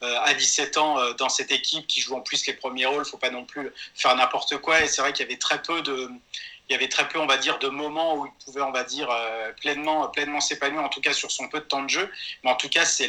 à 0.02 0.34
17 0.34 0.78
ans 0.78 1.14
dans 1.14 1.30
cette 1.30 1.52
équipe 1.52 1.88
qui 1.88 2.02
joue 2.02 2.16
en 2.16 2.22
plus 2.22 2.46
les 2.48 2.54
premiers 2.54 2.86
rôles. 2.86 2.98
Il 2.98 3.00
ne 3.00 3.06
faut 3.06 3.18
pas 3.18 3.30
non 3.30 3.46
plus 3.46 3.72
faire 3.94 4.16
n'importe 4.16 4.58
quoi. 4.58 4.82
Et 4.82 4.88
c'est 4.88 5.02
vrai 5.02 5.14
qu'il 5.14 5.26
y 5.26 5.30
avait 5.30 5.40
très 5.40 5.62
peu 5.62 5.82
de 5.82 6.10
il 6.68 6.74
y 6.74 6.76
avait 6.76 6.90
très 6.90 7.08
peu, 7.08 7.20
on 7.20 7.28
va 7.28 7.38
dire, 7.38 7.60
de 7.60 7.70
moments 7.70 8.16
où 8.16 8.26
il 8.26 8.32
pouvait, 8.44 8.62
on 8.62 8.72
va 8.72 8.84
dire, 8.84 9.10
euh, 9.12 9.52
pleinement, 9.62 10.08
pleinement 10.08 10.42
s'épanouir, 10.42 10.84
en 10.84 10.90
tout 10.90 11.02
cas 11.02 11.14
sur 11.14 11.32
son 11.32 11.48
peu 11.48 11.60
de 11.60 11.66
temps 11.66 11.84
de 11.84 11.90
jeu. 11.90 12.12
Mais 12.44 12.50
en 12.50 12.56
tout 12.56 12.70
cas, 12.70 12.86
c'est 12.86 13.08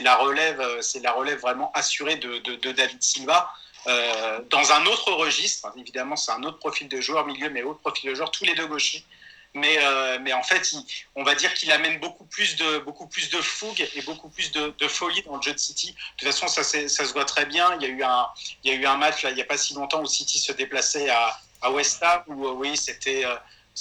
la 0.00 0.16
relève, 0.16 0.60
euh, 0.60 0.82
c'est 0.82 1.00
la 1.00 1.12
relève 1.12 1.38
vraiment 1.38 1.70
assurée 1.74 2.16
de, 2.16 2.38
de, 2.38 2.72
David 2.72 3.02
Silva. 3.02 3.52
Euh, 3.86 4.40
dans 4.50 4.72
un 4.72 4.84
autre 4.86 5.12
registre, 5.12 5.72
évidemment, 5.78 6.16
c'est 6.16 6.32
un 6.32 6.42
autre 6.42 6.58
profil 6.58 6.88
de 6.88 7.00
joueur, 7.00 7.24
milieu, 7.24 7.50
mais 7.50 7.62
autre 7.62 7.80
profil 7.80 8.10
de 8.10 8.14
joueur, 8.16 8.30
tous 8.32 8.44
les 8.44 8.54
deux 8.54 8.66
gauchers. 8.66 9.04
Mais, 9.54 9.78
mais 10.20 10.34
en 10.34 10.42
fait, 10.42 10.74
on 11.16 11.24
va 11.24 11.34
dire 11.34 11.52
qu'il 11.54 11.72
amène 11.72 11.98
beaucoup 12.00 12.26
plus, 12.26 12.56
de, 12.56 12.78
beaucoup 12.78 13.06
plus 13.06 13.30
de 13.30 13.40
fougue 13.40 13.88
et 13.94 14.02
beaucoup 14.02 14.28
plus 14.28 14.52
de, 14.52 14.88
folie 14.88 15.22
dans 15.22 15.36
le 15.36 15.42
jeu 15.42 15.54
de 15.54 15.58
City. 15.58 15.92
De 15.92 15.96
toute 16.18 16.28
façon, 16.28 16.48
ça, 16.48 16.62
ça 16.62 16.88
se 16.88 17.12
voit 17.12 17.24
très 17.24 17.46
bien. 17.46 17.74
Il 17.80 17.82
y, 17.82 17.86
a 17.86 17.88
eu 17.88 18.02
un, 18.02 18.26
il 18.62 18.70
y 18.70 18.74
a 18.74 18.78
eu 18.78 18.84
un 18.84 18.96
match, 18.96 19.22
là, 19.22 19.30
il 19.30 19.36
n'y 19.36 19.42
a 19.42 19.46
pas 19.46 19.56
si 19.56 19.72
longtemps, 19.72 20.02
où 20.02 20.06
City 20.06 20.38
se 20.38 20.52
déplaçait 20.52 21.08
à, 21.08 21.40
à 21.62 21.70
West 21.70 22.02
Ham 22.02 22.22
où 22.26 22.46
euh, 22.46 22.52
oui, 22.52 22.76
c'était 22.76 23.24
euh, 23.24 23.34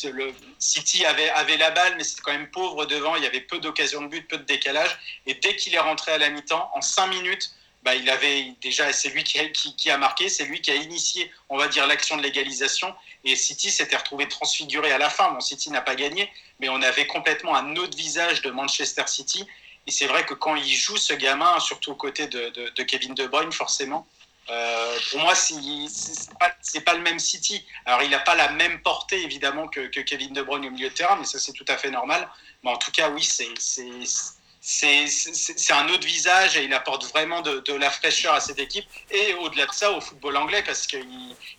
le 0.04 0.34
City 0.60 1.06
avait, 1.06 1.30
avait 1.32 1.58
la 1.58 1.72
balle, 1.72 1.96
mais 1.98 2.04
c'était 2.04 2.22
quand 2.22 2.32
même 2.32 2.50
pauvre 2.52 2.86
devant. 2.86 3.16
Il 3.16 3.24
y 3.24 3.28
avait 3.28 3.42
peu 3.42 3.60
d'occasions 3.60 4.02
de 4.02 4.08
but, 4.08 4.28
peu 4.28 4.38
de 4.38 4.44
décalage. 4.44 4.98
Et 5.26 5.34
dès 5.36 5.56
qu'il 5.56 5.74
est 5.74 5.80
rentré 5.80 6.12
à 6.12 6.18
la 6.18 6.30
mi-temps, 6.30 6.70
en 6.74 6.82
cinq 6.82 7.08
minutes, 7.08 7.52
bah, 7.84 7.96
il 7.96 8.10
avait 8.10 8.54
déjà, 8.62 8.92
c'est 8.92 9.10
lui 9.10 9.24
qui 9.24 9.90
a, 9.90 9.98
marqué, 9.98 10.30
c'est 10.30 10.46
lui 10.46 10.62
qui 10.62 10.72
a 10.72 10.76
initié, 10.76 11.32
on 11.50 11.58
va 11.58 11.68
dire, 11.68 11.88
l'action 11.88 12.18
de 12.18 12.22
légalisation. 12.22 12.94
Et 13.24 13.36
City 13.36 13.72
s'était 13.72 13.96
retrouvé 13.96 14.28
transfiguré 14.28 14.92
à 14.92 14.98
la 14.98 15.10
fin. 15.10 15.32
Bon, 15.32 15.40
City 15.40 15.70
n'a 15.72 15.82
pas 15.82 15.96
gagné, 15.96 16.32
mais 16.60 16.70
on 16.70 16.82
avait 16.82 17.08
complètement 17.08 17.56
un 17.56 17.76
autre 17.76 17.98
visage 17.98 18.42
de 18.42 18.52
Manchester 18.52 19.04
City. 19.08 19.48
Et 19.88 19.92
c'est 19.92 20.08
vrai 20.08 20.26
que 20.26 20.34
quand 20.34 20.56
il 20.56 20.76
joue 20.76 20.98
ce 20.98 21.14
gamin, 21.14 21.60
surtout 21.60 21.92
aux 21.92 21.96
côtés 21.96 22.28
de 22.28 22.84
Kevin 22.84 23.16
De 23.16 23.26
Bruyne, 23.26 23.54
forcément, 23.54 24.06
euh, 24.50 24.98
pour 25.12 25.20
moi, 25.20 25.36
c'est 25.36 25.56
pas, 26.40 26.52
pas 26.86 26.94
le 26.94 27.02
même 27.02 27.20
City. 27.20 27.66
Alors, 27.86 28.02
il 28.04 28.10
n'a 28.10 28.20
pas 28.20 28.36
la 28.36 28.50
même 28.52 28.82
portée, 28.82 29.22
évidemment, 29.24 29.68
que, 29.68 29.88
Kevin 29.88 30.34
De 30.34 30.42
Bruyne 30.42 30.66
au 30.66 30.72
milieu 30.72 30.90
de 30.90 30.94
terrain, 30.94 31.18
mais 31.18 31.26
ça, 31.26 31.40
c'est 31.40 31.54
tout 31.54 31.66
à 31.68 31.78
fait 31.78 31.92
normal. 31.92 32.28
Mais 32.64 32.72
en 32.72 32.78
tout 32.78 32.92
cas, 32.92 33.10
oui, 33.10 33.24
c'est 33.24 33.48
un 35.72 35.90
autre 35.90 36.08
visage 36.08 36.58
et 36.58 36.64
il 36.64 36.74
apporte 36.74 37.06
vraiment 37.06 37.42
de, 37.42 37.74
la 37.74 37.90
fraîcheur 37.90 38.34
à 38.34 38.40
cette 38.40 38.60
équipe. 38.60 38.86
Et 39.12 39.34
au-delà 39.36 39.66
de 39.66 39.74
ça, 39.74 39.92
au 39.92 40.00
football 40.00 40.38
anglais, 40.38 40.64
parce 40.64 40.88
qu'il 40.88 41.06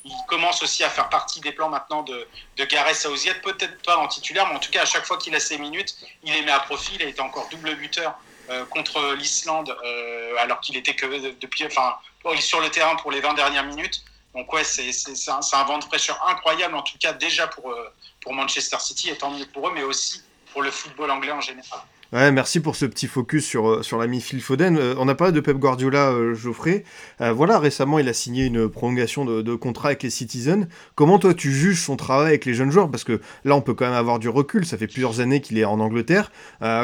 il 0.04 0.16
commence 0.26 0.62
aussi 0.62 0.82
à 0.82 0.88
faire 0.88 1.10
partie 1.10 1.40
des 1.40 1.52
plans 1.52 1.68
maintenant 1.68 2.02
de, 2.02 2.26
de 2.56 2.64
Gareth 2.64 2.96
Southgate, 2.96 3.42
peut-être 3.42 3.82
pas 3.82 3.98
en 3.98 4.08
titulaire, 4.08 4.46
mais 4.48 4.54
en 4.56 4.60
tout 4.60 4.70
cas, 4.70 4.82
à 4.82 4.86
chaque 4.86 5.04
fois 5.04 5.18
qu'il 5.18 5.34
a 5.34 5.40
ses 5.40 5.58
minutes, 5.58 5.94
il 6.24 6.32
les 6.32 6.42
met 6.42 6.52
à 6.52 6.60
profit. 6.60 6.94
Il 6.94 7.02
a 7.02 7.06
été 7.06 7.20
encore 7.20 7.48
double 7.50 7.74
buteur 7.76 8.18
euh, 8.50 8.64
contre 8.64 9.12
l'Islande, 9.12 9.76
euh, 9.84 10.34
alors 10.38 10.60
qu'il 10.60 10.74
était 10.78 10.96
que 10.96 11.04
depuis, 11.38 11.66
enfin, 11.66 11.98
sur 12.40 12.60
le 12.60 12.70
terrain 12.70 12.96
pour 12.96 13.10
les 13.10 13.20
20 13.20 13.34
dernières 13.34 13.64
minutes. 13.64 14.04
Donc 14.34 14.52
ouais, 14.52 14.64
c'est 14.64 14.90
un, 15.28 15.40
un, 15.52 15.64
vent 15.64 15.78
de 15.78 15.84
fraîcheur 15.84 16.22
incroyable, 16.28 16.74
en 16.74 16.82
tout 16.82 16.98
cas 16.98 17.12
déjà 17.12 17.48
pour, 17.48 17.70
euh, 17.70 17.92
pour 18.20 18.34
Manchester 18.34 18.78
City, 18.78 19.10
et 19.10 19.16
tant 19.16 19.30
mieux 19.30 19.46
pour 19.46 19.68
eux, 19.68 19.72
mais 19.74 19.82
aussi 19.82 20.22
pour 20.52 20.62
le 20.62 20.70
football 20.70 21.10
anglais 21.10 21.32
en 21.32 21.40
général. 21.40 21.80
Merci 22.10 22.60
pour 22.60 22.74
ce 22.74 22.86
petit 22.86 23.06
focus 23.06 23.44
sur, 23.44 23.68
euh, 23.68 23.98
l'ami 23.98 24.22
Phil 24.22 24.40
Foden. 24.40 24.78
Euh, 24.78 24.94
on 24.96 25.08
a 25.08 25.14
parlé 25.14 25.30
de 25.30 25.40
Pep 25.40 25.58
Guardiola, 25.58 26.10
euh, 26.10 26.34
Geoffrey. 26.34 26.84
voilà, 27.20 27.58
récemment, 27.58 27.98
il 27.98 28.08
a 28.08 28.14
signé 28.14 28.46
une 28.46 28.68
prolongation 28.70 29.26
de, 29.26 29.54
contrat 29.54 29.88
avec 29.88 30.02
les 30.02 30.10
Citizens. 30.10 30.68
Comment 30.94 31.18
toi, 31.18 31.34
tu 31.34 31.52
juges 31.52 31.82
son 31.82 31.96
travail 31.96 32.28
avec 32.28 32.46
les 32.46 32.54
jeunes 32.54 32.70
joueurs? 32.70 32.90
Parce 32.90 33.04
que 33.04 33.20
là, 33.44 33.54
on 33.54 33.60
peut 33.60 33.74
quand 33.74 33.84
même 33.84 33.94
avoir 33.94 34.18
du 34.18 34.30
recul. 34.30 34.64
Ça 34.64 34.78
fait 34.78 34.86
plusieurs 34.86 35.20
années 35.20 35.42
qu'il 35.42 35.58
est 35.58 35.66
en 35.66 35.80
Angleterre. 35.80 36.32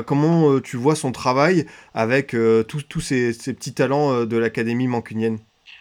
comment 0.07 0.61
tu 0.61 0.77
vois 0.77 0.95
son 0.95 1.13
travail 1.13 1.67
avec 1.95 2.37
tous 2.69 3.01
ces, 3.01 3.33
petits 3.33 3.75
talents 3.75 4.25
de 4.25 4.37
l'académie 4.37 4.89
mancunienne? 4.89 5.39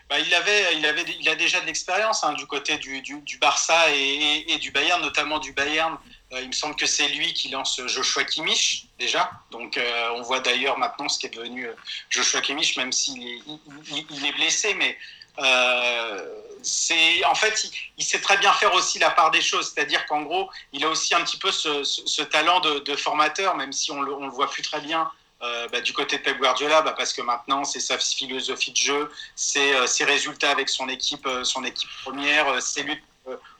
Bah, 0.10 0.19
il, 0.19 0.34
avait, 0.36 0.77
il, 0.77 0.86
avait, 0.86 1.03
il 1.19 1.27
a 1.27 1.36
déjà 1.36 1.60
de 1.60 1.65
l'expérience 1.65 2.23
hein, 2.23 2.34
du 2.34 2.45
côté 2.45 2.77
du, 2.77 3.38
Barça 3.41 3.73
et, 3.91 4.58
du 4.60 4.71
Bayern, 4.71 5.01
notamment 5.01 5.39
du 5.39 5.53
Bayern. 5.53 5.97
Euh, 6.33 6.41
il 6.41 6.47
me 6.47 6.53
semble 6.53 6.75
que 6.75 6.85
c'est 6.85 7.07
lui 7.09 7.33
qui 7.33 7.49
lance 7.49 7.79
Joshua 7.85 8.23
Kimmich 8.23 8.87
déjà. 8.99 9.31
Donc 9.51 9.77
euh, 9.77 10.09
on 10.15 10.21
voit 10.21 10.39
d'ailleurs 10.39 10.77
maintenant 10.77 11.07
ce 11.09 11.19
qui 11.19 11.27
est 11.27 11.35
devenu 11.35 11.67
euh, 11.67 11.73
Joshua 12.09 12.41
Kimmich, 12.41 12.77
même 12.77 12.91
s'il 12.91 13.21
est, 13.27 13.39
il, 14.09 14.25
est 14.25 14.31
blessé, 14.33 14.73
mais 14.75 14.97
c'est 16.61 17.25
en 17.25 17.35
fait 17.35 17.69
il, 17.97 18.03
sait 18.03 18.21
très 18.21 18.37
bien 18.37 18.53
faire 18.53 18.73
aussi 18.73 18.99
la 18.99 19.09
part 19.09 19.31
des 19.31 19.41
choses. 19.41 19.71
C'est-à-dire 19.73 20.05
qu'en 20.05 20.21
gros, 20.21 20.49
il 20.71 20.83
a 20.83 20.89
aussi 20.89 21.13
un 21.13 21.21
petit 21.21 21.37
peu 21.37 21.51
ce, 21.51 22.21
talent 22.23 22.59
de, 22.61 22.95
formateur, 22.95 23.55
même 23.55 23.73
si 23.73 23.91
on 23.91 24.01
le, 24.01 24.13
le 24.19 24.29
voit 24.29 24.49
plus 24.49 24.63
très 24.63 24.81
bien 24.81 25.09
bah, 25.41 25.81
du 25.81 25.91
côté 25.91 26.17
de 26.17 26.23
Pep 26.23 26.37
Guardiola, 26.37 26.81
bah, 26.81 26.93
parce 26.97 27.11
que 27.13 27.21
maintenant 27.21 27.65
c'est 27.65 27.81
sa 27.81 27.97
philosophie 27.97 28.71
de 28.71 28.77
jeu, 28.77 29.11
c'est 29.35 29.87
ses 29.87 30.05
résultats 30.05 30.51
avec 30.51 30.69
son 30.69 30.87
équipe, 30.87 31.27
son 31.43 31.63
équipe 31.65 31.89
première, 32.03 32.61
ses 32.61 32.83
luttes 32.83 33.03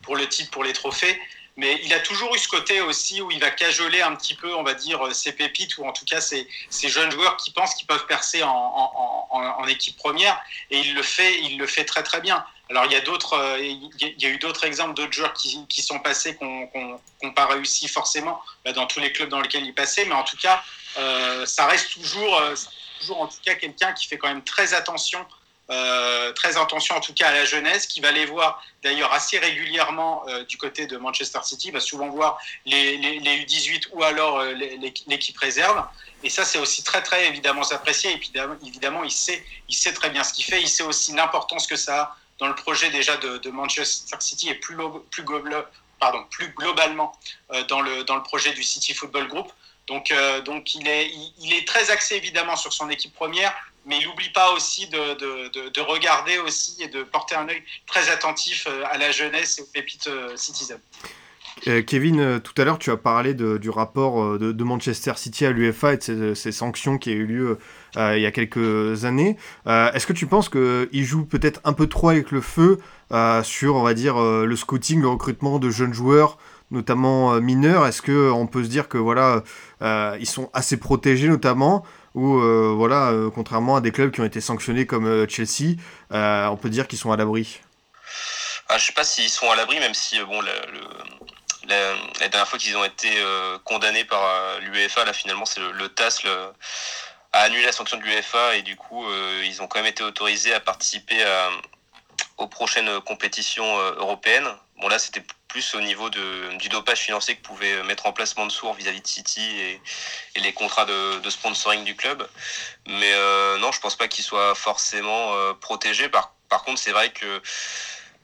pour 0.01 0.15
le 0.15 0.27
titre, 0.29 0.51
pour 0.51 0.63
les 0.63 0.73
trophées. 0.73 1.19
Mais 1.56 1.80
il 1.84 1.94
a 1.94 2.00
toujours 2.00 2.34
eu 2.36 2.39
ce 2.39 2.48
côté 2.48 2.82
aussi 2.82 3.22
où 3.22 3.30
il 3.30 3.39
va 3.39 3.52
cajoler 3.52 4.02
un 4.02 4.16
petit 4.16 4.34
peu, 4.34 4.54
on 4.56 4.63
va 4.63 4.74
dire, 4.74 5.13
ses 5.13 5.34
pépites 5.34 5.78
ou 5.78 5.86
en 5.86 5.92
tout 5.92 6.06
cas 6.06 6.20
ces, 6.20 6.48
jeunes 6.72 7.12
joueurs 7.12 7.38
qui 7.38 7.52
pensent 7.52 7.76
qu'ils 7.76 7.86
peuvent 7.86 8.08
percer 8.08 8.42
en, 8.44 9.66
équipe 9.68 9.96
première. 9.98 10.42
Et 10.72 10.80
il 10.80 10.96
le 10.96 11.04
fait, 11.04 11.39
il 11.42 11.58
le 11.58 11.68
fait 11.68 11.86
très 11.86 12.04
très 12.04 12.22
bien. 12.22 12.44
Alors 12.70 12.86
il 12.86 12.92
y 12.92 12.96
a 12.96 13.02
d'autres, 13.02 13.58
il 13.60 13.92
y 14.00 14.26
a 14.26 14.30
eu 14.30 14.38
d'autres 14.39 14.66
exemples 14.66 14.96
d'autres 14.96 15.13
joueurs 15.13 15.34
qui, 15.34 15.82
sont 15.82 16.00
passés, 16.00 16.38
qui 16.38 16.44
n'ont 16.44 17.34
pas 17.34 17.46
réussi 17.46 17.88
forcément 17.88 18.42
bah, 18.66 18.74
dans 18.74 18.88
tous 18.88 19.00
les 19.00 19.12
clubs 19.12 19.30
dans 19.30 19.42
lesquels 19.42 19.66
ils 19.66 19.76
passaient. 19.76 20.06
Mais 20.06 20.16
en 20.16 20.24
tout 20.24 20.38
cas, 20.38 20.63
euh, 20.98 21.46
ça 21.46 21.68
reste 21.68 21.94
toujours, 21.94 22.38
euh, 22.39 22.56
toujours 23.00 23.22
en 23.22 23.28
tout 23.28 23.38
cas 23.44 23.56
quelqu'un 23.56 23.94
qui 23.94 24.08
fait 24.08 24.18
quand 24.18 24.28
même 24.28 24.44
très 24.44 24.74
attention 24.74 25.26
euh, 25.69 26.32
très 26.34 26.58
attention 26.58 26.95
en 26.95 26.99
tout 26.99 27.13
cas 27.13 27.30
à 27.30 27.34
la 27.34 27.45
jeunesse, 27.45 27.88
qui 27.88 28.02
va 28.02 28.12
les 28.12 28.26
voir 28.26 28.63
d'ailleurs 28.84 29.13
assez 29.13 29.39
régulièrement 29.39 30.26
du 30.47 30.58
côté 30.58 30.88
de 30.88 30.97
Manchester 30.97 31.39
City, 31.43 31.71
va 31.71 31.80
souvent 31.80 32.10
voir 32.10 32.38
les, 32.65 32.97
les, 32.97 33.19
les 33.19 33.45
U18 33.45 33.88
ou 33.93 34.04
alors 34.04 34.43
l'équipe 34.43 35.38
réserve. 35.38 35.84
Et 36.23 36.30
ça, 36.30 36.45
c'est 36.45 36.60
aussi 36.60 36.84
très 36.84 37.02
très 37.02 37.28
évidemment 37.28 37.63
apprécié. 37.71 38.12
Et 38.13 38.17
puis 38.17 38.32
évidemment, 38.65 39.04
il 39.04 39.12
sait, 39.12 39.43
il 39.69 39.76
sait 39.76 39.93
très 39.93 40.10
bien 40.10 40.23
ce 40.23 40.34
qu'il 40.34 40.43
fait. 40.43 40.62
Il 40.62 40.69
sait 40.69 40.84
aussi 40.84 41.13
l'importance 41.13 41.65
que 41.65 41.76
ça 41.76 42.02
a 42.02 42.17
dans 42.39 42.47
le 42.47 42.56
projet 42.56 42.89
déjà 42.89 43.15
de, 43.17 43.49
Manchester 43.49 44.17
City 44.19 44.49
et 44.49 44.56
plus, 44.56 44.76
plus 45.12 45.24
globalement 45.24 47.14
dans, 47.70 47.82
le, 47.82 48.03
dans 48.03 48.16
le 48.16 48.24
projet 48.24 48.51
du 48.53 48.64
City 48.64 48.93
Football 48.93 49.28
Group. 49.28 49.51
Donc, 49.88 50.13
donc 50.45 50.75
il, 50.75 50.88
est, 50.88 51.11
il, 51.41 51.53
est 51.53 51.67
très 51.67 51.91
axé 51.91 52.15
évidemment 52.15 52.55
sur 52.55 52.71
son 52.71 52.89
équipe 52.89 53.13
première, 53.13 53.53
mais 53.86 53.99
il 53.99 54.07
n'oublie 54.07 54.29
pas 54.29 54.51
aussi 54.53 54.88
de, 54.88 55.13
de, 55.15 55.69
de, 55.69 55.81
regarder 55.81 56.38
aussi 56.38 56.81
et 56.81 56.88
de 56.88 57.03
porter 57.03 57.36
un 57.36 57.49
œil 57.49 57.61
très 57.86 58.09
attentif 58.09 58.67
à 58.89 58.97
la 58.97 59.11
jeunesse 59.11 59.59
et 59.59 59.61
aux 59.61 59.65
pépites 59.65 60.09
citizen. 60.36 60.79
Kevin, 61.86 62.41
tout 62.41 62.53
à 62.61 62.65
l'heure, 62.65 62.79
tu 62.79 62.91
as 62.91 62.97
parlé 62.97 63.34
du 63.34 63.69
rapport 63.69 64.38
de, 64.38 64.63
Manchester 64.63 65.13
City 65.15 65.45
à 65.45 65.51
l'UFA 65.51 65.93
et 65.93 65.97
de 65.97 66.34
ces, 66.34 66.51
sanctions 66.51 66.97
qui 66.97 67.11
ont 67.11 67.13
eu 67.13 67.25
lieu 67.25 67.57
il 67.95 68.19
y 68.19 68.25
a 68.25 68.31
quelques 68.31 69.05
années. 69.05 69.38
Est-ce 69.65 70.05
que 70.05 70.13
tu 70.13 70.27
penses 70.27 70.49
qu'il 70.49 71.03
joue 71.03 71.25
peut-être 71.25 71.61
un 71.63 71.73
peu 71.73 71.88
trop 71.88 72.09
avec 72.09 72.31
le 72.31 72.41
feu 72.41 72.79
sur, 73.43 73.75
on 73.75 73.84
va 73.84 73.93
dire, 73.93 74.19
le 74.19 74.55
scouting, 74.55 75.01
le 75.01 75.09
recrutement 75.09 75.59
de 75.59 75.69
jeunes 75.69 75.93
joueurs 75.93 76.38
notamment 76.74 77.39
mineurs 77.39 77.88
Est-ce 77.88 78.01
qu'on 78.01 78.47
peut 78.47 78.63
se 78.63 78.69
dire 78.69 78.89
que 78.89 78.97
voilà, 78.97 79.43
ils 80.19 80.28
sont 80.28 80.49
assez 80.53 80.78
protégés 80.78 81.30
notamment 81.30 81.86
ou 82.15 82.39
voilà, 82.76 83.13
contrairement 83.34 83.78
à 83.78 83.82
des 83.82 83.91
clubs 83.91 84.11
qui 84.11 84.21
ont 84.21 84.26
été 84.26 84.41
sanctionnés 84.41 84.86
comme 84.86 85.28
Chelsea, 85.30 85.78
on 86.11 86.57
peut 86.57 86.69
dire 86.69 86.88
qu'ils 86.88 86.99
sont 86.99 87.11
à 87.11 87.17
l'abri? 87.17 87.61
Ah, 88.69 88.78
Je 88.78 88.86
sais 88.86 88.93
pas 88.93 89.03
s'ils 89.03 89.30
sont 89.30 89.49
à 89.51 89.55
l'abri, 89.55 89.80
même 89.80 89.93
si 89.93 90.19
bon, 90.21 90.41
la, 90.41 92.28
dernière 92.30 92.47
fois 92.47 92.57
qu'ils 92.57 92.76
ont 92.78 92.84
été 92.84 93.11
euh, 93.17 93.57
condamnés 93.63 94.05
par 94.05 94.24
euh, 94.24 94.59
l'UEFA, 94.61 95.05
là 95.05 95.13
finalement 95.13 95.45
c'est 95.45 95.59
le, 95.59 95.89
TAS 95.89 96.24
a 97.34 97.39
annulé 97.39 97.63
la 97.63 97.71
sanction 97.71 97.97
de 97.97 98.03
l'UEFA 98.03 98.55
et 98.55 98.61
du 98.61 98.76
coup 98.76 99.05
euh, 99.05 99.43
ils 99.45 99.61
ont 99.61 99.67
quand 99.67 99.80
même 99.80 99.88
été 99.88 100.03
autorisés 100.03 100.53
à 100.53 100.59
participer 100.59 101.24
aux 102.38 102.47
prochaines 102.47 103.01
compétitions 103.01 103.78
européennes. 103.97 104.47
Bon 104.80 104.88
là 104.88 104.99
c'était 104.99 105.24
plus 105.54 105.76
au 105.76 105.82
niveau 105.82 106.10
de, 106.10 106.58
du 106.58 106.68
dopage 106.68 107.01
financier 107.01 107.36
que 107.36 107.43
pouvait 107.43 107.84
mettre 107.84 108.08
en 108.08 108.12
place 108.12 108.36
Mansour 108.36 108.74
vis-à-vis 108.74 109.01
de 109.01 109.08
City 109.08 109.47
et, 109.62 109.82
les 110.39 110.51
contrats 110.51 110.86
de, 110.86 111.30
sponsoring 111.30 111.84
du 111.84 111.95
club. 111.95 112.28
Mais 112.88 113.14
non, 113.60 113.72
je 113.72 113.80
pense 113.80 113.95
pas 113.95 114.08
qu'ils 114.08 114.26
soient 114.26 114.56
forcément 114.56 115.32
protégés. 115.62 116.10
Par, 116.10 116.34
par 116.49 116.64
contre, 116.64 116.80
c'est 116.80 116.91
vrai 116.91 117.12
que 117.12 117.41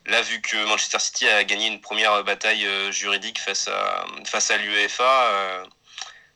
Là, 0.09 0.23
vu 0.23 0.41
que 0.41 0.57
Manchester 0.65 0.97
City 0.97 1.27
a 1.27 1.43
gagné 1.43 1.67
une 1.67 1.81
première 1.81 2.23
bataille 2.23 2.65
euh, 2.65 2.91
juridique 2.91 3.39
face 3.39 3.67
à, 3.67 4.05
face 4.25 4.49
à 4.49 4.57
l'UEFA, 4.57 5.03
euh, 5.03 5.63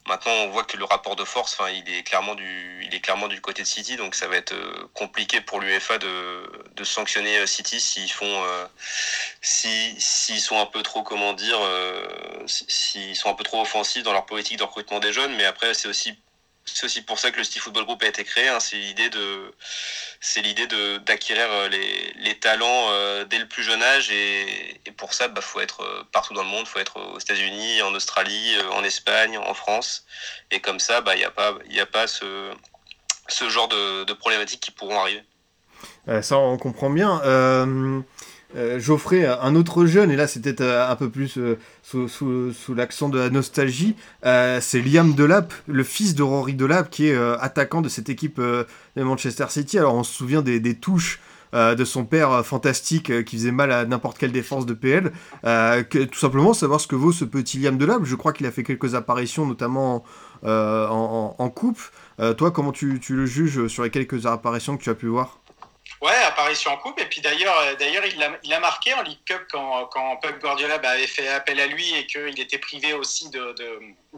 maintenant 0.07 0.31
on 0.33 0.49
voit 0.49 0.63
que 0.63 0.77
le 0.77 0.85
rapport 0.85 1.15
de 1.15 1.23
force, 1.23 1.57
enfin, 1.59 1.69
il 1.71 1.87
est 1.93 2.03
clairement 2.03 2.35
du, 2.35 2.83
il 2.83 2.93
est 2.93 2.99
clairement 2.99 3.27
du 3.27 3.41
côté 3.41 3.61
de 3.63 3.67
City, 3.67 3.95
donc 3.95 4.15
ça 4.15 4.27
va 4.27 4.37
être 4.37 4.53
euh, 4.53 4.87
compliqué 4.93 5.41
pour 5.41 5.59
l'UEFA 5.59 5.97
de, 5.97 6.67
de 6.75 6.83
sanctionner 6.83 7.45
City 7.47 7.79
s'ils 7.79 8.11
font, 8.11 8.43
si, 9.41 9.95
s'ils 9.99 10.41
sont 10.41 10.59
un 10.59 10.65
peu 10.65 10.81
trop, 10.83 11.03
comment 11.03 11.33
dire, 11.33 11.59
s'ils 12.47 13.15
sont 13.15 13.29
un 13.29 13.33
peu 13.33 13.43
trop 13.43 13.61
offensifs 13.61 14.03
dans 14.03 14.13
leur 14.13 14.25
politique 14.25 14.57
de 14.57 14.63
recrutement 14.63 14.99
des 14.99 15.13
jeunes. 15.13 15.35
Mais 15.35 15.45
après, 15.45 15.73
c'est 15.73 15.87
aussi 15.87 16.17
c'est 16.65 16.85
aussi 16.85 17.01
pour 17.01 17.19
ça 17.19 17.31
que 17.31 17.37
le 17.37 17.43
City 17.43 17.59
Football 17.59 17.85
Group 17.85 18.03
a 18.03 18.07
été 18.07 18.23
créé. 18.23 18.47
Hein. 18.47 18.59
C'est 18.59 18.77
l'idée 18.77 19.09
de, 19.09 19.53
c'est 20.21 20.41
l'idée 20.41 20.67
de 20.67 20.97
d'acquérir 20.97 21.47
euh, 21.51 21.67
les, 21.67 22.13
les, 22.17 22.35
talents 22.35 22.87
euh, 22.91 23.25
dès 23.25 23.37
le 23.37 23.47
plus 23.47 23.63
jeune 23.63 23.81
âge 23.81 24.11
et, 24.11 24.79
pour 24.97 25.13
ça, 25.13 25.27
bah, 25.27 25.41
faut 25.41 25.59
être 25.59 25.81
euh, 25.83 26.03
partout 26.11 26.33
dans 26.33 26.43
le 26.43 26.49
monde. 26.49 26.67
Faut 26.67 26.79
être 26.79 26.99
aux 26.99 27.19
États-Unis, 27.19 27.81
en 27.81 27.93
Australie, 27.93 28.55
en 28.71 28.83
Espagne, 28.83 29.37
en 29.37 29.53
France. 29.53 30.05
Et 30.51 30.61
comme 30.61 30.79
ça, 30.79 31.01
bah, 31.01 31.15
il 31.15 31.19
n'y 31.19 31.25
a 31.25 31.31
pas, 31.31 31.53
il 31.69 31.79
a 31.79 31.85
pas 31.85 32.07
ce, 32.07 32.51
ce 33.27 33.49
genre 33.49 33.67
de, 33.67 34.13
problématiques 34.13 34.61
qui 34.61 34.71
pourront 34.71 34.99
arriver. 34.99 35.23
ça, 36.21 36.37
on 36.37 36.57
comprend 36.57 36.89
bien. 36.89 37.19
Geoffrey, 38.77 39.25
un 39.25 39.55
autre 39.55 39.85
jeune, 39.85 40.11
et 40.11 40.15
là 40.15 40.27
c'était 40.27 40.61
euh, 40.61 40.89
un 40.89 40.95
peu 40.95 41.09
plus 41.09 41.37
euh, 41.37 41.57
sous, 41.83 42.73
l'accent 42.75 43.09
de 43.09 43.17
la 43.17 43.29
nostalgie, 43.29 43.95
c'est 44.23 44.81
Liam 44.81 45.13
Delap, 45.13 45.53
le 45.67 45.83
fils 45.83 46.15
de 46.15 46.23
Rory 46.23 46.53
Delap, 46.53 46.89
qui 46.89 47.07
est 47.07 47.17
attaquant 47.39 47.81
de 47.81 47.89
cette 47.89 48.09
équipe 48.09 48.39
de 48.39 48.65
Manchester 48.95 49.45
City. 49.49 49.77
Alors 49.77 49.95
on 49.95 50.03
se 50.03 50.13
souvient 50.13 50.41
des, 50.41 50.75
touches 50.75 51.19
de 51.53 51.85
son 51.85 52.05
père 52.05 52.45
fantastique 52.45 53.25
qui 53.25 53.37
faisait 53.37 53.51
mal 53.51 53.71
à 53.71 53.85
n'importe 53.85 54.17
quelle 54.17 54.31
défense 54.31 54.65
de 54.65 54.73
PL. 54.73 55.11
Tout 55.89 56.19
simplement 56.19 56.53
savoir 56.53 56.79
ce 56.79 56.87
que 56.87 56.95
vaut 56.95 57.11
ce 57.11 57.25
petit 57.25 57.59
Liam 57.59 57.77
Delap. 57.77 58.03
Je 58.03 58.15
crois 58.15 58.33
qu'il 58.33 58.45
a 58.45 58.51
fait 58.51 58.63
quelques 58.63 58.95
apparitions, 58.95 59.45
notamment 59.45 60.03
en, 60.43 61.49
coupe. 61.53 61.81
toi, 62.37 62.51
comment 62.51 62.71
tu 62.71 62.99
le 63.09 63.25
juges 63.25 63.67
sur 63.67 63.83
les 63.83 63.89
quelques 63.89 64.25
apparitions 64.25 64.77
que 64.77 64.83
tu 64.83 64.89
as 64.89 64.95
pu 64.95 65.07
voir? 65.07 65.42
Ouais, 66.03 66.11
apparition 66.27 66.71
en 66.71 66.75
coupe. 66.75 66.99
Et 66.99 67.05
puis 67.05 67.21
d'ailleurs, 67.21 67.57
euh, 67.61 67.75
d'ailleurs, 67.75 68.03
il 68.05 68.53
a, 68.53 68.59
marqué 68.59 68.93
en 68.93 69.03
League 69.03 69.23
Cup 69.25 69.43
quand, 69.49 69.85
quand 69.85 70.17
Pep 70.17 70.37
Guardiola 70.41 70.77
bah, 70.77 70.89
avait 70.89 71.07
fait 71.07 71.29
appel 71.29 71.57
à 71.61 71.65
lui 71.65 71.95
et 71.95 72.05
qu'il 72.05 72.37
était 72.41 72.57
privé 72.57 72.91
aussi 72.91 73.29
de, 73.29 73.55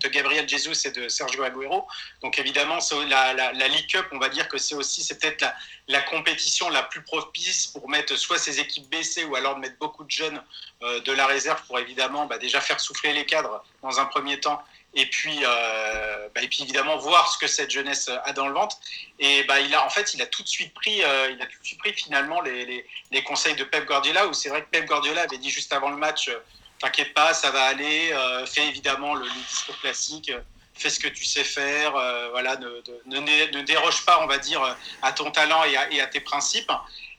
Gabriel 0.10 0.50
Jesus 0.50 0.88
et 0.88 0.92
de 0.92 1.08
Sergio 1.10 1.44
Aguero. 1.44 1.88
Donc 2.24 2.40
évidemment, 2.40 2.80
la, 3.08 3.34
la, 3.34 3.68
League 3.68 3.86
Cup, 3.88 4.08
on 4.12 4.18
va 4.18 4.30
dire 4.30 4.48
que 4.48 4.58
c'est 4.58 4.74
aussi, 4.74 5.04
c'est 5.04 5.22
peut-être 5.22 5.42
la, 5.42 5.54
la, 5.88 6.02
compétition 6.02 6.70
la 6.70 6.82
plus 6.82 7.04
propice 7.04 7.68
pour 7.68 7.88
mettre 7.88 8.16
soit 8.16 8.40
ses 8.40 8.60
équipes 8.60 8.90
baissées 8.90 9.24
ou 9.24 9.36
alors 9.36 9.54
de 9.54 9.60
mettre 9.60 9.78
beaucoup 9.78 10.06
de 10.06 10.12
jeunes 10.12 10.42
euh, 10.82 11.02
de 11.02 11.12
la 11.12 11.28
réserve 11.28 11.62
pour 11.68 11.78
évidemment 11.78 12.26
bah, 12.26 12.40
déjà 12.40 12.62
faire 12.62 12.80
souffler 12.80 13.14
les 13.14 13.28
cadres 13.28 13.64
dans 13.84 14.00
un 14.00 14.06
premier 14.06 14.40
temps 14.40 14.60
et 14.96 15.06
puis, 15.08 15.40
euh, 15.44 16.30
bah, 16.34 16.42
et 16.42 16.48
puis 16.48 16.64
évidemment 16.64 16.98
voir 16.98 17.30
ce 17.30 17.38
que 17.38 17.48
cette 17.48 17.70
jeunesse 17.70 18.10
a 18.24 18.32
dans 18.32 18.48
le 18.48 18.54
ventre. 18.54 18.78
Et 19.20 19.44
bah, 19.44 19.60
il 19.60 19.76
a 19.76 19.86
en 19.86 19.90
fait, 19.90 20.14
il 20.14 20.22
a 20.22 20.26
tout 20.26 20.42
de 20.42 20.48
suite 20.48 20.74
pris, 20.74 21.04
euh, 21.04 21.32
il 21.32 21.42
a 21.42 21.46
tout 21.46 21.60
de 21.60 21.66
suite 21.66 21.80
pris 21.80 21.94
finalement 21.94 22.40
les, 22.42 22.86
les, 23.12 23.24
conseils 23.24 23.56
de 23.56 23.66
Pep 23.66 23.86
Guardiola. 23.86 24.28
Où 24.28 24.34
c'est 24.34 24.48
vrai 24.48 24.62
que 24.62 24.70
Pep 24.70 24.86
Guardiola 24.86 25.24
avait 25.24 25.38
dit 25.38 25.50
juste 25.50 25.74
avant 25.74 25.90
le 25.90 25.98
match, 25.98 26.30
euh, 26.30 26.40
t'inquiète 26.80 27.14
pas, 27.14 27.34
ça 27.34 27.52
va 27.52 27.64
aller. 27.64 28.16
Fais 28.48 28.68
évidemment 28.68 29.16
le, 29.16 29.26
le, 29.26 29.74
classique. 29.82 30.32
Fais 30.78 30.90
ce 30.90 31.00
que 31.00 31.08
tu 31.08 31.24
sais 31.24 31.46
faire, 31.46 31.92
voilà, 32.32 32.58
ne, 32.58 32.82
ne, 33.06 33.62
déroge 33.62 34.04
pas, 34.06 34.22
on 34.22 34.28
va 34.28 34.38
dire, 34.38 34.78
à 35.02 35.14
ton 35.14 35.32
talent 35.32 35.64
et 35.64 35.78
à, 35.78 35.90
et 35.90 36.02
à 36.02 36.08
tes 36.08 36.20
principes. 36.20 36.72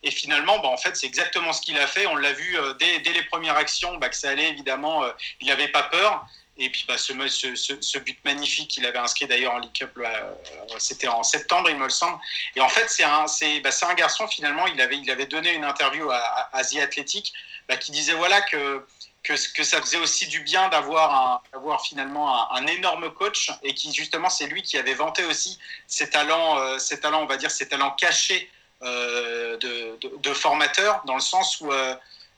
Et 0.02 0.10
finalement, 0.10 0.58
bah, 0.58 0.68
en 0.68 0.76
fait, 0.76 0.94
c'est 0.94 1.06
exactement 1.06 1.54
ce 1.54 1.62
qu'il 1.62 1.78
a 1.78 1.86
fait. 1.86 2.06
On 2.06 2.16
l'a 2.16 2.34
vu 2.34 2.54
dès, 2.78 2.98
dès, 3.00 3.12
les 3.12 3.22
premières 3.24 3.56
actions, 3.56 3.96
bah, 3.96 4.10
que 4.10 4.16
ça 4.16 4.28
allait 4.28 4.50
évidemment. 4.50 5.04
il 5.40 5.46
n'avait 5.46 5.68
pas 5.68 5.84
peur. 5.84 6.26
Et 6.58 6.70
puis 6.70 6.84
bah, 6.88 6.96
ce, 6.96 7.12
ce, 7.54 7.98
but 7.98 8.18
magnifique 8.24 8.68
qu'il 8.68 8.86
avait 8.86 8.98
inscrit 8.98 9.26
d'ailleurs 9.26 9.54
en 9.54 9.58
League 9.58 9.72
Cup, 9.74 9.90
euh, 9.98 10.32
c'était 10.78 11.08
en 11.08 11.22
septembre, 11.22 11.68
il 11.68 11.76
me 11.76 11.88
semble. 11.90 12.18
Et 12.54 12.60
en 12.60 12.68
fait, 12.68 12.88
c'est 12.88 13.04
un, 13.04 13.26
bah, 13.62 13.70
un 13.82 13.94
garçon 13.94 14.26
finalement, 14.26 14.66
il 14.66 14.80
avait, 14.80 14.96
il 14.96 15.10
avait 15.10 15.26
donné 15.26 15.52
une 15.52 15.64
interview 15.64 16.10
à, 16.10 16.48
à 16.52 16.64
The 16.64 16.76
Athletic 16.76 17.34
bah, 17.68 17.76
qui 17.76 17.90
disait 17.90 18.14
voilà 18.14 18.40
que, 18.42 18.86
que, 19.22 19.34
que, 19.54 19.64
ça 19.64 19.80
faisait 19.80 19.98
aussi 19.98 20.28
du 20.28 20.40
bien 20.40 20.68
d'avoir 20.68 21.42
avoir 21.52 21.82
finalement 21.84 22.50
un, 22.52 22.66
énorme 22.66 23.12
coach 23.12 23.50
et 23.62 23.74
qui 23.74 23.92
justement 23.92 24.30
c'est 24.30 24.46
lui 24.46 24.62
qui 24.62 24.78
avait 24.78 24.94
vanté 24.94 25.24
aussi 25.24 25.58
ses 25.88 26.08
talents, 26.08 26.58
euh, 26.58 26.78
ses 26.78 27.04
on 27.04 27.26
va 27.26 27.36
dire 27.36 27.50
ses 27.50 27.68
talents 27.68 27.90
cachés 27.90 28.50
euh, 28.82 29.56
de, 29.58 29.98
de, 30.00 30.16
de, 30.18 30.34
formateur, 30.34 31.02
dans 31.06 31.14
le 31.14 31.20
sens 31.20 31.60
où 31.60 31.72
euh, 31.72 31.94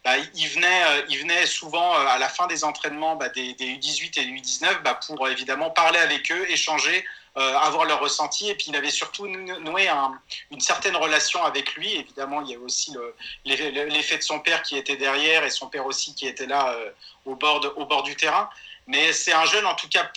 bah, 0.08 0.16
il, 0.34 0.48
venait, 0.48 1.42
euh, 1.42 1.46
souvent 1.46 1.94
euh, 1.94 2.06
à 2.06 2.18
la 2.18 2.30
fin 2.30 2.46
des 2.46 2.64
entraînements 2.64 3.16
bah, 3.16 3.28
des, 3.28 3.52
des, 3.54 3.76
U18 3.76 4.18
et 4.18 4.24
U19 4.24 4.82
bah, 4.82 4.98
pour 5.06 5.26
euh, 5.26 5.30
évidemment 5.30 5.70
parler 5.70 5.98
avec 5.98 6.32
eux, 6.32 6.50
échanger, 6.50 7.04
avoir 7.34 7.84
leur 7.84 8.00
ressenti. 8.00 8.48
Et 8.48 8.54
puis 8.54 8.66
il 8.68 8.76
avait 8.76 8.90
surtout 8.90 9.28
noué 9.28 9.86
un, 9.86 10.18
une 10.50 10.60
certaine 10.60 10.96
relation 10.96 11.44
avec 11.44 11.74
lui. 11.74 11.94
Évidemment, 11.94 12.40
il 12.40 12.50
y 12.50 12.54
avait 12.54 12.64
aussi 12.64 12.96
l'effet 13.44 14.16
de 14.16 14.22
son 14.22 14.40
père 14.40 14.62
qui 14.62 14.76
était 14.76 14.96
derrière 14.96 15.44
et 15.44 15.50
son 15.50 15.68
père 15.68 15.86
aussi 15.86 16.16
qui 16.16 16.26
était 16.26 16.46
là 16.46 16.76
au 17.26 17.36
bord 17.36 18.02
du 18.02 18.16
terrain. 18.16 18.50
Mais 18.88 19.12
c'est 19.12 19.32
un 19.32 19.44
jeune 19.44 19.66
en 19.66 19.74
tout 19.74 19.88
cas 19.88 20.10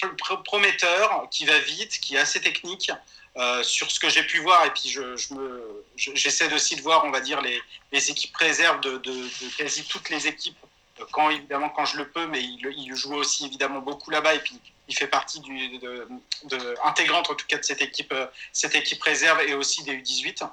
prometteur, 0.45 1.27
qui 1.29 1.45
va 1.45 1.59
vite, 1.59 1.99
qui 1.99 2.15
est 2.15 2.19
assez 2.19 2.41
technique. 2.41 2.91
Euh, 3.37 3.63
sur 3.63 3.89
ce 3.89 3.97
que 3.97 4.09
j'ai 4.09 4.23
pu 4.23 4.39
voir, 4.39 4.65
et 4.65 4.71
puis 4.71 4.89
je, 4.89 5.15
je 5.15 5.33
j'essaie 6.15 6.53
aussi 6.53 6.75
de 6.75 6.81
voir, 6.81 7.05
on 7.05 7.11
va 7.11 7.21
dire, 7.21 7.41
les, 7.41 7.61
les 7.93 8.11
équipes 8.11 8.35
réserves 8.35 8.81
de, 8.81 9.01
quasi 9.57 9.85
toutes 9.85 10.09
les 10.09 10.27
équipes, 10.27 10.57
quand 11.11 11.29
évidemment 11.29 11.69
quand 11.69 11.85
je 11.85 11.95
le 11.95 12.09
peux, 12.09 12.27
mais 12.27 12.43
il, 12.43 12.93
joue 12.93 13.13
aussi 13.13 13.45
évidemment 13.45 13.79
beaucoup 13.79 14.11
là-bas, 14.11 14.35
et 14.35 14.39
puis 14.39 14.59
il 14.89 14.95
fait 14.97 15.07
partie 15.07 15.39
du, 15.39 15.77
de, 15.79 16.75
intégrante 16.83 17.29
en 17.29 17.35
tout 17.35 17.47
cas 17.47 17.57
de 17.57 17.63
cette 17.63 17.81
équipe, 17.81 18.13
cette 18.51 18.75
équipe 18.75 19.01
réserve 19.01 19.39
et 19.47 19.53
aussi 19.53 19.83
des 19.83 19.95
U18. 19.95 20.45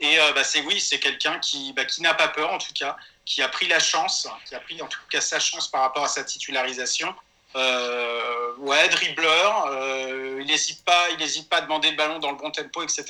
Et 0.00 0.18
euh, 0.18 0.32
bah, 0.32 0.42
c'est 0.42 0.62
oui, 0.62 0.80
c'est 0.80 0.98
quelqu'un 0.98 1.38
qui, 1.38 1.74
bah, 1.74 1.84
qui 1.84 2.00
n'a 2.00 2.14
pas 2.14 2.28
peur 2.28 2.50
en 2.50 2.58
tout 2.58 2.72
cas, 2.74 2.96
qui 3.26 3.42
a 3.42 3.48
pris 3.48 3.68
la 3.68 3.78
chance, 3.78 4.26
qui 4.46 4.54
a 4.54 4.60
pris 4.60 4.80
en 4.80 4.86
tout 4.86 5.00
cas 5.10 5.20
sa 5.20 5.38
chance 5.38 5.68
par 5.68 5.82
rapport 5.82 6.04
à 6.04 6.08
sa 6.08 6.24
titularisation 6.24 7.14
euh, 7.56 8.54
ouais, 8.58 8.88
dribbleur. 8.88 9.66
Euh, 9.66 10.38
il 10.40 10.46
n'hésite 10.46 10.84
pas, 10.84 11.08
il 11.10 11.44
pas 11.48 11.58
à 11.58 11.60
demander 11.62 11.90
le 11.90 11.96
ballon 11.96 12.18
dans 12.18 12.30
le 12.30 12.36
bon 12.36 12.50
tempo, 12.50 12.82
etc. 12.82 13.04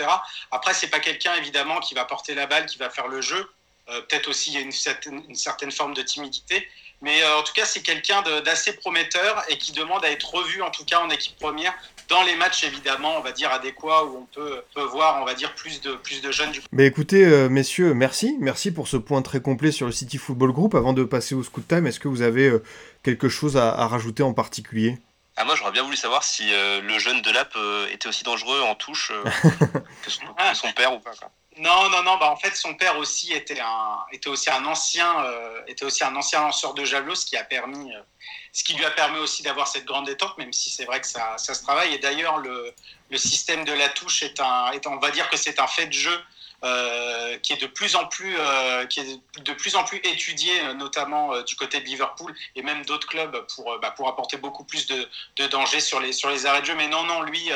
Après, 0.50 0.74
c'est 0.74 0.88
pas 0.88 1.00
quelqu'un 1.00 1.34
évidemment 1.34 1.80
qui 1.80 1.94
va 1.94 2.04
porter 2.04 2.34
la 2.34 2.46
balle, 2.46 2.66
qui 2.66 2.78
va 2.78 2.90
faire 2.90 3.08
le 3.08 3.20
jeu. 3.20 3.50
Euh, 3.88 4.00
Peut-être 4.02 4.28
aussi 4.28 4.50
il 4.50 4.54
y 4.54 4.58
a 4.58 4.60
une 4.60 5.34
certaine 5.34 5.72
forme 5.72 5.94
de 5.94 6.02
timidité. 6.02 6.68
Mais 7.04 7.22
euh, 7.22 7.36
en 7.38 7.42
tout 7.42 7.52
cas, 7.52 7.66
c'est 7.66 7.82
quelqu'un 7.82 8.22
d'assez 8.40 8.72
prometteur 8.72 9.44
et 9.50 9.58
qui 9.58 9.72
demande 9.72 10.02
à 10.06 10.10
être 10.10 10.34
revu, 10.34 10.62
en 10.62 10.70
tout 10.70 10.86
cas 10.86 11.00
en 11.00 11.10
équipe 11.10 11.36
première, 11.36 11.74
dans 12.08 12.22
les 12.22 12.34
matchs 12.34 12.64
évidemment, 12.64 13.18
on 13.18 13.20
va 13.20 13.32
dire 13.32 13.52
adéquats 13.52 14.04
où 14.04 14.16
on 14.16 14.24
peut, 14.34 14.62
peut 14.74 14.84
voir, 14.84 15.20
on 15.20 15.26
va 15.26 15.34
dire 15.34 15.54
plus 15.54 15.82
de 15.82 15.96
plus 15.96 16.22
de 16.22 16.32
jeunes. 16.32 16.50
Mais 16.72 16.86
écoutez, 16.86 17.26
euh, 17.26 17.50
messieurs, 17.50 17.92
merci, 17.92 18.38
merci 18.40 18.72
pour 18.72 18.88
ce 18.88 18.96
point 18.96 19.20
très 19.20 19.42
complet 19.42 19.70
sur 19.70 19.84
le 19.84 19.92
City 19.92 20.16
Football 20.16 20.52
Group. 20.52 20.74
Avant 20.74 20.94
de 20.94 21.04
passer 21.04 21.34
au 21.34 21.42
Scoot 21.42 21.68
Time, 21.68 21.86
est-ce 21.86 22.00
que 22.00 22.08
vous 22.08 22.22
avez 22.22 22.48
euh, 22.48 22.62
quelque 23.02 23.28
chose 23.28 23.58
à, 23.58 23.68
à, 23.68 23.86
rajouter 23.86 24.22
en 24.22 24.32
particulier? 24.32 24.96
Ah, 25.36 25.44
moi, 25.44 25.56
j'aurais 25.56 25.72
bien 25.72 25.82
voulu 25.82 25.96
savoir 25.96 26.22
si 26.22 26.44
le 26.48 26.98
jeune 27.00 27.20
de 27.20 27.30
Lap 27.32 27.54
était 27.90 28.08
aussi 28.08 28.22
dangereux 28.22 28.60
en 28.60 28.76
touche 28.76 29.10
que, 30.04 30.10
son, 30.10 30.72
père 30.72 30.94
ou 30.94 31.00
pas. 31.00 31.10
Quoi. 31.10 31.28
Non, 31.58 31.88
non, 31.88 32.02
non. 32.02 32.16
Bah, 32.16 32.30
en 32.30 32.36
fait, 32.36 32.54
son 32.56 32.74
père 32.74 32.98
aussi 32.98 33.32
était, 33.32 33.60
un, 33.60 33.98
était, 34.12 34.28
aussi, 34.28 34.50
un 34.50 34.64
ancien, 34.64 35.24
euh, 35.24 35.60
était 35.66 35.84
aussi 35.84 36.02
un 36.02 36.14
ancien 36.16 36.40
lanceur 36.40 36.74
de 36.74 36.84
javelot, 36.84 37.14
ce 37.14 37.26
qui, 37.26 37.36
a 37.36 37.44
permis, 37.44 37.94
euh, 37.94 38.00
ce 38.52 38.64
qui 38.64 38.74
lui 38.74 38.84
a 38.84 38.90
permis 38.90 39.18
aussi 39.18 39.42
d'avoir 39.42 39.68
cette 39.68 39.84
grande 39.84 40.06
détente, 40.06 40.36
même 40.36 40.52
si 40.52 40.70
c'est 40.70 40.84
vrai 40.84 41.00
que 41.00 41.06
ça, 41.06 41.36
ça, 41.38 41.54
se 41.54 41.62
travaille. 41.62 41.94
Et 41.94 41.98
d'ailleurs, 41.98 42.38
le, 42.38 42.74
le, 43.10 43.18
système 43.18 43.64
de 43.64 43.72
la 43.72 43.88
touche 43.88 44.22
est 44.22 44.40
un, 44.40 44.72
est, 44.72 44.86
on 44.86 44.96
va 44.98 45.10
dire 45.10 45.28
que 45.30 45.36
c'est 45.36 45.60
un 45.60 45.68
fait 45.68 45.86
de 45.86 45.92
jeu 45.92 46.20
euh, 46.64 47.38
qui 47.38 47.52
est 47.52 47.60
de 47.60 47.66
plus 47.66 47.94
en 47.94 48.06
plus, 48.06 48.36
qui 48.88 49.00
est 49.00 49.40
de 49.40 49.52
plus 49.52 49.76
en 49.76 49.84
plus 49.84 49.98
étudié, 49.98 50.52
notamment 50.74 51.40
du 51.42 51.54
côté 51.56 51.78
de 51.78 51.84
Liverpool 51.84 52.34
et 52.56 52.62
même 52.62 52.84
d'autres 52.86 53.06
clubs 53.06 53.46
pour, 53.54 53.78
bah, 53.80 53.92
pour 53.92 54.08
apporter 54.08 54.38
beaucoup 54.38 54.64
plus 54.64 54.86
de, 54.86 55.08
de 55.36 55.46
danger 55.46 55.78
sur 55.78 56.00
les, 56.00 56.12
sur 56.12 56.30
les 56.30 56.46
arrêts 56.46 56.62
de 56.62 56.66
jeu. 56.66 56.74
Mais 56.74 56.88
non, 56.88 57.04
non, 57.04 57.22
lui 57.22 57.50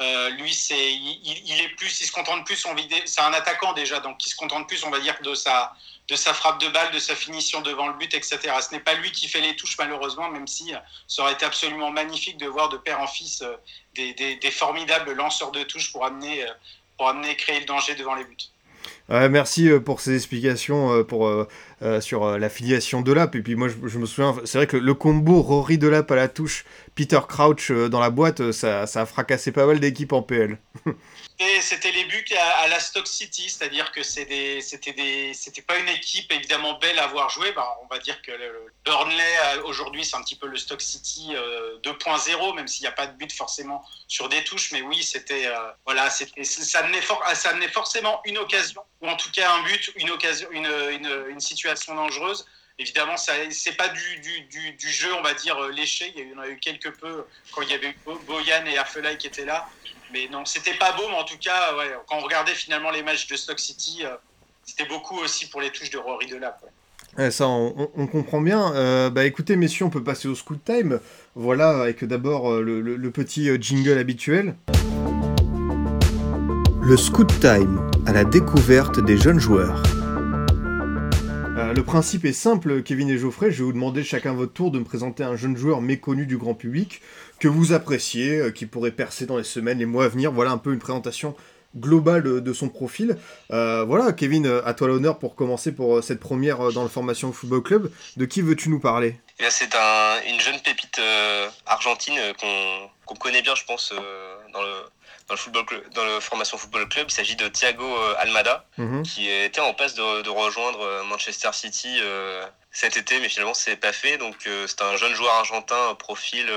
euh, 0.00 0.30
lui, 0.30 0.52
c'est, 0.52 0.92
il, 0.92 1.60
est 1.60 1.76
plus, 1.76 2.00
il 2.00 2.06
se 2.06 2.10
contente 2.10 2.44
plus, 2.44 2.66
c'est 3.06 3.20
un 3.20 3.32
attaquant 3.32 3.72
déjà, 3.74 4.00
donc 4.00 4.24
il 4.26 4.28
se 4.28 4.34
contente 4.34 4.66
plus, 4.66 4.84
on 4.84 4.90
va 4.90 4.98
dire, 4.98 5.16
de 5.22 5.34
sa, 5.36 5.72
de 6.08 6.16
sa 6.16 6.34
frappe 6.34 6.60
de 6.60 6.68
balle, 6.68 6.90
de 6.92 6.98
sa 6.98 7.14
finition 7.14 7.60
devant 7.60 7.86
le 7.86 7.94
but, 7.94 8.12
etc. 8.12 8.38
Ce 8.60 8.74
n'est 8.74 8.80
pas 8.80 8.94
lui 8.94 9.12
qui 9.12 9.28
fait 9.28 9.40
les 9.40 9.54
touches, 9.54 9.76
malheureusement, 9.78 10.28
même 10.30 10.48
si 10.48 10.74
euh, 10.74 10.78
ça 11.06 11.22
aurait 11.22 11.34
été 11.34 11.44
absolument 11.44 11.92
magnifique 11.92 12.38
de 12.38 12.46
voir 12.46 12.70
de 12.70 12.76
père 12.76 13.00
en 13.00 13.06
fils 13.06 13.42
euh, 13.42 13.54
des, 13.94 14.14
des, 14.14 14.50
formidables 14.50 15.12
lanceurs 15.12 15.52
de 15.52 15.62
touches 15.62 15.92
pour 15.92 16.04
amener, 16.04 16.44
pour 16.98 17.08
amener 17.08 17.36
créer 17.36 17.60
le 17.60 17.66
danger 17.66 17.94
devant 17.94 18.16
les 18.16 18.24
buts. 18.24 18.36
merci 19.08 19.68
pour 19.84 20.00
ces 20.00 20.16
explications 20.16 21.04
pour, 21.04 21.30
sur 22.00 22.38
la 22.38 22.48
filiation 22.48 23.02
de 23.02 23.12
l'AP. 23.12 23.36
Et 23.36 23.42
puis 23.42 23.54
moi, 23.54 23.68
je, 23.68 23.98
me 23.98 24.06
souviens, 24.06 24.34
c'est 24.44 24.58
vrai 24.58 24.66
que 24.66 24.76
le 24.76 24.94
combo 24.94 25.42
Rory 25.42 25.78
de 25.78 25.86
l'AP 25.86 26.10
à 26.10 26.16
la 26.16 26.26
touche 26.26 26.64
Peter 26.94 27.20
Crouch 27.28 27.70
euh, 27.70 27.88
dans 27.88 28.00
la 28.00 28.10
boîte, 28.10 28.40
euh, 28.40 28.52
ça, 28.52 28.86
ça 28.86 29.02
a 29.02 29.06
fracassé 29.06 29.50
pas 29.50 29.66
mal 29.66 29.80
d'équipes 29.80 30.12
en 30.12 30.22
PL. 30.22 30.58
C'était 31.60 31.90
les 31.90 32.04
buts 32.04 32.24
à, 32.62 32.68
la 32.68 32.78
Stock 32.78 33.06
City, 33.08 33.50
c'est-à-dire 33.50 33.90
que 33.90 34.02
c'était 34.02 34.60
pas 35.66 35.78
une 35.78 35.88
équipe 35.88 36.30
évidemment 36.30 36.78
belle 36.78 36.98
à 36.98 37.08
voir 37.08 37.28
jouer. 37.30 37.52
Ben, 37.52 37.64
on 37.82 37.92
va 37.92 37.98
dire 37.98 38.20
que 38.22 38.30
le 38.30 38.72
Burnley 38.84 39.36
euh, 39.46 39.62
aujourd'hui 39.64 40.04
c'est 40.04 40.16
un 40.16 40.22
petit 40.22 40.36
peu 40.36 40.46
le 40.46 40.56
Stock 40.56 40.80
City 40.80 41.34
2.0, 41.82 42.54
même 42.54 42.68
s'il 42.68 42.82
n'y 42.82 42.88
a 42.88 42.92
pas 42.92 43.06
de 43.06 43.16
but 43.16 43.32
forcément 43.32 43.84
sur 44.06 44.28
des 44.28 44.44
touches, 44.44 44.70
mais 44.72 44.82
oui 44.82 45.02
c'était 45.02 45.48
voilà, 45.84 46.08
ça 46.10 46.78
amenait, 46.80 47.68
forcément 47.68 48.20
une 48.24 48.38
occasion 48.38 48.82
ou 49.00 49.08
en 49.08 49.16
tout 49.16 49.30
cas 49.32 49.52
un 49.52 49.62
but, 49.64 49.92
une 49.96 50.10
occasion, 50.10 50.48
une, 50.52 50.68
une 51.30 51.40
situation 51.40 51.94
dangereuse. 51.94 52.46
Évidemment, 52.78 53.14
c'est 53.16 53.76
pas 53.76 53.88
du, 53.88 54.20
du, 54.50 54.72
du, 54.72 54.88
jeu, 54.88 55.14
on 55.16 55.22
va 55.22 55.32
dire, 55.34 55.56
euh, 55.58 55.70
léché. 55.70 56.12
Il 56.16 56.28
y 56.28 56.34
en 56.34 56.40
a 56.40 56.48
eu 56.48 56.56
quelques 56.56 56.90
peu 56.98 57.24
quand 57.52 57.62
il 57.62 57.70
y 57.70 57.74
avait 57.74 57.90
eu 57.90 57.96
Boyan 58.26 58.66
et 58.66 58.76
Affelay 58.76 59.16
qui 59.16 59.28
étaient 59.28 59.44
là. 59.44 59.68
Mais 60.12 60.28
non, 60.28 60.44
c'était 60.44 60.74
pas 60.74 60.92
beau, 60.92 61.04
mais 61.08 61.16
en 61.16 61.24
tout 61.24 61.38
cas, 61.38 61.76
ouais, 61.76 61.94
quand 62.08 62.16
on 62.18 62.20
regardait 62.20 62.54
finalement 62.54 62.90
les 62.90 63.04
matchs 63.04 63.28
de 63.28 63.36
Stock 63.36 63.60
City, 63.60 64.00
euh, 64.04 64.16
c'était 64.64 64.86
beaucoup 64.86 65.16
aussi 65.18 65.48
pour 65.48 65.60
les 65.60 65.70
touches 65.70 65.90
de 65.90 65.98
Rory 65.98 66.26
Delap. 66.26 66.64
Ouais. 67.16 67.30
ça, 67.30 67.46
on, 67.46 68.08
comprend 68.08 68.40
bien. 68.40 68.74
Euh, 68.74 69.08
bah 69.08 69.24
écoutez, 69.24 69.54
messieurs, 69.54 69.84
on 69.84 69.90
peut 69.90 70.02
passer 70.02 70.26
au 70.26 70.34
scoot 70.34 70.58
time. 70.64 70.98
Voilà, 71.36 71.82
avec 71.82 72.04
d'abord 72.04 72.50
le, 72.60 72.80
le, 72.80 73.10
petit 73.12 73.50
jingle 73.60 73.98
habituel. 73.98 74.56
Le 76.82 76.96
scoot 76.96 77.28
time, 77.40 77.88
à 78.06 78.12
la 78.12 78.24
découverte 78.24 78.98
des 78.98 79.16
jeunes 79.16 79.38
joueurs 79.38 79.80
le 81.74 81.82
principe 81.82 82.24
est 82.24 82.32
simple, 82.32 82.82
Kevin 82.82 83.10
et 83.10 83.18
Geoffrey. 83.18 83.50
Je 83.50 83.58
vais 83.58 83.64
vous 83.64 83.72
demander 83.72 84.04
chacun 84.04 84.32
votre 84.32 84.52
tour 84.52 84.70
de 84.70 84.78
me 84.78 84.84
présenter 84.84 85.24
un 85.24 85.34
jeune 85.34 85.56
joueur 85.56 85.80
méconnu 85.80 86.24
du 86.24 86.36
grand 86.36 86.54
public 86.54 87.00
que 87.40 87.48
vous 87.48 87.72
appréciez, 87.72 88.38
euh, 88.38 88.50
qui 88.52 88.66
pourrait 88.66 88.92
percer 88.92 89.26
dans 89.26 89.36
les 89.36 89.44
semaines, 89.44 89.78
les 89.78 89.86
mois 89.86 90.04
à 90.04 90.08
venir. 90.08 90.30
Voilà 90.30 90.52
un 90.52 90.58
peu 90.58 90.72
une 90.72 90.78
présentation 90.78 91.34
globale 91.76 92.22
de, 92.22 92.52
son 92.52 92.68
profil. 92.68 93.16
Euh, 93.50 93.82
voilà, 93.82 94.12
Kevin, 94.12 94.46
à 94.64 94.72
toi 94.74 94.86
l'honneur 94.86 95.18
pour 95.18 95.34
commencer 95.34 95.74
pour 95.74 95.96
euh, 95.96 96.02
cette 96.02 96.20
première 96.20 96.70
dans 96.70 96.84
le 96.84 96.88
Formation 96.88 97.32
Football 97.32 97.62
Club. 97.62 97.90
De 98.16 98.24
qui 98.24 98.40
veux-tu 98.40 98.68
nous 98.68 98.78
parler? 98.78 99.16
Eh 99.40 99.50
C'est 99.50 99.74
une 100.28 100.40
jeune 100.40 100.60
pépite 100.60 101.00
argentine 101.66 102.14
qu'on 102.38 103.16
connaît 103.16 103.42
bien, 103.42 103.56
je 103.56 103.64
pense, 103.64 103.92
dans 104.52 104.62
le 104.62 104.74
dans 105.28 105.34
le, 105.34 105.38
football 105.38 105.64
dans 105.94 106.04
le 106.04 106.20
formation 106.20 106.58
football 106.58 106.88
club. 106.88 107.06
Il 107.08 107.12
s'agit 107.12 107.36
de 107.36 107.48
Thiago 107.48 107.84
euh, 107.84 108.14
Almada, 108.18 108.64
mhm. 108.76 109.02
qui 109.02 109.30
était 109.30 109.60
en 109.60 109.74
passe 109.74 109.94
de, 109.94 110.28
rejoindre 110.28 110.80
euh, 110.80 111.04
Manchester 111.04 111.50
City 111.52 111.98
euh, 112.00 112.44
cet 112.70 112.96
été, 112.96 113.20
mais 113.20 113.28
finalement 113.28 113.54
c'est 113.54 113.76
pas 113.76 113.92
fait. 113.92 114.18
Donc 114.18 114.36
c'est 114.44 114.82
un 114.82 114.96
jeune 114.96 115.14
joueur 115.14 115.32
argentin, 115.34 115.94
profil. 115.94 116.50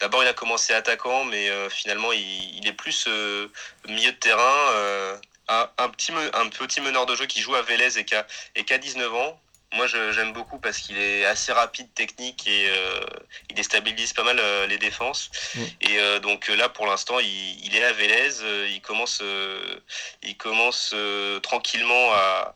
D'abord 0.00 0.22
il 0.22 0.28
a 0.28 0.32
commencé 0.32 0.72
attaquant, 0.72 1.24
mais 1.24 1.50
finalement 1.68 2.10
il, 2.12 2.66
est 2.66 2.72
plus 2.72 3.06
milieu 3.86 4.12
de 4.12 4.16
terrain. 4.16 5.20
Un, 5.48 5.68
un, 5.78 5.88
petit, 5.90 6.12
un 6.32 6.48
petit 6.48 6.80
meneur 6.80 7.04
de 7.06 7.14
jeu 7.14 7.26
qui 7.26 7.40
joue 7.40 7.54
à 7.54 7.62
Vélez 7.62 7.98
et 7.98 8.04
qui 8.04 8.14
a, 8.16 8.26
et 8.56 8.64
qui 8.64 8.72
a 8.72 8.78
19 8.78 9.14
ans, 9.14 9.40
moi, 9.74 9.86
j'aime 9.86 10.32
beaucoup 10.32 10.58
parce 10.58 10.78
qu'il 10.78 10.96
est 10.96 11.24
assez 11.24 11.52
rapide, 11.52 11.92
technique 11.94 12.46
et 12.46 12.68
euh, 12.70 13.00
il 13.50 13.56
déstabilise 13.56 14.12
pas 14.12 14.22
mal 14.22 14.38
euh, 14.38 14.66
les 14.66 14.78
défenses. 14.78 15.30
Mm. 15.54 15.60
Et 15.82 15.98
euh, 15.98 16.18
donc 16.20 16.48
là, 16.48 16.68
pour 16.68 16.86
l'instant, 16.86 17.18
il, 17.18 17.64
il, 17.64 17.76
est 17.76 17.84
à 17.84 17.92
Vélez. 17.92 18.30
il 18.70 18.80
commence, 18.80 19.22
il 20.22 20.36
commence 20.36 20.94
tranquillement 21.42 22.12
à, 22.12 22.54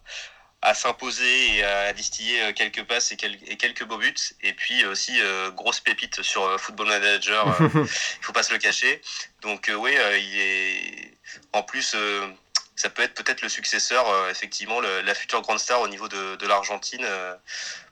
à 0.63 0.75
s'imposer 0.75 1.57
et 1.57 1.65
à 1.65 1.93
distiller 1.93 2.53
quelques 2.55 2.85
passes 2.85 3.13
et, 3.13 3.17
et, 3.47 3.57
quelques 3.57 3.85
beaux 3.85 3.99
buts. 3.99 4.15
Et 4.43 4.53
puis 4.53 4.85
aussi, 4.87 5.19
grosse 5.57 5.81
pépite 5.81 6.23
sur 6.23 6.61
Football 6.61 6.89
Manager, 6.89 7.57
il 7.75 7.87
faut 8.23 8.33
pas 8.33 8.45
se 8.45 8.53
le 8.53 8.59
cacher. 8.59 9.03
Donc 9.43 9.71
oui, 9.77 9.93
il 9.95 10.41
est 10.41 11.19
en 11.53 11.65
plus 11.65 11.97
ça 12.81 12.89
peut 12.89 13.03
être 13.03 13.15
peut-être 13.15 13.43
le 13.43 13.51
successeur, 13.51 14.09
euh, 14.09 14.31
effectivement, 14.31 14.81
la 14.81 15.15
future 15.15 15.43
grande 15.43 15.59
star 15.59 15.83
au 15.83 15.89
niveau 15.89 16.09
de, 16.09 16.47
l'Argentine 16.47 17.05
euh, 17.05 17.35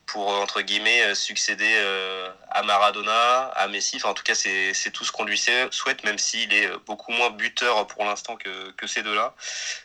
pour, 0.07 0.33
euh, 0.33 0.39
entre 0.39 0.63
guillemets, 0.63 1.15
succéder 1.15 1.75
à 2.51 2.63
Maradona, 2.63 3.49
à 3.49 3.69
Messi. 3.69 3.97
Enfin, 3.97 4.09
en 4.09 4.15
tout 4.15 4.23
cas, 4.23 4.35
c'est 4.35 4.91
tout 4.93 5.05
ce 5.05 5.13
qu'on 5.13 5.25
lui 5.25 5.39
souhaite, 5.39 6.05
même 6.05 6.19
s'il 6.19 6.55
est 6.55 6.71
beaucoup 6.87 7.13
moins 7.13 7.29
buteur 7.29 7.87
pour 7.87 8.05
l'instant 8.07 8.37
que, 8.37 8.87
ces 8.87 9.03
deux-là. 9.03 9.35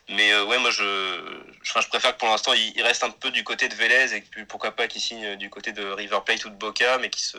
Mais 0.08 0.34
ouais, 0.40 0.58
moi, 0.60 0.72
je, 0.72 1.42
je, 1.64 1.88
préfère 1.90 2.14
que 2.14 2.20
pour 2.20 2.30
l'instant, 2.30 2.54
il, 2.54 2.82
reste 2.82 3.04
un 3.04 3.10
peu 3.10 3.32
du 3.32 3.44
côté 3.44 3.68
de 3.68 3.76
Vélez 3.76 4.16
et 4.16 4.46
pourquoi 4.46 4.72
pas 4.72 4.88
qu'il 4.88 5.02
signe 5.02 5.36
du 5.36 5.50
côté 5.50 5.74
de 5.74 5.86
River 5.86 6.20
Plate 6.26 6.46
ou 6.46 6.50
de 6.50 6.56
Boca, 6.56 6.98
mais 7.00 7.10
qui 7.10 7.24
se, 7.24 7.38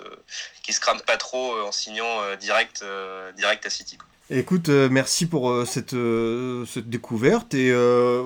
qui 0.62 0.75
se 0.75 0.81
crame 0.81 1.01
pas 1.01 1.17
trop 1.17 1.59
en 1.62 1.73
signant 1.73 2.37
direct, 2.37 2.85
direct 3.37 3.65
à 3.65 3.71
City. 3.71 3.97
Écoute, 4.31 4.70
euh, 4.70 4.89
merci 4.91 5.29
pour 5.29 5.51
euh, 5.51 5.66
cette, 5.66 5.93
euh, 5.93 6.64
cette, 6.64 6.89
découverte. 6.89 7.53
Et 7.53 7.70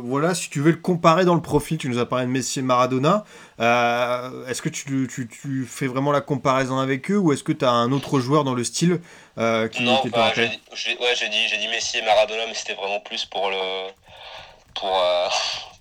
voilà, 0.00 0.32
si 0.36 0.48
tu 0.48 0.60
veux 0.60 0.70
le 0.70 0.76
comparer 0.76 1.24
dans 1.24 1.34
le 1.34 1.42
profil, 1.42 1.76
tu 1.76 1.88
nous 1.88 1.98
as 1.98 2.06
parlé 2.06 2.26
de 2.26 2.30
Messi 2.30 2.60
et 2.60 2.62
Maradona. 2.62 3.24
est-ce 3.58 4.62
que 4.62 4.68
tu, 4.68 5.08
tu, 5.12 5.28
tu, 5.28 5.66
fais 5.66 5.88
vraiment 5.88 6.12
la 6.12 6.20
comparaison 6.20 6.78
avec 6.78 7.10
eux 7.10 7.18
ou 7.18 7.32
est-ce 7.32 7.42
que 7.42 7.52
tu 7.52 7.64
as 7.64 7.70
un 7.70 7.90
autre 7.90 8.20
joueur 8.20 8.44
dans 8.44 8.54
le 8.54 8.62
style 8.62 9.00
qui 9.36 9.82
Non, 9.82 10.00
bah, 10.12 10.32
j'ai 10.34 10.96
ouais, 10.98 11.14
dit, 11.30 11.58
dit 11.58 11.68
Messi 11.68 11.98
et 11.98 12.02
Maradona, 12.02 12.46
mais 12.46 12.54
c'était 12.54 12.74
vraiment 12.74 13.00
plus 13.00 13.24
pour 13.24 13.50
le. 13.50 13.90
Pour, 14.76 15.02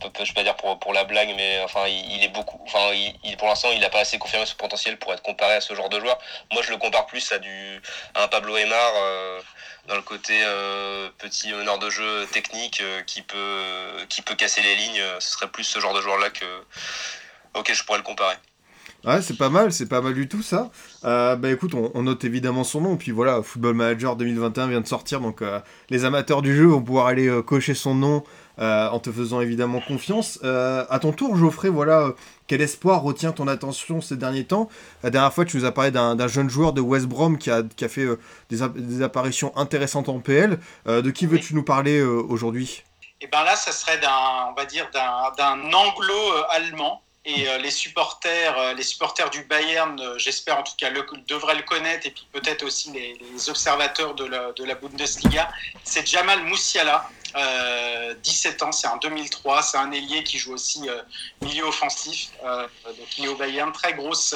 je 0.19 0.23
vais 0.23 0.33
pas 0.33 0.43
dire 0.43 0.55
pour, 0.55 0.79
pour 0.79 0.93
la 0.93 1.03
blague, 1.03 1.31
mais 1.35 1.61
enfin, 1.63 1.85
il, 1.87 2.23
est 2.23 2.29
beaucoup. 2.29 2.59
Enfin, 2.65 2.91
il, 3.23 3.37
pour 3.37 3.47
l'instant, 3.47 3.69
il 3.71 3.81
n'a 3.81 3.89
pas 3.89 3.99
assez 3.99 4.17
confirmé 4.17 4.47
son 4.47 4.55
potentiel 4.55 4.97
pour 4.97 5.13
être 5.13 5.21
comparé 5.21 5.53
à 5.53 5.61
ce 5.61 5.75
genre 5.75 5.89
de 5.89 5.99
joueur. 5.99 6.17
Moi, 6.51 6.63
je 6.63 6.71
le 6.71 6.77
compare 6.77 7.05
plus 7.05 7.31
à, 7.31 7.37
du, 7.37 7.81
à 8.15 8.23
un 8.23 8.27
Pablo 8.27 8.57
Aymar 8.57 8.93
dans 9.87 9.95
le 9.95 10.01
côté 10.01 10.33
euh, 10.45 11.09
petit 11.17 11.51
meneur 11.51 11.79
de 11.79 11.89
jeu 11.89 12.25
technique 12.31 12.81
euh, 12.81 13.01
qui, 13.03 13.21
peut, 13.21 14.05
qui 14.09 14.21
peut 14.21 14.35
casser 14.35 14.61
les 14.61 14.75
lignes. 14.75 15.01
Ce 15.19 15.31
serait 15.31 15.47
plus 15.47 15.63
ce 15.63 15.79
genre 15.79 15.93
de 15.93 16.01
joueur-là 16.01 16.29
que 16.29 16.45
ok 17.57 17.71
je 17.73 17.83
pourrais 17.83 17.99
le 17.99 18.03
comparer. 18.03 18.35
Ouais, 19.05 19.21
c'est 19.21 19.37
pas 19.37 19.49
mal, 19.49 19.71
c'est 19.71 19.87
pas 19.87 20.01
mal 20.01 20.13
du 20.13 20.27
tout 20.27 20.41
ça. 20.41 20.69
Euh, 21.05 21.35
bah 21.35 21.51
écoute, 21.51 21.73
on, 21.75 22.03
note 22.03 22.25
évidemment 22.25 22.63
son 22.63 22.81
nom, 22.81 22.97
puis 22.97 23.11
voilà, 23.11 23.41
Football 23.41 23.75
Manager 23.75 24.15
2021 24.15 24.67
vient 24.67 24.81
de 24.81 24.87
sortir, 24.87 25.21
donc 25.21 25.41
les 25.89 26.03
amateurs 26.03 26.41
du 26.41 26.53
jeu 26.53 26.65
vont 26.65 26.81
pouvoir 26.81 27.05
aller 27.05 27.29
cocher 27.45 27.75
son 27.75 27.95
nom 27.95 28.23
en 28.57 28.99
te 28.99 29.11
faisant 29.11 29.41
évidemment 29.41 29.81
confiance. 29.81 30.39
à 30.43 30.99
ton 30.99 31.11
tour, 31.11 31.35
Geoffrey, 31.35 31.69
voilà, 31.69 32.13
quel 32.47 32.61
espoir 32.61 33.01
retient 33.03 33.33
ton 33.33 33.47
attention 33.47 34.01
ces 34.01 34.15
derniers 34.15 34.45
temps? 34.45 34.69
La 35.03 35.09
dernière 35.09 35.33
fois, 35.33 35.43
tu 35.43 35.57
nous 35.57 35.65
as 35.65 35.71
parlé 35.73 35.91
d'un 35.91 36.27
jeune 36.27 36.49
joueur 36.49 36.71
de 36.71 36.79
West 36.79 37.05
Brom 37.05 37.37
qui 37.37 37.51
a, 37.51 37.63
fait 37.89 38.01
euh, 38.01 38.19
des, 38.49 39.01
apparitions 39.01 39.55
intéressantes 39.57 40.07
en 40.07 40.19
PL. 40.19 40.57
Euh, 40.87 41.01
de 41.01 41.11
qui 41.11 41.25
veux-tu 41.25 41.53
nous 41.55 41.63
parler 41.63 41.99
euh, 41.99 42.23
aujourd'hui? 42.29 42.83
Et 43.19 43.25
eh 43.25 43.27
ben 43.27 43.43
là, 43.43 43.55
ça 43.55 43.71
serait 43.71 43.97
d'un, 43.97 44.49
on 44.49 44.53
va 44.53 44.65
dire, 44.65 44.89
d'un 44.93 45.73
anglo-allemand. 45.73 47.01
Et 47.25 47.45
les 47.61 47.71
supporters, 47.71 48.73
les 48.75 48.83
supporters 48.83 49.29
du 49.29 49.43
Bayern, 49.43 50.01
j'espère 50.15 50.59
en 50.59 50.63
tout 50.63 50.71
cas, 50.77 50.89
devraient 51.27 51.55
le 51.55 51.63
connaître, 51.63 52.07
et 52.07 52.11
puis 52.11 52.25
peut-être 52.31 52.63
aussi 52.63 52.89
les, 52.93 53.49
observateurs 53.49 54.15
de 54.15 54.23
la, 54.23 54.53
de 54.53 54.63
la 54.63 54.75
Bundesliga. 54.75 55.49
C'est 55.83 56.07
Jamal 56.07 56.43
Moussiala, 56.43 57.09
17 57.33 58.61
euh, 58.61 58.65
ans, 58.65 58.71
c'est 58.71 58.87
un 58.87 58.97
2003, 58.97 59.61
c'est 59.61 59.77
un 59.77 59.91
ailier 59.91 60.23
qui 60.23 60.37
joue 60.37 60.53
aussi 60.53 60.87
euh, 60.87 61.01
milieu 61.41 61.65
offensif, 61.65 62.29
euh, 62.43 62.67
donc 62.85 63.17
il 63.17 63.25
est 63.25 63.27
au 63.27 63.71
très 63.71 63.93
grosse, 63.93 64.35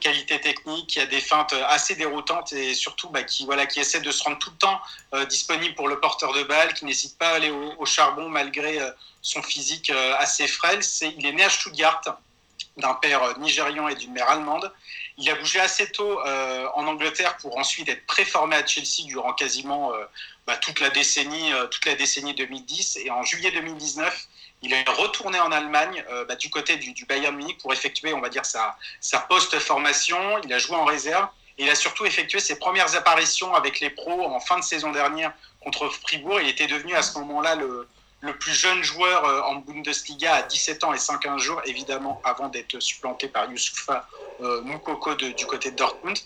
qualité 0.00 0.40
technique, 0.40 0.90
qui 0.90 1.00
a 1.00 1.06
des 1.06 1.20
feintes 1.20 1.54
assez 1.66 1.96
déroutantes 1.96 2.52
et 2.52 2.72
surtout 2.72 3.08
bah, 3.08 3.24
qui, 3.24 3.44
voilà, 3.46 3.66
qui 3.66 3.80
essaie 3.80 4.00
de 4.00 4.12
se 4.12 4.22
rendre 4.22 4.38
tout 4.38 4.50
le 4.50 4.56
temps 4.56 4.80
disponible 5.28 5.74
pour 5.74 5.88
le 5.88 5.98
porteur 5.98 6.32
de 6.32 6.44
balle, 6.44 6.72
qui 6.72 6.84
n'hésite 6.84 7.18
pas 7.18 7.30
à 7.30 7.34
aller 7.34 7.50
au, 7.50 7.84
charbon 7.84 8.28
malgré 8.28 8.78
son 9.22 9.42
physique 9.42 9.90
assez 10.20 10.46
frêle. 10.46 10.78
Il 11.18 11.26
est 11.26 11.32
né 11.32 11.42
à 11.42 11.50
Stuttgart 11.50 12.00
d'un 12.76 12.94
père 12.94 13.36
nigérian 13.40 13.88
et 13.88 13.96
d'une 13.96 14.12
mère 14.12 14.30
allemande. 14.30 14.72
Il 15.22 15.30
a 15.30 15.36
bougé 15.36 15.60
assez 15.60 15.86
tôt 15.86 16.18
euh, 16.26 16.66
en 16.74 16.84
Angleterre 16.88 17.36
pour 17.36 17.56
ensuite 17.56 17.88
être 17.88 18.04
préformé 18.06 18.56
à 18.56 18.66
Chelsea 18.66 19.06
durant 19.06 19.32
quasiment 19.34 19.94
euh, 19.94 20.04
bah, 20.48 20.56
toute, 20.56 20.80
la 20.80 20.90
décennie, 20.90 21.52
euh, 21.52 21.68
toute 21.68 21.86
la 21.86 21.94
décennie 21.94 22.34
2010. 22.34 22.98
Et 23.04 23.10
en 23.12 23.22
juillet 23.22 23.52
2019, 23.52 24.28
il 24.62 24.72
est 24.72 24.82
retourné 24.88 25.38
en 25.38 25.52
Allemagne 25.52 26.04
bah, 26.26 26.34
du 26.34 26.50
côté 26.50 26.76
du, 26.76 27.04
Bayern 27.04 27.36
Munich 27.36 27.58
pour 27.58 27.72
effectuer, 27.72 28.12
on 28.12 28.20
va 28.20 28.30
dire, 28.30 28.44
sa, 28.44 28.76
sa 29.00 29.20
post-formation. 29.20 30.40
Il 30.42 30.52
a 30.52 30.58
joué 30.58 30.74
en 30.74 30.84
réserve 30.84 31.28
et 31.56 31.64
il 31.64 31.70
a 31.70 31.76
surtout 31.76 32.04
effectué 32.04 32.40
ses 32.40 32.58
premières 32.58 32.96
apparitions 32.96 33.54
avec 33.54 33.78
les 33.78 33.90
pros 33.90 34.24
en 34.24 34.40
fin 34.40 34.58
de 34.58 34.64
saison 34.64 34.90
dernière 34.90 35.32
contre 35.60 35.88
Fribourg. 35.88 36.40
Il 36.40 36.48
était 36.48 36.66
devenu 36.66 36.96
à 36.96 37.02
ce 37.02 37.16
moment-là 37.18 37.54
le, 37.54 37.86
le 38.22 38.36
plus 38.36 38.54
jeune 38.54 38.82
joueur 38.82 39.24
euh, 39.24 39.40
en 39.42 39.56
Bundesliga 39.56 40.36
à 40.36 40.42
17 40.42 40.84
ans 40.84 40.94
et 40.94 40.98
115 40.98 41.40
jours, 41.42 41.60
évidemment, 41.66 42.20
avant 42.24 42.48
d'être 42.48 42.78
supplanté 42.80 43.28
par 43.28 43.50
Youssoufa 43.50 44.08
euh, 44.40 44.62
Moukoko 44.62 45.14
du 45.14 45.46
côté 45.46 45.72
de 45.72 45.76
Dortmund. 45.76 46.16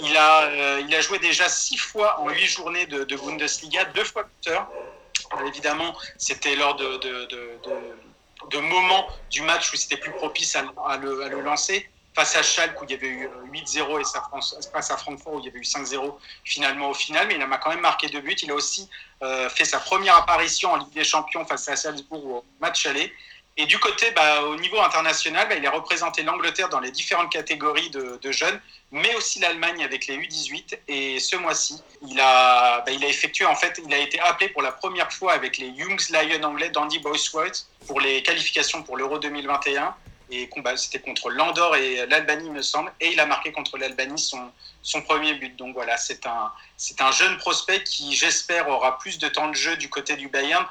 Il 0.00 0.16
a, 0.16 0.42
euh, 0.42 0.82
il 0.86 0.94
a 0.94 1.00
joué 1.00 1.18
déjà 1.20 1.48
six 1.48 1.76
fois 1.76 2.20
en 2.20 2.28
huit 2.28 2.46
journées 2.46 2.86
de, 2.86 3.16
Bundesliga, 3.16 3.84
deux 3.86 4.04
fois 4.04 4.24
buteur. 4.24 4.68
évidemment, 5.46 5.96
c'était 6.18 6.56
lors 6.56 6.74
de, 6.74 6.96
de, 6.98 8.58
moments 8.58 9.06
du 9.30 9.42
match 9.42 9.72
où 9.72 9.76
c'était 9.76 9.96
plus 9.96 10.12
propice 10.12 10.56
à, 10.56 10.62
le, 10.96 11.22
à 11.22 11.28
le 11.28 11.40
lancer 11.40 11.88
face 12.14 12.36
à 12.36 12.42
Schalke 12.42 12.80
où 12.80 12.84
il 12.84 12.92
y 12.92 12.94
avait 12.94 13.08
eu 13.08 13.28
8-0 13.52 13.80
euh, 13.80 14.00
et 14.00 14.72
face 14.72 14.90
à 14.90 14.96
Francfort 14.96 15.34
où 15.34 15.40
il 15.40 15.46
y 15.46 15.48
avait 15.48 15.58
eu 15.58 15.62
5-0 15.62 16.14
finalement 16.44 16.90
au 16.90 16.94
final, 16.94 17.26
mais 17.26 17.34
il 17.34 17.42
a 17.42 17.58
quand 17.58 17.70
même 17.70 17.80
marqué 17.80 18.08
deux 18.08 18.20
buts. 18.20 18.36
Il 18.42 18.50
a 18.50 18.54
aussi 18.54 18.88
euh, 19.22 19.48
fait 19.48 19.64
sa 19.64 19.80
première 19.80 20.16
apparition 20.16 20.72
en 20.72 20.76
Ligue 20.76 20.92
des 20.92 21.04
Champions 21.04 21.44
face 21.44 21.68
à 21.68 21.76
Salzbourg 21.76 22.24
au 22.26 22.44
match 22.60 22.86
aller. 22.86 23.12
Et 23.56 23.66
du 23.66 23.78
côté, 23.78 24.10
bah, 24.10 24.42
au 24.42 24.56
niveau 24.56 24.80
international, 24.80 25.48
bah, 25.48 25.54
il 25.54 25.64
a 25.64 25.70
représenté 25.70 26.24
l'Angleterre 26.24 26.68
dans 26.68 26.80
les 26.80 26.90
différentes 26.90 27.30
catégories 27.30 27.88
de, 27.90 28.32
jeunes, 28.32 28.60
mais 28.90 29.14
aussi 29.14 29.38
l'Allemagne 29.38 29.84
avec 29.84 30.08
les 30.08 30.16
U18. 30.16 30.78
Et 30.88 31.20
ce 31.20 31.36
mois-ci, 31.36 31.80
il 32.08 32.18
a, 32.18 32.80
bah, 32.80 32.90
il 32.90 33.04
a 33.04 33.08
effectué, 33.08 33.44
en 33.44 33.54
fait, 33.54 33.80
il 33.86 33.94
a 33.94 33.98
été 33.98 34.18
appelé 34.18 34.48
pour 34.48 34.62
la 34.62 34.72
première 34.72 35.12
fois 35.12 35.34
avec 35.34 35.58
les 35.58 35.68
Youngs 35.68 36.10
Lions 36.10 36.42
anglais 36.42 36.70
d'Andy 36.70 36.98
Boysworth 36.98 37.68
pour 37.86 38.00
les 38.00 38.24
qualifications 38.24 38.82
pour 38.82 38.96
l'Euro 38.96 39.18
2021 39.18 39.94
et 40.30 40.48
c'était 40.76 41.00
contre 41.00 41.30
l'Andorre 41.30 41.76
et 41.76 42.06
l'Albanie, 42.06 42.50
me 42.50 42.62
semble, 42.62 42.92
et 43.00 43.12
il 43.12 43.20
a 43.20 43.26
marqué 43.26 43.52
contre 43.52 43.76
l'Albanie 43.76 44.18
son, 44.18 45.02
premier 45.02 45.34
but. 45.34 45.54
Donc 45.56 45.74
voilà, 45.74 45.96
c'est 45.96 46.26
un, 46.26 47.12
jeune 47.12 47.36
prospect 47.38 47.84
qui, 47.84 48.14
j'espère, 48.14 48.68
aura 48.68 48.98
plus 48.98 49.18
de 49.18 49.28
temps 49.28 49.48
de 49.48 49.54
jeu 49.54 49.76
du 49.76 49.88
côté 49.90 50.16
du 50.16 50.28
Bayern. 50.28 50.66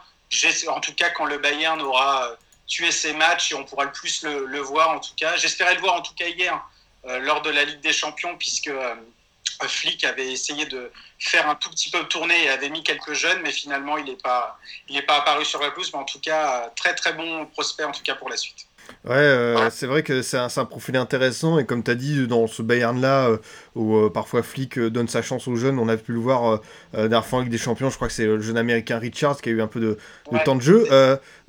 En 0.67 0.79
tout 0.79 0.93
cas, 0.95 1.11
quand 1.11 1.25
le 1.25 1.37
Bayern 1.37 1.79
aura 1.81 2.27
euh, 2.27 2.35
tué 2.65 2.91
ses 2.91 3.13
matchs 3.13 3.53
on 3.53 3.63
pourra 3.65 3.85
le 3.85 3.91
plus 3.91 4.23
le, 4.23 4.59
voir, 4.59 4.89
en 4.89 4.99
tout 4.99 5.13
cas. 5.15 5.35
J'espérais 5.37 5.75
le 5.75 5.81
voir, 5.81 5.95
en 5.95 6.01
tout 6.01 6.15
cas, 6.15 6.27
hier, 6.27 6.59
euh, 7.05 7.19
lors 7.19 7.41
de 7.43 7.51
la 7.51 7.65
Ligue 7.65 7.81
des 7.81 7.93
Champions, 7.93 8.35
puisque 8.37 8.69
euh, 8.69 8.95
Flick 9.67 10.03
avait 10.03 10.31
essayé 10.31 10.65
de 10.65 10.91
faire 11.19 11.47
un 11.47 11.55
tout 11.55 11.69
petit 11.69 11.91
peu 11.91 12.03
tourner 12.05 12.45
et 12.45 12.49
avait 12.49 12.69
mis 12.69 12.83
quelques 12.83 13.13
jeunes, 13.13 13.41
mais 13.43 13.51
finalement, 13.51 13.97
il 13.97 14.05
n'est 14.05 15.01
pas 15.03 15.15
apparu 15.15 15.45
sur 15.45 15.61
la 15.61 15.69
pelouse. 15.69 15.91
Mais 15.93 15.99
en 15.99 16.05
tout 16.05 16.19
cas, 16.19 16.71
très, 16.75 16.95
très 16.95 17.13
bon 17.13 17.45
prospect, 17.45 17.83
en 17.83 17.91
tout 17.91 18.03
cas, 18.03 18.15
pour 18.15 18.29
la 18.29 18.37
suite. 18.37 18.65
Ouais, 19.05 19.15
euh, 19.15 19.69
c'est 19.69 19.85
vrai 19.85 20.01
que 20.01 20.21
c'est 20.21 20.37
un, 20.37 20.47
un, 20.55 20.65
profil 20.65 20.95
intéressant 20.95 21.59
et 21.59 21.65
comme 21.65 21.83
tu 21.83 21.91
as 21.91 21.95
dit, 21.95 22.25
dans 22.25 22.47
ce 22.47 22.61
Bayern-là, 22.61 23.27
euh, 23.27 23.37
où 23.75 23.97
euh, 23.97 24.09
parfois 24.09 24.43
Flick 24.43 24.79
donne 24.79 25.09
sa 25.09 25.21
chance 25.21 25.45
aux 25.49 25.57
jeunes, 25.57 25.77
on 25.77 25.89
a 25.89 25.97
pu 25.97 26.13
le 26.13 26.19
voir 26.19 26.61
dernière 26.93 27.25
fois 27.25 27.39
avec 27.39 27.51
des 27.51 27.57
champions, 27.57 27.89
je 27.89 27.97
crois 27.97 28.07
que 28.07 28.13
c'est 28.13 28.25
le 28.25 28.39
jeune 28.39 28.57
américain 28.57 28.99
Richards 28.99 29.41
qui 29.41 29.49
a 29.49 29.51
eu 29.51 29.61
un 29.61 29.67
peu 29.67 29.81
de, 29.81 29.97
temps 30.45 30.55
de 30.55 30.61
jeu. 30.61 30.87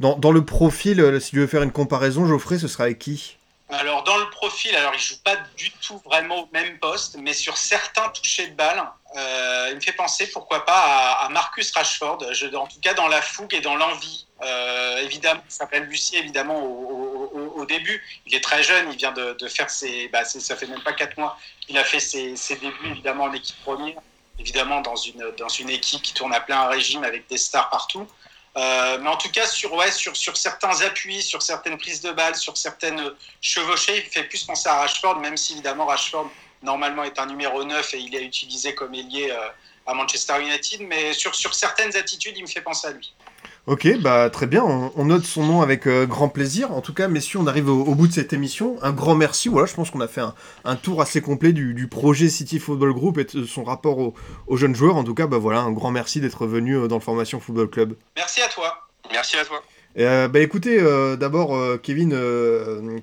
Dans, 0.00 0.16
dans, 0.16 0.32
le 0.32 0.44
profil, 0.44 1.20
si 1.20 1.30
tu 1.30 1.38
veux 1.38 1.46
faire 1.46 1.62
une 1.62 1.70
comparaison, 1.70 2.26
Geoffrey, 2.26 2.58
ce 2.58 2.66
sera 2.66 2.84
avec 2.84 2.98
qui? 2.98 3.36
Alors 3.70 4.02
dans 4.02 4.16
le 4.18 4.28
profil, 4.30 4.74
alors 4.76 4.92
il 4.94 5.00
joue 5.00 5.16
pas 5.24 5.36
du 5.56 5.70
tout 5.80 6.00
vraiment 6.04 6.42
au 6.42 6.48
même 6.52 6.78
poste, 6.78 7.16
mais 7.18 7.32
sur 7.32 7.56
certains 7.56 8.08
touchés 8.08 8.48
de 8.48 8.54
balle, 8.54 8.82
il 9.70 9.76
me 9.76 9.80
fait 9.80 9.92
penser 9.92 10.28
pourquoi 10.32 10.64
pas 10.64 11.20
à, 11.20 11.28
Marcus 11.28 11.72
Rashford, 11.72 12.32
je, 12.32 12.46
en 12.56 12.66
tout 12.66 12.80
cas 12.80 12.94
dans 12.94 13.08
la 13.08 13.22
fougue 13.22 13.54
et 13.54 13.60
dans 13.60 13.76
l'envie. 13.76 14.26
Évidemment, 15.02 15.40
il 15.48 15.52
s'appelle 15.52 15.84
Lucie 15.84 16.16
évidemment 16.16 16.60
au, 16.62 17.13
début. 17.64 18.02
Il 18.26 18.34
est 18.34 18.42
très 18.42 18.62
jeune, 18.62 18.90
il 18.90 18.96
vient 18.96 19.12
de, 19.12 19.48
faire 19.48 19.70
ses, 19.70 20.08
bah, 20.08 20.24
ça 20.24 20.56
fait 20.56 20.66
même 20.66 20.82
pas 20.82 20.92
quatre 20.92 21.16
mois. 21.16 21.38
Il 21.68 21.78
a 21.78 21.84
fait 21.84 22.00
ses, 22.00 22.34
débuts 22.56 22.90
évidemment 22.90 23.24
en 23.24 23.32
équipe 23.32 23.60
première, 23.62 23.98
évidemment 24.38 24.80
dans 24.80 24.96
une 24.96 25.70
équipe 25.70 26.02
qui 26.02 26.12
tourne 26.12 26.34
à 26.34 26.40
plein 26.40 26.66
régime 26.66 27.04
avec 27.04 27.28
des 27.28 27.38
stars 27.38 27.70
partout. 27.70 28.06
Euh, 28.56 28.98
mais 29.00 29.08
en 29.08 29.16
tout 29.16 29.30
cas, 29.30 29.46
sur, 29.46 29.72
ouais, 29.74 29.90
sur, 29.90 30.36
certains 30.36 30.80
appuis, 30.82 31.22
sur 31.22 31.42
certaines 31.42 31.76
prises 31.76 32.00
de 32.00 32.12
balles, 32.12 32.36
sur 32.36 32.56
certaines 32.56 33.12
chevauchées, 33.40 33.98
il 33.98 34.10
fait 34.10 34.24
plus 34.24 34.44
penser 34.44 34.68
à 34.68 34.74
Rashford, 34.74 35.18
même 35.18 35.36
si 35.36 35.54
évidemment 35.54 35.86
Rashford, 35.86 36.30
normalement, 36.62 37.02
est 37.02 37.18
un 37.18 37.26
numéro 37.26 37.64
9 37.64 37.94
et 37.94 37.98
il 37.98 38.14
est 38.14 38.22
utilisé 38.22 38.74
comme 38.74 38.94
ailier 38.94 39.30
euh, 39.30 39.48
à 39.86 39.94
Manchester 39.94 40.40
United. 40.40 40.82
Mais 40.82 41.12
sur 41.14 41.34
certaines 41.34 41.96
attitudes, 41.96 42.36
il 42.36 42.42
me 42.42 42.48
fait 42.48 42.62
penser 42.62 42.86
à 42.86 42.92
lui. 42.92 43.12
Ok, 43.66 43.88
bah 44.00 44.28
très 44.28 44.46
bien, 44.46 44.62
on, 44.62 45.04
note 45.06 45.24
son 45.24 45.42
nom 45.42 45.62
avec 45.62 45.86
euh, 45.86 46.04
grand 46.04 46.28
plaisir. 46.28 46.70
En 46.72 46.82
tout 46.82 46.92
cas, 46.92 47.08
messieurs, 47.08 47.38
on 47.38 47.46
arrive 47.46 47.70
au, 47.70 47.94
bout 47.94 48.06
de 48.06 48.12
cette 48.12 48.34
émission. 48.34 48.76
Un 48.82 48.92
grand 48.92 49.14
merci. 49.14 49.48
Voilà, 49.48 49.66
je 49.66 49.72
pense 49.72 49.90
qu'on 49.90 50.02
a 50.02 50.08
fait 50.08 50.20
un, 50.64 50.76
tour 50.76 51.00
assez 51.00 51.22
complet 51.22 51.52
du, 51.52 51.88
projet 51.88 52.28
City 52.28 52.58
Football 52.58 52.92
Group 52.92 53.16
et 53.16 53.24
de 53.24 53.46
son 53.46 53.64
rapport 53.64 53.98
aux 53.98 54.56
jeunes 54.56 54.74
joueurs. 54.74 54.96
En 54.96 55.04
tout 55.04 55.14
cas, 55.14 55.26
bah 55.26 55.38
voilà, 55.38 55.60
un 55.60 55.72
grand 55.72 55.90
merci 55.90 56.20
d'être 56.20 56.46
venu 56.46 56.76
euh, 56.76 56.88
dans 56.88 56.96
le 56.96 57.02
Formation 57.02 57.40
Football 57.40 57.70
Club. 57.70 57.96
Merci 58.16 58.42
à 58.42 58.48
toi. 58.48 58.86
Merci 59.10 59.38
à 59.38 59.46
toi. 59.46 59.62
Euh, 59.96 60.26
bah 60.26 60.40
écoutez, 60.40 60.80
euh, 60.80 61.14
d'abord, 61.14 61.54
euh, 61.54 61.78
Kevin, 61.78 62.10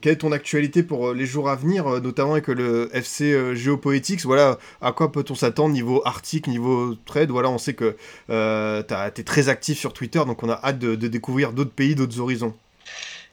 quelle 0.01 0.13
est 0.13 0.17
ton 0.17 0.31
actualité 0.33 0.83
pour 0.83 1.13
les 1.13 1.25
jours 1.25 1.49
à 1.49 1.55
venir, 1.55 1.85
notamment 2.01 2.33
avec 2.33 2.47
le 2.47 2.89
FC 2.93 3.55
Geopoetics 3.55 4.25
Voilà, 4.25 4.57
à 4.81 4.91
quoi 4.91 5.11
peut-on 5.11 5.35
s'attendre 5.35 5.73
niveau 5.73 6.01
article, 6.05 6.49
niveau 6.49 6.95
trade? 7.05 7.31
Voilà, 7.31 7.49
on 7.49 7.57
sait 7.57 7.75
que 7.75 7.95
tu 8.27 9.21
es 9.21 9.23
très 9.23 9.49
actif 9.49 9.79
sur 9.79 9.93
Twitter, 9.93 10.19
donc 10.25 10.43
on 10.43 10.49
a 10.49 10.59
hâte 10.63 10.79
de, 10.79 10.95
découvrir 11.07 11.53
d'autres 11.53 11.71
pays, 11.71 11.95
d'autres 11.95 12.19
horizons. 12.19 12.55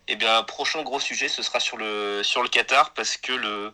Eh 0.06 0.16
bien, 0.16 0.42
prochain 0.44 0.82
gros 0.82 1.00
sujet, 1.00 1.28
ce 1.28 1.42
sera 1.42 1.60
sur 1.60 1.76
le, 1.76 2.22
Qatar, 2.50 2.94
parce 2.94 3.16
que 3.16 3.32
le, 3.32 3.72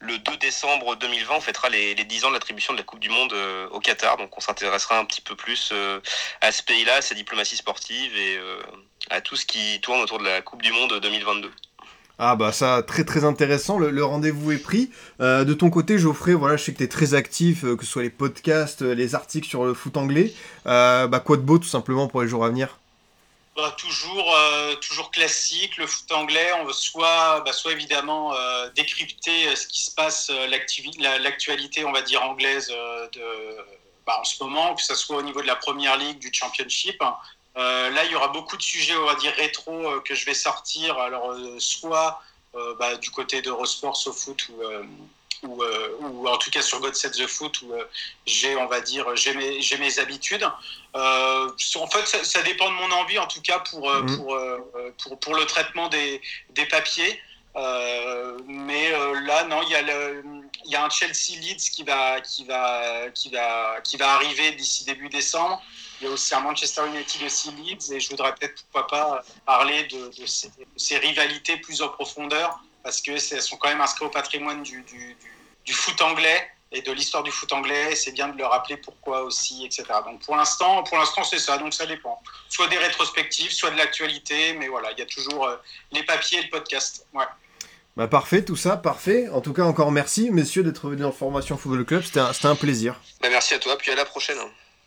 le 0.00 0.18
2 0.18 0.36
décembre 0.38 0.96
2020, 0.96 1.36
on 1.36 1.40
fêtera 1.40 1.68
les, 1.68 1.94
les 1.94 2.04
10 2.04 2.24
ans 2.24 2.28
de 2.28 2.34
l'attribution 2.34 2.74
de 2.74 2.78
la 2.78 2.84
Coupe 2.84 3.00
du 3.00 3.08
Monde 3.08 3.34
au 3.70 3.78
Qatar. 3.78 4.16
Donc 4.16 4.36
on 4.36 4.40
s'intéressera 4.40 4.98
un 4.98 5.04
petit 5.04 5.20
peu 5.20 5.36
plus 5.36 5.72
à 6.40 6.50
ce 6.50 6.62
pays-là, 6.64 6.96
à 6.96 7.02
sa 7.02 7.14
diplomatie 7.14 7.56
sportive 7.56 8.14
et 8.16 8.38
à 9.10 9.20
tout 9.20 9.36
ce 9.36 9.44
qui 9.44 9.80
tourne 9.80 10.00
autour 10.00 10.18
de 10.18 10.24
la 10.24 10.40
Coupe 10.40 10.62
du 10.62 10.72
Monde 10.72 10.98
2022. 11.00 11.50
Ah 12.22 12.36
bah 12.36 12.52
ça, 12.52 12.82
très 12.82 13.04
très 13.04 13.24
intéressant, 13.24 13.78
le, 13.78 14.04
rendez-vous 14.04 14.52
est 14.52 14.58
pris. 14.58 14.90
Euh, 15.20 15.44
de 15.44 15.54
ton 15.54 15.70
côté, 15.70 15.98
Geoffrey, 15.98 16.34
voilà, 16.34 16.56
je 16.56 16.64
sais 16.64 16.72
que 16.72 16.78
tu 16.78 16.84
es 16.84 16.88
très 16.88 17.14
actif, 17.14 17.64
euh, 17.64 17.76
que 17.76 17.84
ce 17.84 17.90
soit 17.90 18.02
les 18.02 18.10
podcasts, 18.10 18.82
euh, 18.82 18.94
les 18.94 19.14
articles 19.14 19.48
sur 19.48 19.64
le 19.64 19.72
foot 19.72 19.96
anglais. 19.96 20.32
bah, 20.64 21.22
quoi 21.24 21.38
de 21.38 21.42
beau 21.42 21.58
tout 21.58 21.68
simplement 21.68 22.08
pour 22.08 22.20
les 22.20 22.28
jours 22.28 22.44
à 22.44 22.48
venir? 22.48 22.78
Bah, 23.56 23.74
toujours, 23.78 24.36
toujours 24.80 25.10
classique, 25.10 25.76
le 25.78 25.86
foot 25.86 26.12
anglais, 26.12 26.50
on 26.60 26.66
veut 26.66 26.72
soit, 26.72 27.40
bah, 27.40 27.52
soit 27.52 27.72
évidemment 27.72 28.32
décrypter 28.76 29.56
ce 29.56 29.66
qui 29.66 29.82
se 29.82 29.90
passe, 29.90 30.30
l'actualité, 31.20 31.84
on 31.84 31.92
va 31.92 32.02
dire, 32.02 32.22
anglaise 32.22 32.68
de, 32.68 33.22
bah, 34.10 34.18
en 34.20 34.24
ce 34.24 34.42
moment, 34.42 34.74
que 34.74 34.82
ce 34.82 34.94
soit 34.96 35.18
au 35.18 35.22
niveau 35.22 35.40
de 35.40 35.46
la 35.46 35.54
Première 35.54 35.96
Ligue, 35.96 36.18
du 36.18 36.30
Championship, 36.32 37.00
euh, 37.00 37.06
là, 37.90 38.04
il 38.04 38.12
y 38.12 38.14
aura 38.14 38.28
beaucoup 38.28 38.56
de 38.56 38.62
sujets, 38.62 38.96
on 38.96 39.06
va 39.06 39.14
dire, 39.16 39.32
rétro 39.34 39.72
euh, 39.72 40.00
que 40.00 40.14
je 40.14 40.24
vais 40.24 40.34
sortir. 40.34 40.98
Alors, 40.98 41.32
euh, 41.32 41.56
soit 41.58 42.22
bah, 42.78 42.96
du 42.96 43.10
côté 43.10 43.42
d'Eurosport, 43.42 43.96
foot 43.96 44.48
ou, 44.48 45.46
ou, 45.46 45.62
ou, 46.00 46.26
en 46.26 46.36
tout 46.36 46.50
cas 46.50 46.62
sur 46.62 46.80
God 46.80 46.96
Set 46.96 47.12
the 47.12 47.26
Foot, 47.28 47.62
où 47.62 47.72
j'ai, 48.26 48.56
on 48.56 48.66
va 48.66 48.80
dire, 48.80 49.14
j'ai 49.14 49.34
mes, 49.34 49.62
j'ai 49.62 49.78
mes 49.78 50.00
habitudes. 50.00 50.44
en 50.94 51.86
fait, 51.86 52.24
ça, 52.24 52.42
dépend 52.42 52.68
de 52.68 52.74
mon 52.74 52.90
envie, 52.90 53.20
en 53.20 53.28
tout 53.28 53.40
cas, 53.40 53.60
pour, 53.60 53.88
mmh. 53.88 54.16
pour, 54.16 54.38
pour, 54.98 55.20
pour, 55.20 55.34
le 55.36 55.46
traitement 55.46 55.88
des, 55.88 56.20
des 56.50 56.66
papiers. 56.66 57.22
mais 58.48 58.90
là, 59.22 59.44
non, 59.44 59.62
il 59.62 59.68
y 59.70 59.76
a 59.76 59.82
le, 59.82 60.24
il 60.64 60.72
y 60.72 60.76
a 60.76 60.84
un 60.84 60.90
Chelsea 60.90 61.38
Leeds 61.40 61.70
qui 61.70 61.84
va, 61.84 62.20
qui 62.20 62.44
va, 62.44 63.10
qui 63.14 63.30
va, 63.30 63.80
qui 63.82 63.96
va 63.96 64.14
arriver 64.14 64.52
d'ici 64.52 64.84
début 64.84 65.08
décembre. 65.08 65.62
Il 66.00 66.06
y 66.06 66.10
a 66.10 66.12
aussi 66.12 66.34
un 66.34 66.40
Manchester 66.40 66.82
United 66.86 67.22
aussi 67.22 67.50
Leeds 67.52 67.92
et 67.92 68.00
je 68.00 68.08
voudrais 68.08 68.34
peut-être 68.34 68.62
pourquoi 68.62 68.86
pas 68.86 69.22
parler 69.44 69.84
de, 69.84 70.10
ces, 70.76 70.98
rivalités 70.98 71.58
plus 71.58 71.82
en 71.82 71.88
profondeur 71.88 72.58
parce 72.82 73.02
que 73.02 73.12
elles 73.12 73.42
sont 73.42 73.56
quand 73.56 73.68
même 73.68 73.82
inscrites 73.82 74.08
au 74.08 74.10
patrimoine 74.10 74.62
du, 74.62 74.82
du, 74.82 75.72
foot 75.72 76.00
anglais 76.00 76.48
et 76.72 76.80
de 76.80 76.90
l'histoire 76.92 77.22
du 77.22 77.30
foot 77.30 77.52
anglais. 77.52 77.94
C'est 77.94 78.12
bien 78.12 78.28
de 78.28 78.38
le 78.38 78.46
rappeler 78.46 78.78
pourquoi 78.78 79.22
aussi, 79.22 79.66
etc. 79.66 79.84
Donc 80.06 80.24
pour 80.24 80.36
l'instant, 80.36 80.82
pour 80.84 80.96
l'instant 80.96 81.22
c'est 81.22 81.38
ça. 81.38 81.58
Donc 81.58 81.74
ça 81.74 81.84
dépend. 81.84 82.20
Soit 82.48 82.68
des 82.68 82.78
rétrospectives, 82.78 83.50
soit 83.50 83.70
de 83.70 83.76
l'actualité, 83.76 84.54
mais 84.54 84.68
voilà, 84.68 84.92
il 84.92 84.98
y 84.98 85.02
a 85.02 85.06
toujours 85.06 85.46
euh, 85.46 85.56
les 85.92 86.02
papiers 86.02 86.38
et 86.38 86.42
le 86.44 86.50
podcast. 86.50 87.06
Ouais. 87.12 87.26
Bah 87.96 88.08
parfait, 88.08 88.42
tout 88.42 88.56
ça, 88.56 88.78
parfait. 88.78 89.28
En 89.28 89.42
tout 89.42 89.52
cas, 89.52 89.64
encore 89.64 89.92
merci, 89.92 90.30
messieurs, 90.30 90.62
d'être 90.62 90.88
venus 90.88 91.04
en 91.04 91.12
Formation 91.12 91.58
Football 91.58 91.84
Club. 91.84 92.02
C'était 92.02 92.20
un, 92.20 92.32
un, 92.44 92.56
plaisir. 92.56 92.98
Bah 93.20 93.28
merci 93.28 93.52
à 93.52 93.58
toi, 93.58 93.76
puis 93.76 93.90
à 93.90 93.96
la 93.96 94.06
prochaine. 94.06 94.38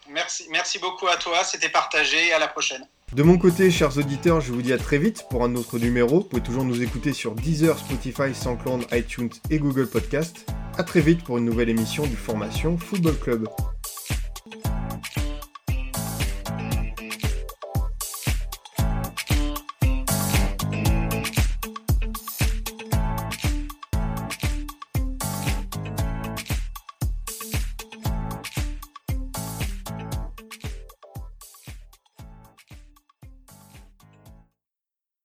Merci, 0.09 0.79
beaucoup 0.79 1.07
à 1.07 1.15
toi, 1.15 1.43
c'était 1.43 1.69
partagé, 1.69 2.33
à 2.33 2.39
la 2.39 2.47
prochaine. 2.47 2.85
De 3.13 3.23
mon 3.23 3.37
côté, 3.37 3.71
chers 3.71 3.97
auditeurs, 3.97 4.41
je 4.41 4.51
vous 4.51 4.61
dis 4.61 4.73
à 4.73 4.77
très 4.77 4.97
vite 4.97 5.25
pour 5.29 5.43
un 5.43 5.55
autre 5.55 5.77
numéro. 5.77 6.19
Vous 6.19 6.25
pouvez 6.25 6.41
toujours 6.41 6.65
nous 6.65 6.81
écouter 6.81 7.13
sur 7.13 7.35
Deezer, 7.35 7.77
Spotify, 7.77 8.33
SoundCloud, 8.33 8.87
iTunes 8.91 9.29
et 9.49 9.59
Google 9.59 9.87
Podcast. 9.87 10.51
À 10.77 10.83
très 10.83 11.01
vite 11.01 11.23
pour 11.23 11.37
une 11.37 11.45
nouvelle 11.45 11.69
émission 11.69 12.05
du 12.05 12.15
Formation 12.15 12.77
Football 12.77 13.17
Club. 13.19 13.47